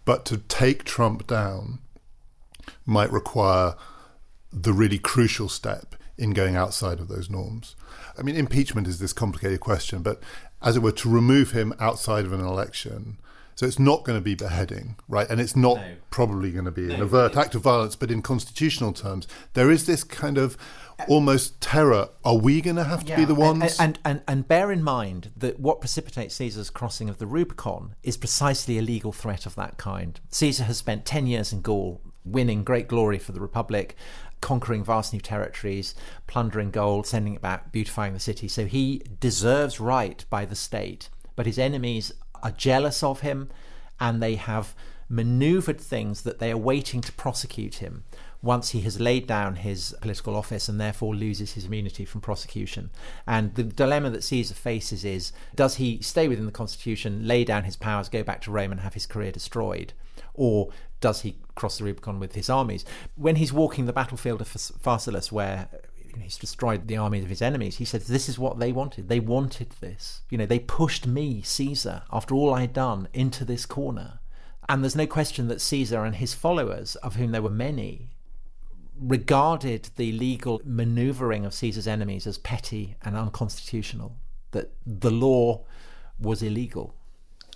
But 0.05 0.25
to 0.27 0.39
take 0.39 0.85
Trump 0.85 1.27
down 1.27 1.79
might 2.85 3.13
require 3.13 3.75
the 4.53 4.73
really 4.73 4.99
crucial 4.99 5.49
step 5.49 5.95
in 6.19 6.33
going 6.33 6.57
outside 6.57 7.01
of 7.01 7.09
those 7.09 7.31
norms. 7.31 7.77
I 8.19 8.23
mean, 8.23 8.37
impeachment 8.37 8.87
is 8.87 8.99
this 8.99 9.13
complicated 9.13 9.61
question, 9.61 10.03
but 10.03 10.21
as 10.63 10.77
it 10.77 10.83
were, 10.83 10.93
to 10.93 11.09
remove 11.09 11.53
him 11.53 11.73
outside 11.81 12.27
of 12.27 12.33
an 12.33 12.41
election. 12.41 13.19
So 13.55 13.67
it's 13.67 13.79
not 13.79 14.05
going 14.05 14.19
to 14.19 14.25
be 14.25 14.35
beheading, 14.35 14.97
right? 15.09 15.29
And 15.29 15.41
it's 15.41 15.57
not 15.57 15.77
no. 15.77 15.97
probably 16.11 16.51
going 16.51 16.65
to 16.65 16.71
be 16.71 16.87
no, 16.87 16.95
an 16.95 17.03
overt 17.03 17.37
act 17.37 17.55
of 17.55 17.63
violence, 17.63 17.97
but 17.97 18.11
in 18.11 18.23
constitutional 18.23 18.93
terms, 18.93 19.27
there 19.55 19.71
is 19.71 19.87
this 19.87 20.03
kind 20.05 20.39
of 20.39 20.57
almost 21.09 21.61
terror. 21.61 22.09
Are 22.25 22.37
we 22.37 22.61
going 22.61 22.77
to 22.77 22.85
have 22.85 23.05
to 23.05 23.11
yeah. 23.11 23.17
be 23.17 23.25
the 23.25 23.35
ones? 23.35 23.79
And, 23.79 23.99
and, 24.05 24.19
and 24.19 24.23
and 24.29 24.49
bear 24.49 24.71
in 24.73 24.83
mind 24.83 25.33
that 25.37 25.61
what 25.61 25.81
precipitates 25.81 26.35
Caesar's 26.37 26.71
crossing 26.71 27.09
of 27.09 27.19
the 27.19 27.27
Rubicon 27.27 27.95
is 28.03 28.17
precisely 28.17 28.79
a 28.79 28.83
legal 28.83 29.13
threat 29.13 29.47
of 29.47 29.55
that 29.57 29.77
kind. 29.77 30.21
Caesar 30.31 30.65
has 30.65 30.79
spent 30.79 31.05
ten 31.05 31.27
years 31.27 31.53
in 31.53 31.63
Gaul, 31.63 32.01
winning 32.25 32.65
great 32.65 32.89
glory 32.89 33.19
for 33.19 33.33
the 33.33 33.41
Republic, 33.41 33.97
conquering 34.41 34.85
vast 34.85 35.13
new 35.13 35.21
territories, 35.21 35.95
plundering 36.27 36.71
gold, 36.71 37.07
sending 37.07 37.35
it 37.35 37.43
back, 37.43 37.73
beautifying 37.73 38.15
the 38.15 38.21
city. 38.21 38.49
So 38.49 38.67
he 38.67 39.03
deserves 39.21 39.81
right 39.81 40.25
by 40.31 40.45
the 40.45 40.57
state, 40.57 41.09
but 41.37 41.47
his 41.47 41.59
enemies 41.59 42.13
are 42.43 42.51
jealous 42.51 43.03
of 43.03 43.21
him, 43.21 43.51
and 43.99 44.23
they 44.23 44.37
have 44.37 44.75
maneuvered 45.09 45.81
things 45.81 46.23
that 46.23 46.39
they 46.39 46.51
are 46.51 46.57
waiting 46.57 47.01
to 47.01 47.13
prosecute 47.13 47.77
him 47.77 48.05
once 48.43 48.71
he 48.71 48.81
has 48.83 49.01
laid 49.01 49.27
down 49.27 49.57
his 49.57 49.95
political 50.01 50.35
office 50.35 50.69
and 50.69 50.81
therefore 50.81 51.15
loses 51.15 51.53
his 51.53 51.67
immunity 51.67 52.05
from 52.05 52.21
prosecution. 52.21 52.91
And 53.27 53.55
the 53.55 53.65
dilemma 53.65 54.11
that 54.11 54.25
Caesar 54.25 54.55
faces 54.55 55.05
is 55.05 55.33
does 55.55 55.77
he 55.77 56.01
stay 56.01 56.27
within 56.29 56.47
the 56.47 56.53
constitution, 56.53 57.27
lay 57.27 57.45
down 57.45 57.65
his 57.65 57.77
powers, 57.77 58.09
go 58.09 58.23
back 58.23 58.41
to 58.43 58.51
Rome, 58.51 58.73
and 58.73 58.81
have 58.81 58.95
his 58.95 59.07
career 59.07 59.33
destroyed? 59.33 59.93
Or 60.35 60.71
does 61.01 61.23
he 61.23 61.37
cross 61.55 61.79
the 61.79 61.85
Rubicon 61.85 62.19
with 62.19 62.35
his 62.35 62.49
armies? 62.49 62.85
When 63.15 63.37
he's 63.37 63.53
walking 63.53 63.87
the 63.87 63.93
battlefield 63.93 64.41
of 64.41 64.49
Pharsalus, 64.49 65.31
where 65.31 65.69
he's 66.19 66.39
destroyed 66.39 66.89
the 66.89 66.97
armies 66.97 67.25
of 67.25 67.31
his 67.31 67.43
enemies. 67.43 67.77
He 67.77 67.85
says, 67.85 68.07
This 68.07 68.29
is 68.29 68.39
what 68.39 68.59
they 68.59 68.73
wanted. 68.73 69.09
They 69.09 69.21
wanted 69.21 69.71
this. 69.81 70.23
You 70.31 70.39
know, 70.39 70.47
they 70.47 70.59
pushed 70.59 71.07
me, 71.07 71.43
Caesar, 71.43 72.03
after 72.13 72.35
all 72.35 72.55
I'd 72.55 72.73
done, 72.73 73.09
into 73.13 73.45
this 73.45 73.67
corner. 73.67 74.21
And 74.69 74.83
there's 74.83 74.97
no 74.97 75.07
question 75.07 75.49
that 75.49 75.61
Caesar 75.61 76.05
and 76.05 76.17
his 76.17 76.35
followers, 76.35 76.97
of 76.97 77.17
whom 77.17 77.33
there 77.33 77.43
were 77.43 77.51
many, 77.51 78.11
regarded 79.01 79.91
the 79.97 80.13
legal 80.13 80.61
maneuvering 80.65 81.47
of 81.47 81.55
Caesar's 81.55 81.87
enemies 81.87 82.27
as 82.27 82.39
petty 82.39 82.97
and 83.03 83.17
unconstitutional, 83.17 84.17
that 84.51 84.71
the 84.87 85.11
law 85.11 85.65
was 86.19 86.43
illegal. 86.43 86.95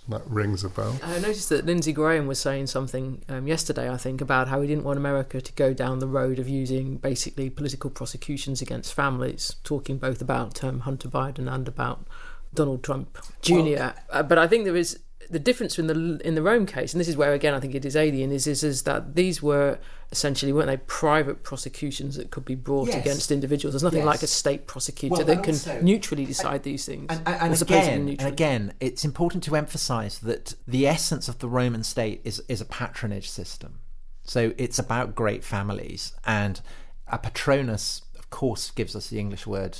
That 0.07 0.25
rings 0.27 0.63
a 0.63 0.69
bell. 0.69 0.99
I 1.03 1.19
noticed 1.19 1.49
that 1.49 1.65
Lindsey 1.65 1.91
Graham 1.91 2.27
was 2.27 2.39
saying 2.39 2.67
something 2.67 3.23
um, 3.27 3.47
yesterday, 3.47 3.89
I 3.89 3.97
think, 3.97 4.21
about 4.21 4.47
how 4.47 4.61
he 4.61 4.67
didn't 4.67 4.83
want 4.83 4.97
America 4.97 5.41
to 5.41 5.53
go 5.53 5.73
down 5.73 5.97
the 5.97 6.07
road 6.07 6.37
of 6.37 6.47
using 6.47 6.97
basically 6.97 7.49
political 7.49 7.89
prosecutions 7.89 8.61
against 8.61 8.93
families, 8.93 9.55
talking 9.63 9.97
both 9.97 10.21
about 10.21 10.63
um, 10.63 10.81
Hunter 10.81 11.09
Biden 11.09 11.51
and 11.51 11.67
about 11.67 12.05
Donald 12.53 12.83
Trump 12.83 13.17
Jr. 13.41 13.53
Well, 13.53 13.93
uh, 14.11 14.23
but 14.23 14.37
I 14.37 14.47
think 14.47 14.65
there 14.65 14.75
is 14.75 14.99
the 15.29 15.39
difference 15.39 15.79
in 15.79 15.87
the 15.87 16.21
in 16.23 16.35
the 16.35 16.43
Rome 16.43 16.67
case, 16.67 16.93
and 16.93 17.01
this 17.01 17.07
is 17.07 17.17
where 17.17 17.33
again 17.33 17.55
I 17.55 17.59
think 17.59 17.73
it 17.73 17.83
is 17.83 17.95
alien, 17.95 18.31
is 18.31 18.45
is, 18.45 18.63
is 18.63 18.83
that 18.83 19.15
these 19.15 19.41
were 19.41 19.79
essentially 20.15 20.53
weren't 20.53 20.67
they 20.67 20.77
private 20.77 21.43
prosecutions 21.43 22.15
that 22.15 22.31
could 22.31 22.45
be 22.45 22.55
brought 22.55 22.87
yes. 22.87 23.01
against 23.01 23.31
individuals. 23.31 23.73
There's 23.73 23.83
nothing 23.83 23.99
yes. 23.99 24.05
like 24.05 24.23
a 24.23 24.27
state 24.27 24.65
prosecutor 24.65 25.17
well, 25.17 25.25
that 25.25 25.43
can 25.43 25.55
also, 25.55 25.81
neutrally 25.81 26.25
decide 26.25 26.63
these 26.63 26.85
things. 26.85 27.07
And, 27.09 27.21
and, 27.27 27.53
and 27.53 27.61
again, 27.61 28.15
and 28.17 28.21
again, 28.21 28.73
it's 28.79 29.03
important 29.03 29.43
to 29.43 29.57
emphasise 29.57 30.17
that 30.19 30.55
the 30.65 30.87
essence 30.87 31.27
of 31.27 31.39
the 31.39 31.49
Roman 31.49 31.83
state 31.83 32.21
is 32.23 32.41
is 32.47 32.61
a 32.61 32.65
patronage 32.65 33.29
system. 33.29 33.79
So 34.23 34.53
it's 34.57 34.79
about 34.79 35.15
great 35.15 35.43
families, 35.43 36.13
and 36.25 36.61
a 37.07 37.17
patronus, 37.17 38.01
of 38.17 38.29
course, 38.29 38.71
gives 38.71 38.95
us 38.95 39.09
the 39.09 39.19
English 39.19 39.45
word 39.45 39.77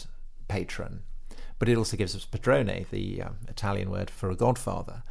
patron, 0.50 1.04
but 1.60 1.70
it 1.70 1.78
also 1.78 1.96
gives 1.96 2.14
us 2.14 2.26
padrone, 2.26 2.86
the 2.92 3.22
um, 3.22 3.38
Italian 3.48 3.90
word 3.90 4.10
for 4.10 4.30
a 4.30 4.36
godfather 4.36 5.02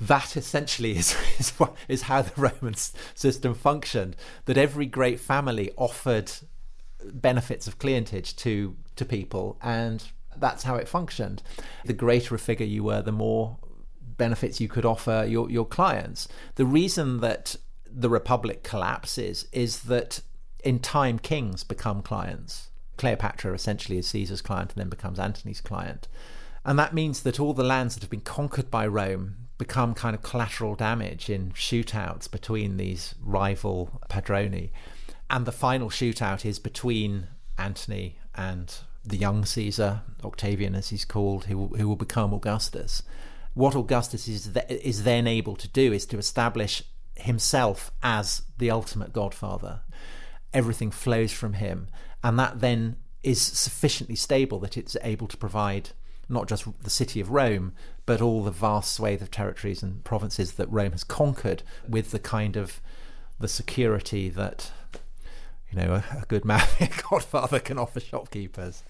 that 0.00 0.36
essentially 0.36 0.96
is, 0.96 1.14
is, 1.38 1.52
is 1.88 2.02
how 2.02 2.22
the 2.22 2.32
Roman 2.36 2.74
system 2.74 3.54
functioned. 3.54 4.16
That 4.46 4.58
every 4.58 4.86
great 4.86 5.20
family 5.20 5.70
offered 5.76 6.32
benefits 7.04 7.66
of 7.66 7.78
clientage 7.78 8.36
to 8.36 8.76
to 8.96 9.04
people, 9.04 9.58
and 9.62 10.02
that's 10.36 10.64
how 10.64 10.76
it 10.76 10.88
functioned. 10.88 11.42
The 11.84 11.92
greater 11.92 12.34
a 12.34 12.38
figure 12.38 12.66
you 12.66 12.84
were, 12.84 13.02
the 13.02 13.12
more 13.12 13.58
benefits 14.16 14.60
you 14.60 14.68
could 14.68 14.84
offer 14.84 15.24
your 15.28 15.50
your 15.50 15.66
clients. 15.66 16.28
The 16.56 16.66
reason 16.66 17.20
that 17.20 17.56
the 17.92 18.10
republic 18.10 18.62
collapses 18.62 19.46
is 19.52 19.80
that 19.84 20.20
in 20.62 20.78
time 20.78 21.18
kings 21.18 21.64
become 21.64 22.02
clients. 22.02 22.68
Cleopatra 22.96 23.54
essentially 23.54 23.98
is 23.98 24.06
Caesar's 24.08 24.42
client 24.42 24.72
and 24.72 24.80
then 24.80 24.88
becomes 24.90 25.18
Antony's 25.18 25.60
client. 25.60 26.06
And 26.64 26.78
that 26.78 26.92
means 26.92 27.22
that 27.22 27.40
all 27.40 27.54
the 27.54 27.64
lands 27.64 27.94
that 27.94 28.02
have 28.02 28.10
been 28.10 28.20
conquered 28.20 28.70
by 28.70 28.86
Rome 28.86 29.48
become 29.60 29.92
kind 29.92 30.16
of 30.16 30.22
collateral 30.22 30.74
damage 30.74 31.28
in 31.28 31.50
shootouts 31.50 32.30
between 32.30 32.78
these 32.78 33.14
rival 33.22 34.00
padroni. 34.08 34.70
And 35.28 35.44
the 35.44 35.52
final 35.52 35.90
shootout 35.90 36.46
is 36.46 36.58
between 36.58 37.28
Antony 37.58 38.16
and 38.34 38.74
the 39.04 39.18
young 39.18 39.44
Caesar, 39.44 40.00
Octavian 40.24 40.74
as 40.74 40.88
he's 40.88 41.04
called, 41.04 41.44
who, 41.44 41.68
who 41.76 41.86
will 41.86 41.96
become 41.96 42.32
Augustus. 42.32 43.02
What 43.52 43.74
Augustus 43.74 44.26
is, 44.28 44.50
th- 44.54 44.64
is 44.70 45.04
then 45.04 45.26
able 45.26 45.56
to 45.56 45.68
do 45.68 45.92
is 45.92 46.06
to 46.06 46.16
establish 46.16 46.82
himself 47.16 47.90
as 48.02 48.40
the 48.56 48.70
ultimate 48.70 49.12
godfather. 49.12 49.82
Everything 50.54 50.90
flows 50.90 51.32
from 51.32 51.52
him, 51.52 51.88
and 52.24 52.38
that 52.38 52.60
then 52.60 52.96
is 53.22 53.42
sufficiently 53.42 54.16
stable 54.16 54.58
that 54.60 54.78
it's 54.78 54.96
able 55.02 55.28
to 55.28 55.36
provide 55.36 55.90
not 56.30 56.48
just 56.48 56.64
the 56.82 56.90
city 56.90 57.20
of 57.20 57.30
Rome, 57.30 57.74
but 58.06 58.20
all 58.20 58.42
the 58.42 58.50
vast 58.50 58.92
swathe 58.92 59.22
of 59.22 59.30
territories 59.30 59.82
and 59.82 60.02
provinces 60.04 60.52
that 60.52 60.70
Rome 60.70 60.92
has 60.92 61.04
conquered 61.04 61.62
with 61.88 62.10
the 62.10 62.18
kind 62.18 62.56
of 62.56 62.80
the 63.38 63.48
security 63.48 64.28
that 64.28 64.72
You 65.70 65.78
know, 65.78 65.94
a, 65.94 66.18
a 66.18 66.24
good 66.26 66.44
man, 66.44 66.66
a 66.80 66.88
godfather 67.10 67.60
can 67.60 67.78
offer 67.78 68.00
shopkeepers. 68.00 68.82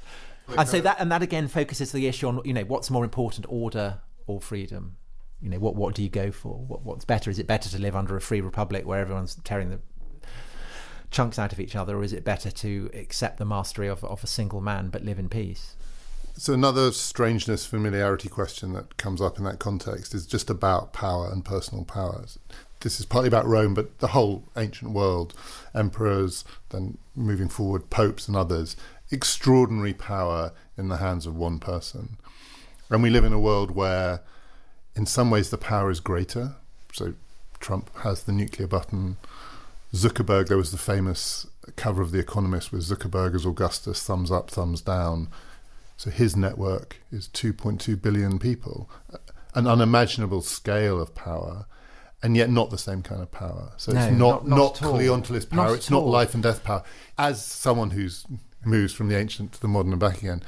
And 0.56 0.68
so 0.68 0.80
that 0.80 0.96
and 0.98 1.12
that 1.12 1.22
again 1.22 1.46
focuses 1.48 1.92
the 1.92 2.08
issue 2.08 2.26
on 2.26 2.40
you 2.44 2.52
know 2.52 2.64
what's 2.64 2.90
more 2.90 3.04
important, 3.04 3.46
order 3.48 4.00
or 4.26 4.40
freedom. 4.40 4.96
You 5.40 5.50
know 5.50 5.58
what 5.58 5.76
what 5.76 5.94
do 5.94 6.02
you 6.02 6.08
go 6.08 6.32
for? 6.32 6.54
What 6.54 6.84
what's 6.84 7.04
better? 7.04 7.30
Is 7.30 7.38
it 7.38 7.46
better 7.46 7.68
to 7.68 7.78
live 7.78 7.94
under 7.94 8.16
a 8.16 8.20
free 8.20 8.40
republic 8.40 8.86
where 8.86 9.00
everyone's 9.00 9.36
tearing 9.44 9.70
the 9.70 9.80
chunks 11.10 11.38
out 11.38 11.52
of 11.52 11.60
each 11.60 11.76
other, 11.76 11.98
or 11.98 12.02
is 12.02 12.12
it 12.12 12.24
better 12.24 12.50
to 12.50 12.90
accept 12.94 13.38
the 13.38 13.44
mastery 13.44 13.88
of 13.88 14.02
of 14.02 14.24
a 14.24 14.26
single 14.26 14.60
man 14.60 14.88
but 14.88 15.04
live 15.04 15.18
in 15.18 15.28
peace? 15.28 15.76
So 16.34 16.54
another 16.54 16.90
strangeness 16.92 17.66
familiarity 17.66 18.28
question 18.28 18.72
that 18.72 18.96
comes 18.96 19.20
up 19.20 19.38
in 19.38 19.44
that 19.44 19.58
context 19.58 20.14
is 20.14 20.26
just 20.26 20.48
about 20.48 20.92
power 20.92 21.30
and 21.30 21.44
personal 21.44 21.84
powers. 21.84 22.38
This 22.80 22.98
is 22.98 23.04
partly 23.04 23.28
about 23.28 23.46
Rome, 23.46 23.74
but 23.74 23.98
the 23.98 24.08
whole 24.08 24.44
ancient 24.56 24.92
world, 24.92 25.34
emperors, 25.74 26.44
then 26.70 26.96
moving 27.14 27.50
forward, 27.50 27.90
popes 27.90 28.26
and 28.26 28.36
others, 28.36 28.74
extraordinary 29.10 29.92
power 29.92 30.52
in 30.78 30.88
the 30.88 30.96
hands 30.96 31.26
of 31.26 31.36
one 31.36 31.58
person. 31.58 32.16
And 32.88 33.02
we 33.02 33.10
live 33.10 33.24
in 33.24 33.34
a 33.34 33.38
world 33.38 33.72
where, 33.72 34.22
in 34.96 35.04
some 35.04 35.30
ways, 35.30 35.50
the 35.50 35.58
power 35.58 35.90
is 35.90 36.00
greater. 36.00 36.54
So 36.94 37.14
Trump 37.60 37.94
has 37.98 38.22
the 38.22 38.32
nuclear 38.32 38.66
button. 38.66 39.18
Zuckerberg, 39.92 40.48
there 40.48 40.56
was 40.56 40.72
the 40.72 40.78
famous 40.78 41.46
cover 41.76 42.00
of 42.00 42.12
The 42.12 42.18
Economist 42.18 42.72
with 42.72 42.82
Zuckerberg 42.82 43.34
as 43.34 43.44
Augustus, 43.44 44.02
thumbs 44.02 44.30
up, 44.30 44.50
thumbs 44.50 44.80
down. 44.80 45.28
So 46.00 46.08
his 46.08 46.34
network 46.34 46.96
is 47.12 47.28
2.2 47.28 48.00
billion 48.00 48.38
people, 48.38 48.88
an 49.52 49.66
unimaginable 49.66 50.40
scale 50.40 50.98
of 50.98 51.14
power, 51.14 51.66
and 52.22 52.34
yet 52.38 52.48
not 52.48 52.70
the 52.70 52.78
same 52.78 53.02
kind 53.02 53.20
of 53.20 53.30
power. 53.30 53.74
So 53.76 53.92
No, 53.92 54.00
it's 54.00 54.10
not 54.16 54.18
not- 54.18 54.48
not 54.48 54.56
not, 54.56 54.74
power. 55.50 55.66
Not 55.66 55.74
it's 55.74 55.90
not 55.90 56.06
life 56.06 56.32
and 56.32 56.42
death 56.42 56.64
power. 56.64 56.84
As 57.18 57.44
someone 57.44 57.90
who's 57.90 58.24
moves 58.64 58.94
from 58.94 59.08
the 59.08 59.18
ancient 59.18 59.52
to 59.52 59.60
the 59.60 59.68
modern 59.68 59.92
and 59.92 60.00
back 60.00 60.22
again, 60.22 60.42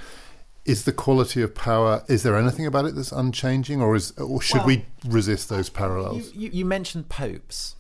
is 0.64 0.84
the 0.84 0.92
quality 0.92 1.42
of 1.42 1.54
power? 1.54 2.02
Is 2.08 2.22
there 2.22 2.38
anything 2.38 2.64
about 2.64 2.86
it 2.86 2.94
that's 2.94 3.12
unchanging, 3.12 3.82
or 3.82 3.94
is 3.94 4.12
or 4.12 4.40
should 4.40 4.60
Well, 4.60 4.68
we 4.68 4.86
resist 5.06 5.50
those 5.50 5.68
parallels? 5.68 6.32
You, 6.32 6.44
you, 6.44 6.50
you 6.60 6.64
mentioned 6.64 7.10
popes. 7.10 7.76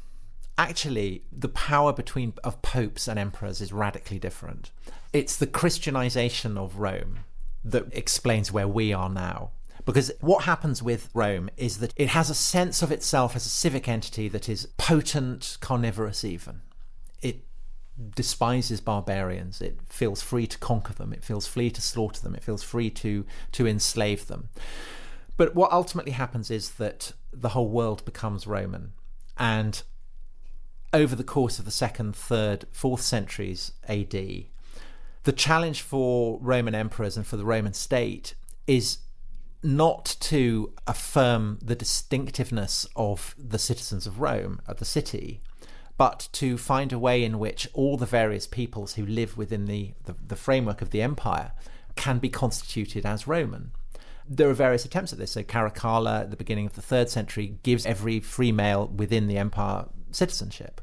Actually, 0.58 1.22
the 1.32 1.48
power 1.48 1.94
between 1.94 2.34
of 2.44 2.60
popes 2.60 3.08
and 3.08 3.18
emperors 3.18 3.62
is 3.62 3.72
radically 3.72 4.18
different. 4.18 4.70
It's 5.14 5.36
the 5.36 5.46
Christianization 5.46 6.58
of 6.58 6.78
Rome 6.78 7.20
that 7.64 7.86
explains 7.92 8.52
where 8.52 8.68
we 8.68 8.92
are 8.92 9.08
now. 9.08 9.50
Because 9.84 10.12
what 10.20 10.44
happens 10.44 10.82
with 10.82 11.10
Rome 11.12 11.50
is 11.56 11.78
that 11.78 11.92
it 11.96 12.08
has 12.08 12.30
a 12.30 12.34
sense 12.34 12.82
of 12.82 12.92
itself 12.92 13.34
as 13.34 13.46
a 13.46 13.50
civic 13.50 13.88
entity 13.88 14.28
that 14.28 14.48
is 14.48 14.66
potent, 14.76 15.58
carnivorous, 15.60 16.24
even. 16.24 16.60
It 17.20 17.44
despises 18.14 18.80
barbarians. 18.80 19.60
It 19.60 19.80
feels 19.88 20.22
free 20.22 20.46
to 20.46 20.58
conquer 20.58 20.94
them. 20.94 21.12
It 21.12 21.24
feels 21.24 21.46
free 21.46 21.70
to 21.70 21.82
slaughter 21.82 22.22
them. 22.22 22.34
It 22.34 22.44
feels 22.44 22.62
free 22.62 22.90
to 22.90 23.26
to 23.52 23.66
enslave 23.66 24.28
them. 24.28 24.50
But 25.36 25.54
what 25.54 25.72
ultimately 25.72 26.12
happens 26.12 26.50
is 26.50 26.72
that 26.72 27.12
the 27.32 27.50
whole 27.50 27.68
world 27.68 28.04
becomes 28.04 28.46
Roman, 28.46 28.92
and 29.36 29.82
over 30.92 31.16
the 31.16 31.24
course 31.24 31.58
of 31.58 31.64
the 31.64 31.70
second, 31.70 32.14
third, 32.14 32.66
fourth 32.70 33.00
centuries 33.00 33.72
AD, 33.88 34.44
the 35.24 35.32
challenge 35.32 35.82
for 35.82 36.38
Roman 36.40 36.74
emperors 36.74 37.16
and 37.16 37.26
for 37.26 37.36
the 37.36 37.44
Roman 37.44 37.72
state 37.72 38.34
is 38.66 38.98
not 39.62 40.16
to 40.20 40.72
affirm 40.86 41.58
the 41.62 41.76
distinctiveness 41.76 42.86
of 42.96 43.34
the 43.38 43.58
citizens 43.58 44.06
of 44.06 44.20
Rome, 44.20 44.60
of 44.66 44.78
the 44.78 44.84
city, 44.84 45.40
but 45.96 46.28
to 46.32 46.58
find 46.58 46.92
a 46.92 46.98
way 46.98 47.22
in 47.22 47.38
which 47.38 47.68
all 47.72 47.96
the 47.96 48.06
various 48.06 48.46
peoples 48.46 48.94
who 48.94 49.06
live 49.06 49.36
within 49.36 49.66
the, 49.66 49.94
the, 50.04 50.14
the 50.26 50.36
framework 50.36 50.82
of 50.82 50.90
the 50.90 51.02
empire 51.02 51.52
can 51.94 52.18
be 52.18 52.28
constituted 52.28 53.06
as 53.06 53.28
Roman. 53.28 53.70
There 54.28 54.48
are 54.48 54.54
various 54.54 54.84
attempts 54.84 55.12
at 55.12 55.18
this. 55.18 55.32
So 55.32 55.42
Caracalla, 55.42 56.22
at 56.22 56.30
the 56.30 56.36
beginning 56.36 56.66
of 56.66 56.74
the 56.74 56.82
third 56.82 57.08
century, 57.08 57.58
gives 57.62 57.86
every 57.86 58.18
free 58.18 58.50
male 58.50 58.88
within 58.88 59.28
the 59.28 59.38
empire 59.38 59.86
citizenship. 60.10 60.80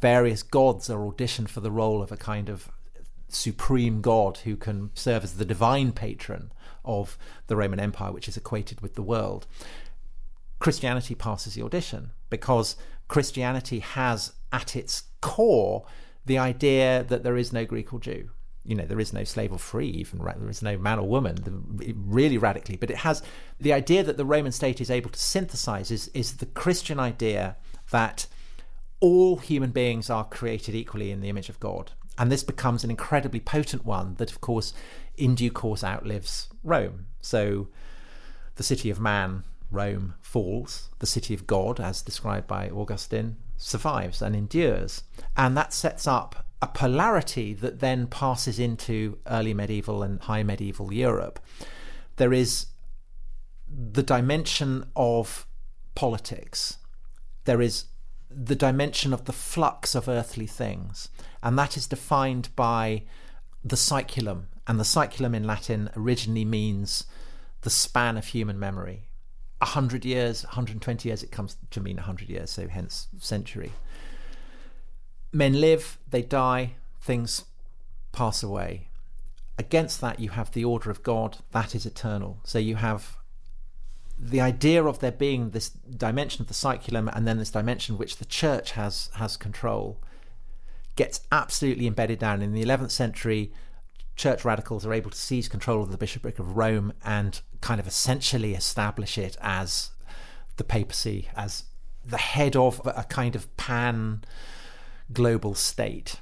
Various 0.00 0.42
gods 0.42 0.90
are 0.90 0.98
auditioned 0.98 1.48
for 1.48 1.60
the 1.60 1.70
role 1.70 2.02
of 2.02 2.10
a 2.10 2.16
kind 2.16 2.48
of 2.48 2.70
supreme 3.28 4.00
god 4.00 4.38
who 4.38 4.56
can 4.56 4.90
serve 4.94 5.24
as 5.24 5.34
the 5.34 5.44
divine 5.44 5.92
patron 5.92 6.52
of 6.86 7.18
the 7.48 7.56
Roman 7.56 7.80
Empire, 7.80 8.12
which 8.12 8.28
is 8.28 8.36
equated 8.36 8.80
with 8.80 8.94
the 8.94 9.02
world. 9.02 9.46
Christianity 10.58 11.14
passes 11.14 11.54
the 11.54 11.62
audition 11.62 12.12
because 12.30 12.76
Christianity 13.08 13.80
has 13.80 14.32
at 14.52 14.76
its 14.76 15.04
core 15.20 15.84
the 16.24 16.38
idea 16.38 17.04
that 17.08 17.22
there 17.22 17.36
is 17.36 17.52
no 17.52 17.64
Greek 17.64 17.92
or 17.92 18.00
Jew. 18.00 18.30
You 18.64 18.74
know, 18.74 18.84
there 18.84 18.98
is 18.98 19.12
no 19.12 19.22
slave 19.22 19.52
or 19.52 19.58
free, 19.58 19.88
even 19.88 20.20
ra- 20.20 20.34
there 20.36 20.50
is 20.50 20.62
no 20.62 20.76
man 20.76 20.98
or 20.98 21.06
woman, 21.06 21.36
really 22.08 22.36
radically. 22.36 22.76
But 22.76 22.90
it 22.90 22.96
has 22.98 23.22
the 23.60 23.72
idea 23.72 24.02
that 24.02 24.16
the 24.16 24.24
Roman 24.24 24.50
state 24.50 24.80
is 24.80 24.90
able 24.90 25.10
to 25.10 25.18
synthesize 25.18 25.90
is, 25.90 26.08
is 26.08 26.38
the 26.38 26.46
Christian 26.46 26.98
idea 26.98 27.56
that 27.90 28.26
all 28.98 29.36
human 29.36 29.70
beings 29.70 30.10
are 30.10 30.24
created 30.24 30.74
equally 30.74 31.12
in 31.12 31.20
the 31.20 31.28
image 31.28 31.48
of 31.48 31.60
God. 31.60 31.92
And 32.18 32.32
this 32.32 32.42
becomes 32.42 32.82
an 32.82 32.90
incredibly 32.90 33.40
potent 33.40 33.84
one 33.84 34.14
that, 34.14 34.30
of 34.30 34.40
course, 34.40 34.72
in 35.16 35.34
due 35.34 35.50
course 35.50 35.84
outlives 35.84 36.48
Rome. 36.62 37.06
So 37.20 37.68
the 38.56 38.62
city 38.62 38.90
of 38.90 39.00
man, 39.00 39.44
Rome, 39.70 40.14
falls. 40.20 40.90
The 40.98 41.06
city 41.06 41.34
of 41.34 41.46
God, 41.46 41.78
as 41.80 42.02
described 42.02 42.46
by 42.46 42.70
Augustine, 42.70 43.36
survives 43.56 44.22
and 44.22 44.34
endures. 44.34 45.02
And 45.36 45.56
that 45.56 45.72
sets 45.72 46.06
up 46.06 46.46
a 46.62 46.66
polarity 46.66 47.52
that 47.52 47.80
then 47.80 48.06
passes 48.06 48.58
into 48.58 49.18
early 49.26 49.52
medieval 49.52 50.02
and 50.02 50.20
high 50.22 50.42
medieval 50.42 50.92
Europe. 50.92 51.38
There 52.16 52.32
is 52.32 52.66
the 53.68 54.02
dimension 54.02 54.86
of 54.96 55.46
politics. 55.94 56.78
There 57.44 57.60
is 57.60 57.84
the 58.36 58.54
dimension 58.54 59.14
of 59.14 59.24
the 59.24 59.32
flux 59.32 59.94
of 59.94 60.08
earthly 60.08 60.46
things, 60.46 61.08
and 61.42 61.58
that 61.58 61.76
is 61.76 61.86
defined 61.86 62.50
by 62.54 63.02
the 63.64 63.76
saeculum. 63.76 64.44
And 64.66 64.78
the 64.78 64.84
saeculum 64.84 65.34
in 65.34 65.44
Latin 65.44 65.90
originally 65.96 66.44
means 66.44 67.06
the 67.62 67.70
span 67.70 68.16
of 68.16 68.26
human 68.26 68.58
memory. 68.58 69.08
A 69.60 69.66
hundred 69.66 70.04
years, 70.04 70.44
120 70.44 71.08
years, 71.08 71.22
it 71.22 71.32
comes 71.32 71.56
to 71.70 71.80
mean 71.80 71.98
a 71.98 72.02
hundred 72.02 72.28
years, 72.28 72.50
so 72.50 72.68
hence 72.68 73.08
century. 73.18 73.72
Men 75.32 75.60
live, 75.60 75.98
they 76.10 76.22
die, 76.22 76.74
things 77.00 77.46
pass 78.12 78.42
away. 78.42 78.88
Against 79.58 80.02
that, 80.02 80.20
you 80.20 80.30
have 80.30 80.52
the 80.52 80.64
order 80.64 80.90
of 80.90 81.02
God, 81.02 81.38
that 81.52 81.74
is 81.74 81.86
eternal. 81.86 82.40
So 82.44 82.58
you 82.58 82.76
have 82.76 83.16
the 84.18 84.40
idea 84.40 84.84
of 84.84 85.00
there 85.00 85.12
being 85.12 85.50
this 85.50 85.68
dimension 85.68 86.42
of 86.42 86.48
the 86.48 86.54
saeculum 86.54 87.14
and 87.14 87.26
then 87.26 87.38
this 87.38 87.50
dimension 87.50 87.98
which 87.98 88.16
the 88.16 88.24
church 88.24 88.72
has 88.72 89.10
has 89.14 89.36
control 89.36 90.00
gets 90.96 91.20
absolutely 91.30 91.86
embedded 91.86 92.18
down. 92.18 92.40
In 92.40 92.52
the 92.52 92.64
11th 92.64 92.90
century 92.90 93.52
church 94.16 94.44
radicals 94.44 94.86
are 94.86 94.94
able 94.94 95.10
to 95.10 95.18
seize 95.18 95.48
control 95.48 95.82
of 95.82 95.90
the 95.90 95.98
bishopric 95.98 96.38
of 96.38 96.56
Rome 96.56 96.94
and 97.04 97.40
kind 97.60 97.78
of 97.78 97.86
essentially 97.86 98.54
establish 98.54 99.18
it 99.18 99.36
as 99.42 99.90
the 100.56 100.64
papacy 100.64 101.28
as 101.36 101.64
the 102.04 102.16
head 102.16 102.56
of 102.56 102.80
a 102.84 103.04
kind 103.04 103.36
of 103.36 103.54
pan 103.58 104.24
global 105.12 105.54
state. 105.54 106.20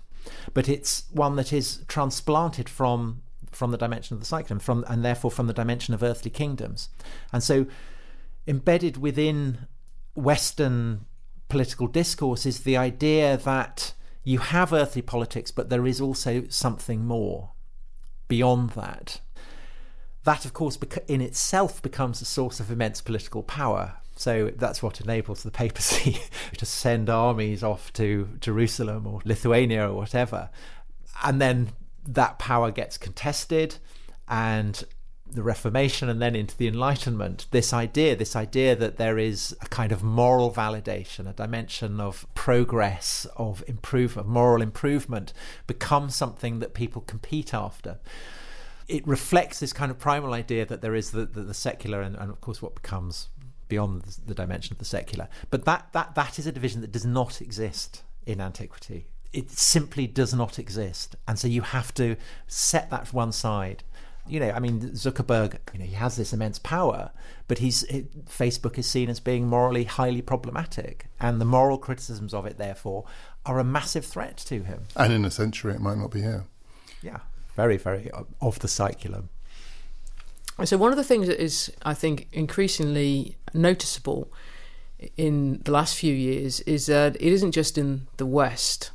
But 0.52 0.68
it's 0.68 1.04
one 1.12 1.36
that 1.36 1.52
is 1.52 1.84
transplanted 1.86 2.68
from 2.68 3.22
from 3.54 3.70
the 3.70 3.78
dimension 3.78 4.14
of 4.14 4.20
the 4.20 4.26
saeculum 4.26 4.60
from 4.60 4.84
and 4.88 5.04
therefore 5.04 5.30
from 5.30 5.46
the 5.46 5.52
dimension 5.52 5.94
of 5.94 6.02
earthly 6.02 6.30
kingdoms. 6.30 6.88
And 7.32 7.42
so 7.42 7.66
embedded 8.46 8.96
within 8.96 9.66
western 10.14 11.06
political 11.48 11.86
discourse 11.86 12.46
is 12.46 12.60
the 12.60 12.76
idea 12.76 13.36
that 13.36 13.94
you 14.22 14.38
have 14.38 14.72
earthly 14.72 15.02
politics 15.02 15.50
but 15.50 15.68
there 15.68 15.86
is 15.86 16.00
also 16.00 16.44
something 16.48 17.04
more 17.04 17.50
beyond 18.28 18.70
that. 18.70 19.20
That 20.24 20.44
of 20.44 20.52
course 20.52 20.78
in 21.08 21.20
itself 21.20 21.82
becomes 21.82 22.20
a 22.20 22.24
source 22.24 22.60
of 22.60 22.70
immense 22.70 23.00
political 23.00 23.42
power. 23.42 23.96
So 24.16 24.52
that's 24.56 24.82
what 24.82 25.00
enables 25.00 25.42
the 25.42 25.50
papacy 25.50 26.18
to 26.56 26.64
send 26.64 27.10
armies 27.10 27.62
off 27.62 27.92
to 27.94 28.28
Jerusalem 28.40 29.06
or 29.06 29.20
Lithuania 29.24 29.90
or 29.90 29.94
whatever. 29.94 30.50
And 31.22 31.40
then 31.40 31.70
that 32.06 32.38
power 32.38 32.70
gets 32.70 32.98
contested 32.98 33.76
and 34.28 34.84
the 35.34 35.42
Reformation 35.42 36.08
and 36.08 36.22
then 36.22 36.36
into 36.36 36.56
the 36.56 36.68
Enlightenment, 36.68 37.46
this 37.50 37.72
idea, 37.72 38.14
this 38.14 38.36
idea 38.36 38.76
that 38.76 38.98
there 38.98 39.18
is 39.18 39.56
a 39.60 39.66
kind 39.66 39.90
of 39.90 40.02
moral 40.02 40.52
validation, 40.52 41.28
a 41.28 41.32
dimension 41.32 42.00
of 42.00 42.26
progress, 42.34 43.26
of 43.36 43.64
improvement, 43.66 44.28
moral 44.28 44.62
improvement, 44.62 45.32
becomes 45.66 46.14
something 46.14 46.60
that 46.60 46.72
people 46.72 47.02
compete 47.02 47.52
after. 47.52 47.98
It 48.86 49.06
reflects 49.06 49.60
this 49.60 49.72
kind 49.72 49.90
of 49.90 49.98
primal 49.98 50.34
idea 50.34 50.66
that 50.66 50.82
there 50.82 50.94
is 50.94 51.10
the, 51.10 51.24
the, 51.26 51.42
the 51.42 51.54
secular 51.54 52.00
and, 52.00 52.14
and, 52.16 52.30
of 52.30 52.40
course, 52.40 52.62
what 52.62 52.74
becomes 52.74 53.28
beyond 53.66 54.02
the, 54.02 54.20
the 54.26 54.34
dimension 54.34 54.74
of 54.74 54.78
the 54.78 54.84
secular. 54.84 55.28
But 55.50 55.64
that, 55.64 55.88
that, 55.92 56.14
that 56.14 56.38
is 56.38 56.46
a 56.46 56.52
division 56.52 56.80
that 56.82 56.92
does 56.92 57.06
not 57.06 57.40
exist 57.40 58.02
in 58.26 58.40
antiquity. 58.40 59.08
It 59.34 59.50
simply 59.50 60.06
does 60.06 60.32
not 60.32 60.58
exist. 60.58 61.16
And 61.26 61.38
so 61.38 61.48
you 61.48 61.62
have 61.62 61.92
to 61.94 62.16
set 62.46 62.88
that 62.90 63.12
one 63.12 63.32
side. 63.32 63.82
You 64.26 64.40
know, 64.40 64.50
I 64.52 64.60
mean, 64.60 64.80
Zuckerberg, 64.92 65.58
you 65.72 65.80
know, 65.80 65.84
he 65.84 65.94
has 65.94 66.16
this 66.16 66.32
immense 66.32 66.58
power, 66.58 67.10
but 67.46 67.58
he's 67.58 67.82
it, 67.84 68.26
Facebook 68.26 68.78
is 68.78 68.86
seen 68.86 69.10
as 69.10 69.20
being 69.20 69.46
morally 69.46 69.84
highly 69.84 70.22
problematic, 70.22 71.06
and 71.20 71.40
the 71.40 71.44
moral 71.44 71.76
criticisms 71.76 72.32
of 72.32 72.46
it, 72.46 72.56
therefore, 72.56 73.04
are 73.44 73.58
a 73.58 73.64
massive 73.64 74.06
threat 74.06 74.38
to 74.38 74.62
him. 74.62 74.84
And 74.96 75.12
in 75.12 75.24
a 75.26 75.30
century, 75.30 75.74
it 75.74 75.80
might 75.80 75.98
not 75.98 76.10
be 76.10 76.22
here. 76.22 76.44
Yeah, 77.02 77.18
very, 77.54 77.76
very 77.76 78.10
uh, 78.12 78.22
off 78.40 78.60
the 78.60 78.68
saeculum. 78.68 79.28
So 80.64 80.78
one 80.78 80.92
of 80.92 80.96
the 80.96 81.04
things 81.04 81.26
that 81.26 81.42
is, 81.42 81.72
I 81.82 81.94
think, 81.94 82.28
increasingly 82.32 83.36
noticeable 83.52 84.32
in 85.16 85.60
the 85.64 85.72
last 85.72 85.96
few 85.96 86.14
years 86.14 86.60
is 86.60 86.86
that 86.86 87.16
it 87.16 87.32
isn't 87.32 87.52
just 87.52 87.76
in 87.76 88.06
the 88.16 88.26
West 88.26 88.92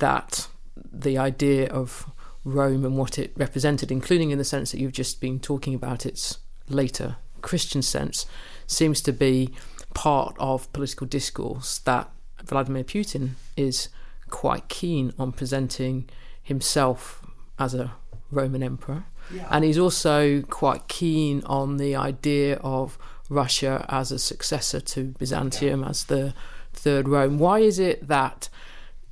that 0.00 0.48
the 0.92 1.16
idea 1.16 1.68
of 1.68 2.10
Rome 2.44 2.84
and 2.84 2.96
what 2.96 3.18
it 3.18 3.32
represented, 3.36 3.92
including 3.92 4.30
in 4.30 4.38
the 4.38 4.44
sense 4.44 4.72
that 4.72 4.80
you've 4.80 4.92
just 4.92 5.20
been 5.20 5.38
talking 5.38 5.74
about 5.74 6.04
its 6.04 6.38
later 6.68 7.16
Christian 7.42 7.82
sense, 7.82 8.26
seems 8.66 9.00
to 9.02 9.12
be 9.12 9.50
part 9.94 10.36
of 10.38 10.72
political 10.72 11.06
discourse 11.06 11.78
that 11.80 12.10
Vladimir 12.42 12.84
Putin 12.84 13.30
is 13.56 13.88
quite 14.30 14.68
keen 14.68 15.12
on 15.18 15.32
presenting 15.32 16.08
himself 16.42 17.24
as 17.58 17.74
a 17.74 17.92
Roman 18.30 18.62
emperor. 18.62 19.04
Yeah. 19.34 19.46
And 19.50 19.64
he's 19.64 19.78
also 19.78 20.42
quite 20.42 20.88
keen 20.88 21.42
on 21.44 21.76
the 21.76 21.94
idea 21.96 22.56
of 22.56 22.98
Russia 23.28 23.84
as 23.88 24.10
a 24.10 24.18
successor 24.18 24.80
to 24.80 25.14
Byzantium, 25.18 25.84
as 25.84 26.04
the 26.04 26.34
third 26.72 27.08
Rome. 27.08 27.38
Why 27.38 27.60
is 27.60 27.78
it 27.78 28.08
that 28.08 28.48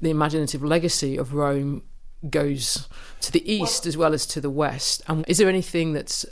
the 0.00 0.10
imaginative 0.10 0.62
legacy 0.62 1.16
of 1.16 1.34
Rome 1.34 1.82
goes 2.28 2.88
to 3.20 3.32
the 3.32 3.50
east 3.50 3.84
well, 3.84 3.88
as 3.88 3.96
well 3.96 4.14
as 4.14 4.26
to 4.26 4.40
the 4.40 4.50
west? 4.50 5.02
And 5.08 5.24
is 5.28 5.38
there 5.38 5.48
anything 5.48 5.92
that's 5.92 6.26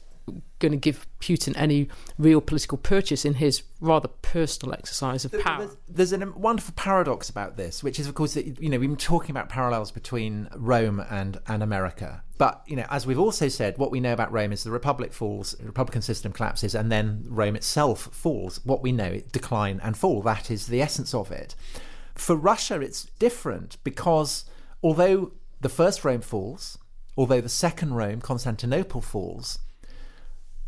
going 0.58 0.72
to 0.72 0.78
give 0.78 1.06
Putin 1.20 1.54
any 1.56 1.88
real 2.18 2.40
political 2.40 2.78
purchase 2.78 3.24
in 3.24 3.34
his 3.34 3.62
rather 3.80 4.08
personal 4.08 4.74
exercise 4.74 5.24
of 5.24 5.32
power. 5.40 5.68
There's, 5.88 6.12
a 6.12 6.18
wonderful 6.18 6.74
paradox 6.76 7.28
about 7.28 7.56
this, 7.56 7.82
which 7.82 8.00
is, 8.00 8.06
of 8.06 8.14
course, 8.14 8.34
that 8.34 8.60
you 8.60 8.68
know 8.68 8.78
we've 8.78 8.88
been 8.88 8.96
talking 8.96 9.30
about 9.30 9.48
parallels 9.48 9.90
between 9.90 10.48
Rome 10.56 11.04
and 11.10 11.38
and 11.46 11.62
America. 11.62 12.22
But 12.38 12.62
you 12.66 12.76
know, 12.76 12.86
as 12.90 13.06
we've 13.06 13.18
also 13.18 13.48
said, 13.48 13.78
what 13.78 13.90
we 13.90 14.00
know 14.00 14.12
about 14.12 14.32
Rome 14.32 14.52
is 14.52 14.64
the 14.64 14.70
republic 14.70 15.12
falls, 15.12 15.52
the 15.52 15.66
republican 15.66 16.02
system 16.02 16.32
collapses, 16.32 16.74
and 16.74 16.90
then 16.90 17.24
Rome 17.28 17.56
itself 17.56 18.08
falls. 18.12 18.60
What 18.64 18.82
we 18.82 18.92
know, 18.92 19.04
it 19.04 19.32
decline 19.32 19.80
and 19.82 19.96
fall. 19.96 20.22
That 20.22 20.50
is 20.50 20.66
the 20.66 20.82
essence 20.82 21.14
of 21.14 21.30
it. 21.30 21.54
For 22.16 22.34
Russia, 22.34 22.80
it's 22.80 23.04
different 23.18 23.76
because 23.84 24.44
although 24.82 25.32
the 25.60 25.68
first 25.68 26.04
Rome 26.04 26.22
falls, 26.22 26.78
although 27.16 27.40
the 27.40 27.48
second 27.48 27.94
Rome, 27.94 28.20
Constantinople, 28.20 29.00
falls 29.00 29.58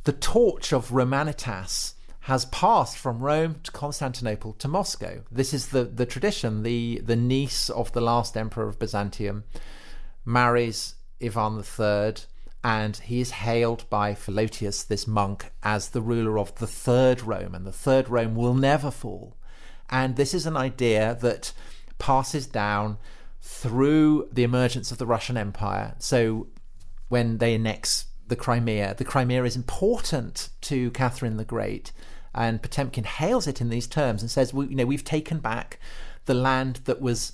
the 0.04 0.12
torch 0.12 0.72
of 0.72 0.90
Romanitas 0.90 1.94
has 2.20 2.46
passed 2.46 2.96
from 2.96 3.18
Rome 3.18 3.60
to 3.62 3.70
Constantinople 3.70 4.54
to 4.54 4.68
Moscow. 4.68 5.22
This 5.30 5.52
is 5.52 5.68
the, 5.68 5.84
the 5.84 6.06
tradition. 6.06 6.62
The, 6.62 7.00
the 7.04 7.16
niece 7.16 7.68
of 7.70 7.92
the 7.92 8.00
last 8.00 8.36
emperor 8.36 8.68
of 8.68 8.78
Byzantium 8.78 9.44
marries 10.24 10.94
Ivan 11.22 11.58
III, 11.58 12.14
and 12.62 12.96
he 12.96 13.20
is 13.20 13.30
hailed 13.30 13.88
by 13.88 14.14
Philotheus, 14.14 14.82
this 14.82 15.06
monk, 15.06 15.50
as 15.62 15.90
the 15.90 16.02
ruler 16.02 16.38
of 16.38 16.54
the 16.56 16.66
third 16.66 17.22
Rome, 17.22 17.54
and 17.54 17.66
the 17.66 17.72
third 17.72 18.08
Rome 18.08 18.34
will 18.34 18.54
never 18.54 18.90
fall. 18.90 19.36
And 19.90 20.16
this 20.16 20.34
is 20.34 20.46
an 20.46 20.56
idea 20.56 21.16
that 21.20 21.52
passes 21.98 22.46
down 22.46 22.98
through 23.40 24.28
the 24.32 24.44
emergence 24.44 24.92
of 24.92 24.98
the 24.98 25.06
Russian 25.06 25.36
Empire. 25.36 25.94
So 25.98 26.48
when 27.08 27.38
they 27.38 27.54
annex 27.54 28.06
the 28.28 28.36
Crimea. 28.36 28.94
The 28.96 29.04
Crimea 29.04 29.44
is 29.44 29.56
important 29.56 30.50
to 30.62 30.90
Catherine 30.92 31.38
the 31.38 31.44
Great, 31.44 31.92
and 32.34 32.62
Potemkin 32.62 33.04
hails 33.04 33.46
it 33.46 33.60
in 33.60 33.70
these 33.70 33.86
terms 33.86 34.22
and 34.22 34.30
says, 34.30 34.52
"You 34.52 34.76
know, 34.76 34.86
we've 34.86 35.04
taken 35.04 35.38
back 35.38 35.80
the 36.26 36.34
land 36.34 36.80
that 36.84 37.00
was 37.00 37.32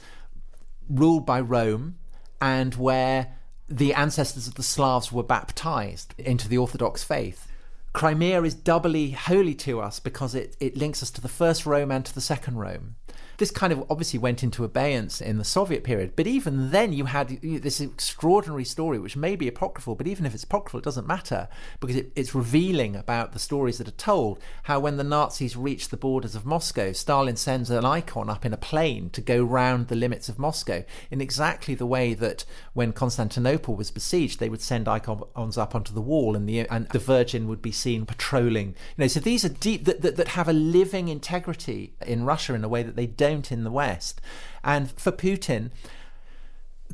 ruled 0.89 1.27
by 1.27 1.41
Rome, 1.41 1.97
and 2.41 2.75
where 2.77 3.35
the 3.69 3.93
ancestors 3.95 4.47
of 4.47 4.55
the 4.55 4.63
Slavs 4.63 5.11
were 5.11 5.23
baptized 5.23 6.15
into 6.19 6.49
the 6.49 6.59
Orthodox 6.59 7.03
faith." 7.03 7.49
Crimea 7.95 8.43
is 8.43 8.55
doubly 8.55 9.13
holy 9.13 9.55
to 9.55 9.81
us 9.81 10.01
because 10.01 10.35
it, 10.35 10.57
it 10.59 10.77
links 10.77 11.01
us 11.01 11.13
to 11.13 11.21
the 11.21 11.29
first 11.29 11.65
Rome 11.65 11.93
and 11.93 12.05
to 12.05 12.13
the 12.13 12.21
second 12.21 12.59
Rome. 12.59 12.97
This 13.39 13.51
kind 13.51 13.73
of 13.73 13.85
obviously 13.91 14.19
went 14.19 14.43
into 14.43 14.65
abeyance 14.65 15.21
in 15.21 15.39
the 15.39 15.45
Soviet 15.45 15.85
period, 15.85 16.13
but 16.17 16.27
even 16.27 16.71
then 16.71 16.93
you 16.93 17.07
had 17.07 17.29
this 17.43 17.81
extraordinary 17.81 18.65
story, 18.65 18.99
which 18.99 19.17
may 19.17 19.37
be 19.37 19.49
apocryphal, 19.49 19.95
but 19.95 20.07
even 20.07 20.27
if 20.27 20.35
it's 20.35 20.45
apocryphal, 20.45 20.79
it 20.79 20.85
doesn't 20.85 21.07
matter 21.07 21.49
because 21.81 21.97
it, 21.97 22.13
it's 22.15 22.35
revealing 22.35 22.97
about 22.97 23.33
the 23.33 23.39
stories 23.39 23.79
that 23.79 23.89
are 23.89 23.93
told. 23.93 24.39
How 24.65 24.81
when 24.81 24.97
the 24.97 25.05
Nazis 25.05 25.57
reached 25.57 25.91
the 25.91 25.97
borders 25.97 26.35
of 26.35 26.47
Moscow, 26.47 26.93
Stalin 26.93 27.37
sends 27.37 27.71
an 27.71 27.85
icon 27.85 28.31
up 28.31 28.45
in 28.45 28.53
a 28.53 28.59
plane 28.59 29.11
to 29.11 29.21
go 29.21 29.43
round 29.43 29.89
the 29.89 29.97
limits 29.97 30.29
of 30.29 30.39
Moscow 30.39 30.85
in 31.11 31.21
exactly 31.21 31.75
the 31.75 31.87
way 31.87 32.15
that 32.15 32.45
when 32.73 32.93
Constantinople 32.93 33.75
was 33.75 33.91
besieged, 33.91 34.39
they 34.39 34.49
would 34.49 34.63
send 34.63 34.89
icons 34.89 35.59
up 35.59 35.75
onto 35.75 35.93
the 35.93 36.01
wall, 36.01 36.37
and 36.37 36.49
the 36.49 36.61
and 36.69 36.89
the 36.91 36.99
Virgin 36.99 37.49
would 37.49 37.63
be 37.63 37.73
seen 37.73 38.07
patrolling. 38.07 38.69
You 38.97 39.05
know, 39.05 39.07
so 39.07 39.21
these 39.21 39.45
are 39.45 39.49
deep 39.49 39.85
that, 39.85 40.03
that, 40.03 40.17
that 40.17 40.29
have 40.29 40.49
a 40.49 40.53
living 40.53 41.09
integrity 41.09 41.95
in 42.07 42.25
Russia 42.25 42.55
in 42.55 42.65
a 42.65 42.69
way 42.69 42.83
that 42.83 42.97
they 42.97 43.07
don't 43.07 43.24
don't 43.25 43.51
in 43.51 43.65
the 43.65 43.71
West. 43.71 44.21
And 44.63 44.91
for 44.91 45.11
Putin, 45.11 45.71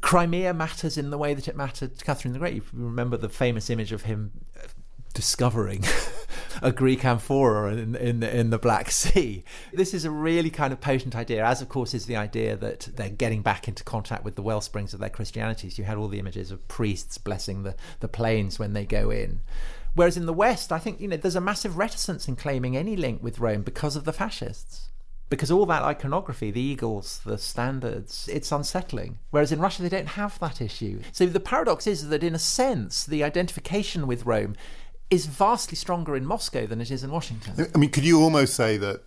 Crimea 0.01 0.55
matters 0.55 0.97
in 0.97 1.11
the 1.11 1.19
way 1.19 1.35
that 1.35 1.49
it 1.49 1.57
mattered 1.57 1.99
to 1.99 2.05
Catherine 2.05 2.33
the 2.33 2.39
Great. 2.39 2.55
You 2.55 2.63
remember 2.73 3.17
the 3.17 3.29
famous 3.29 3.69
image 3.69 3.91
of 3.91 4.03
him 4.03 4.31
uh, 4.57 4.69
discovering 5.13 5.85
a 6.63 6.71
Greek 6.71 7.05
amphora 7.05 7.73
in, 7.73 7.97
in, 7.97 8.23
in 8.23 8.51
the 8.51 8.61
Black 8.61 8.93
Sea. 8.93 9.43
This 9.73 9.93
is 9.93 10.05
a 10.05 10.11
really 10.13 10.51
kind 10.51 10.73
of 10.73 10.81
potent 10.81 11.17
idea, 11.17 11.45
as 11.45 11.61
of 11.61 11.69
course 11.69 11.95
is 11.95 12.07
the 12.07 12.15
idea 12.15 12.57
that 12.57 12.91
they're 12.95 13.11
getting 13.11 13.43
back 13.43 13.67
into 13.67 13.83
contact 13.83 14.23
with 14.23 14.37
the 14.37 14.43
well 14.43 14.61
springs 14.61 14.95
of 14.95 15.01
their 15.01 15.11
Christianities. 15.11 15.79
You 15.79 15.85
had 15.85 15.99
all 15.99 16.07
the 16.07 16.21
images 16.21 16.53
of 16.53 16.69
priests 16.69 17.19
blessing 17.19 17.65
the, 17.65 17.75
the 17.99 18.09
planes 18.09 18.61
when 18.61 18.73
they 18.73 18.87
go 18.87 19.11
in. 19.11 19.41
Whereas 19.97 20.17
in 20.17 20.27
the 20.27 20.33
West, 20.33 20.71
I 20.71 20.79
think 20.79 21.01
you 21.01 21.09
know 21.09 21.17
there's 21.17 21.35
a 21.35 21.41
massive 21.41 21.77
reticence 21.77 22.29
in 22.29 22.37
claiming 22.37 22.77
any 22.77 22.95
link 22.95 23.21
with 23.21 23.41
Rome 23.41 23.63
because 23.63 23.97
of 23.97 24.05
the 24.05 24.13
fascists 24.13 24.90
because 25.31 25.51
all 25.51 25.65
that 25.67 25.83
iconography, 25.83 26.51
the 26.51 26.61
eagles, 26.61 27.21
the 27.25 27.39
standards, 27.39 28.29
it's 28.31 28.51
unsettling. 28.51 29.19
Whereas 29.31 29.53
in 29.53 29.61
Russia, 29.61 29.81
they 29.81 29.89
don't 29.89 30.09
have 30.09 30.39
that 30.41 30.61
issue. 30.61 31.01
So 31.13 31.25
the 31.25 31.41
paradox 31.41 31.87
is 31.87 32.09
that, 32.09 32.25
in 32.25 32.35
a 32.35 32.39
sense, 32.39 33.07
the 33.07 33.23
identification 33.23 34.09
with 34.09 34.27
Rome 34.27 34.57
is 35.09 35.27
vastly 35.27 35.77
stronger 35.77 36.17
in 36.17 36.27
Moscow 36.27 36.67
than 36.67 36.81
it 36.81 36.91
is 36.91 37.05
in 37.05 37.13
Washington. 37.13 37.71
I 37.75 37.79
mean, 37.79 37.91
could 37.91 38.05
you 38.05 38.21
almost 38.21 38.55
say 38.55 38.77
that 38.79 39.03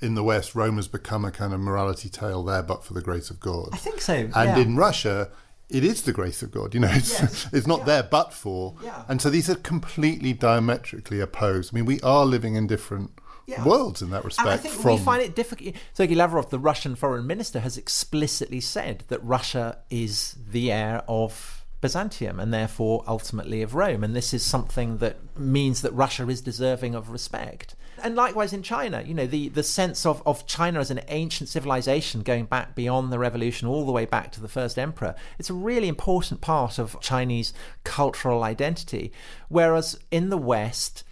in 0.00 0.16
the 0.16 0.24
West, 0.24 0.56
Rome 0.56 0.76
has 0.76 0.88
become 0.88 1.24
a 1.24 1.30
kind 1.30 1.54
of 1.54 1.60
morality 1.60 2.08
tale 2.08 2.42
there, 2.42 2.62
but 2.62 2.84
for 2.84 2.92
the 2.92 3.00
grace 3.00 3.30
of 3.30 3.38
God? 3.38 3.68
I 3.72 3.76
think 3.76 4.00
so. 4.00 4.14
And 4.14 4.32
yeah. 4.34 4.58
in 4.58 4.76
Russia, 4.76 5.30
it 5.68 5.84
is 5.84 6.02
the 6.02 6.12
grace 6.12 6.42
of 6.42 6.50
God. 6.50 6.74
You 6.74 6.80
know, 6.80 6.90
it's 6.90 7.20
yes. 7.20 7.48
it's 7.52 7.66
not 7.66 7.80
yeah. 7.80 7.84
there 7.84 8.02
but 8.02 8.32
for. 8.32 8.74
Yeah. 8.82 9.04
And 9.08 9.22
so 9.22 9.30
these 9.30 9.48
are 9.48 9.54
completely 9.54 10.32
diametrically 10.32 11.20
opposed. 11.20 11.72
I 11.72 11.76
mean, 11.76 11.84
we 11.84 12.00
are 12.00 12.26
living 12.26 12.56
in 12.56 12.66
different 12.66 13.12
yeah. 13.50 13.64
worlds 13.64 14.00
in 14.02 14.10
that 14.10 14.24
respect. 14.24 14.46
And 14.46 14.54
I 14.54 14.56
think 14.56 14.74
from... 14.74 14.92
we 14.92 14.98
find 14.98 15.22
it 15.22 15.34
difficult. 15.34 15.74
Sergei 15.92 16.14
Lavrov, 16.14 16.50
the 16.50 16.58
Russian 16.58 16.94
foreign 16.94 17.26
minister, 17.26 17.60
has 17.60 17.76
explicitly 17.76 18.60
said 18.60 19.04
that 19.08 19.22
Russia 19.24 19.78
is 19.90 20.36
the 20.50 20.70
heir 20.70 21.02
of 21.08 21.64
Byzantium 21.80 22.38
and 22.38 22.52
therefore 22.52 23.02
ultimately 23.08 23.62
of 23.62 23.74
Rome. 23.74 24.04
And 24.04 24.14
this 24.14 24.34
is 24.34 24.44
something 24.44 24.98
that 24.98 25.16
means 25.38 25.82
that 25.82 25.92
Russia 25.92 26.28
is 26.28 26.40
deserving 26.40 26.94
of 26.94 27.10
respect. 27.10 27.74
And 28.02 28.14
likewise 28.14 28.52
in 28.52 28.62
China, 28.62 29.02
you 29.02 29.14
know, 29.14 29.26
the, 29.26 29.48
the 29.48 29.62
sense 29.62 30.06
of, 30.06 30.22
of 30.26 30.46
China 30.46 30.80
as 30.80 30.90
an 30.90 31.00
ancient 31.08 31.48
civilization 31.48 32.22
going 32.22 32.46
back 32.46 32.74
beyond 32.74 33.12
the 33.12 33.18
revolution 33.18 33.68
all 33.68 33.84
the 33.84 33.92
way 33.92 34.06
back 34.06 34.32
to 34.32 34.40
the 34.40 34.48
first 34.48 34.78
emperor, 34.78 35.14
it's 35.38 35.50
a 35.50 35.54
really 35.54 35.88
important 35.88 36.40
part 36.40 36.78
of 36.78 36.98
Chinese 37.00 37.52
cultural 37.84 38.42
identity. 38.42 39.12
Whereas 39.48 39.98
in 40.10 40.30
the 40.30 40.38
West, 40.38 41.04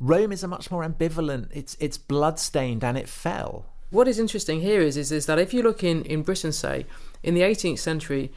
Rome 0.00 0.32
is 0.32 0.42
a 0.42 0.48
much 0.48 0.70
more 0.70 0.82
ambivalent. 0.82 1.48
It's 1.52 1.76
it's 1.78 1.98
bloodstained 1.98 2.82
and 2.82 2.96
it 2.96 3.08
fell. 3.08 3.66
What 3.90 4.08
is 4.08 4.18
interesting 4.18 4.62
here 4.62 4.80
is 4.80 4.96
is, 4.96 5.12
is 5.12 5.26
that 5.26 5.38
if 5.38 5.52
you 5.52 5.62
look 5.62 5.84
in, 5.84 6.04
in 6.04 6.22
Britain, 6.22 6.52
say, 6.52 6.86
in 7.22 7.34
the 7.34 7.42
18th 7.42 7.80
century, 7.80 8.32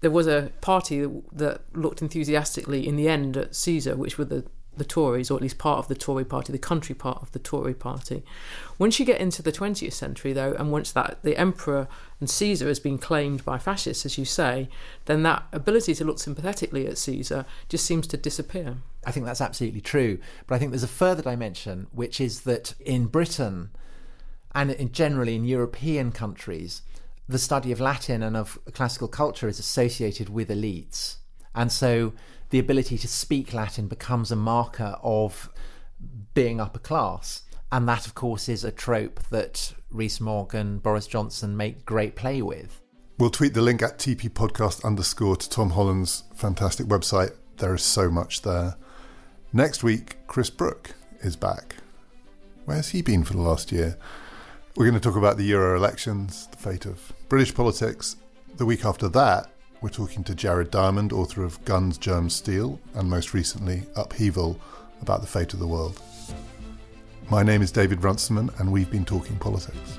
there 0.00 0.10
was 0.10 0.26
a 0.26 0.52
party 0.60 1.08
that, 1.32 1.62
looked 1.74 2.00
enthusiastically 2.00 2.86
in 2.86 2.96
the 2.96 3.08
end 3.08 3.36
at 3.36 3.54
Caesar, 3.56 3.96
which 3.96 4.18
were 4.18 4.24
the 4.24 4.44
the 4.76 4.84
Tories, 4.84 5.30
or 5.30 5.36
at 5.36 5.42
least 5.42 5.58
part 5.58 5.78
of 5.78 5.88
the 5.88 5.94
Tory 5.96 6.24
party, 6.24 6.52
the 6.52 6.58
country 6.58 6.94
part 6.94 7.20
of 7.20 7.32
the 7.32 7.40
Tory 7.40 7.74
party. 7.74 8.22
Once 8.78 8.98
you 8.98 9.04
get 9.04 9.20
into 9.20 9.42
the 9.42 9.52
20th 9.52 9.92
century, 9.92 10.32
though, 10.32 10.54
and 10.58 10.70
once 10.70 10.92
that 10.92 11.18
the 11.22 11.36
emperor 11.36 11.88
and 12.20 12.30
Caesar 12.30 12.68
has 12.68 12.78
been 12.78 12.96
claimed 12.96 13.44
by 13.44 13.58
fascists, 13.58 14.06
as 14.06 14.16
you 14.16 14.24
say, 14.24 14.68
then 15.06 15.22
that 15.24 15.42
ability 15.52 15.94
to 15.96 16.04
look 16.04 16.18
sympathetically 16.18 16.86
at 16.86 16.98
Caesar 16.98 17.44
just 17.68 17.84
seems 17.84 18.06
to 18.06 18.16
disappear. 18.16 18.76
I 19.04 19.12
think 19.12 19.26
that's 19.26 19.40
absolutely 19.40 19.80
true. 19.80 20.18
But 20.46 20.54
I 20.54 20.58
think 20.58 20.72
there's 20.72 20.82
a 20.82 20.88
further 20.88 21.22
dimension, 21.22 21.86
which 21.92 22.20
is 22.20 22.42
that 22.42 22.74
in 22.80 23.06
Britain 23.06 23.70
and 24.54 24.70
in 24.70 24.92
generally 24.92 25.36
in 25.36 25.44
European 25.44 26.12
countries, 26.12 26.82
the 27.28 27.38
study 27.38 27.72
of 27.72 27.80
Latin 27.80 28.22
and 28.22 28.36
of 28.36 28.58
classical 28.72 29.08
culture 29.08 29.48
is 29.48 29.58
associated 29.58 30.28
with 30.28 30.48
elites. 30.48 31.16
And 31.54 31.70
so 31.70 32.12
the 32.50 32.58
ability 32.58 32.98
to 32.98 33.08
speak 33.08 33.54
Latin 33.54 33.86
becomes 33.86 34.30
a 34.30 34.36
marker 34.36 34.96
of 35.02 35.50
being 36.34 36.60
upper 36.60 36.78
class. 36.78 37.42
And 37.72 37.88
that, 37.88 38.06
of 38.06 38.14
course, 38.14 38.48
is 38.48 38.64
a 38.64 38.72
trope 38.72 39.20
that 39.30 39.72
Rees-Mogg 39.92 40.54
and 40.54 40.82
Boris 40.82 41.06
Johnson 41.06 41.56
make 41.56 41.84
great 41.84 42.16
play 42.16 42.42
with. 42.42 42.80
We'll 43.18 43.30
tweet 43.30 43.54
the 43.54 43.62
link 43.62 43.82
at 43.82 43.98
TP 43.98 44.28
podcast 44.28 44.84
underscore 44.84 45.36
to 45.36 45.48
Tom 45.48 45.70
Holland's 45.70 46.24
fantastic 46.34 46.86
website. 46.86 47.36
There 47.58 47.74
is 47.74 47.82
so 47.82 48.10
much 48.10 48.42
there. 48.42 48.76
Next 49.52 49.82
week, 49.82 50.16
Chris 50.28 50.48
Brooke 50.48 50.92
is 51.22 51.34
back. 51.34 51.74
Where's 52.66 52.90
he 52.90 53.02
been 53.02 53.24
for 53.24 53.32
the 53.32 53.42
last 53.42 53.72
year? 53.72 53.98
We're 54.76 54.88
going 54.88 54.94
to 54.94 55.00
talk 55.00 55.16
about 55.16 55.38
the 55.38 55.44
Euro 55.46 55.76
elections, 55.76 56.46
the 56.52 56.56
fate 56.56 56.86
of 56.86 57.12
British 57.28 57.52
politics. 57.52 58.14
The 58.58 58.64
week 58.64 58.84
after 58.84 59.08
that, 59.08 59.50
we're 59.80 59.88
talking 59.88 60.22
to 60.22 60.36
Jared 60.36 60.70
Diamond, 60.70 61.12
author 61.12 61.42
of 61.42 61.64
Guns, 61.64 61.98
Germs, 61.98 62.36
Steel, 62.36 62.78
and 62.94 63.10
most 63.10 63.34
recently, 63.34 63.82
Upheaval, 63.96 64.56
about 65.02 65.20
the 65.20 65.26
fate 65.26 65.52
of 65.52 65.58
the 65.58 65.66
world. 65.66 66.00
My 67.28 67.42
name 67.42 67.60
is 67.60 67.72
David 67.72 68.04
Runciman, 68.04 68.50
and 68.58 68.70
we've 68.70 68.90
been 68.90 69.04
talking 69.04 69.34
politics. 69.34 69.98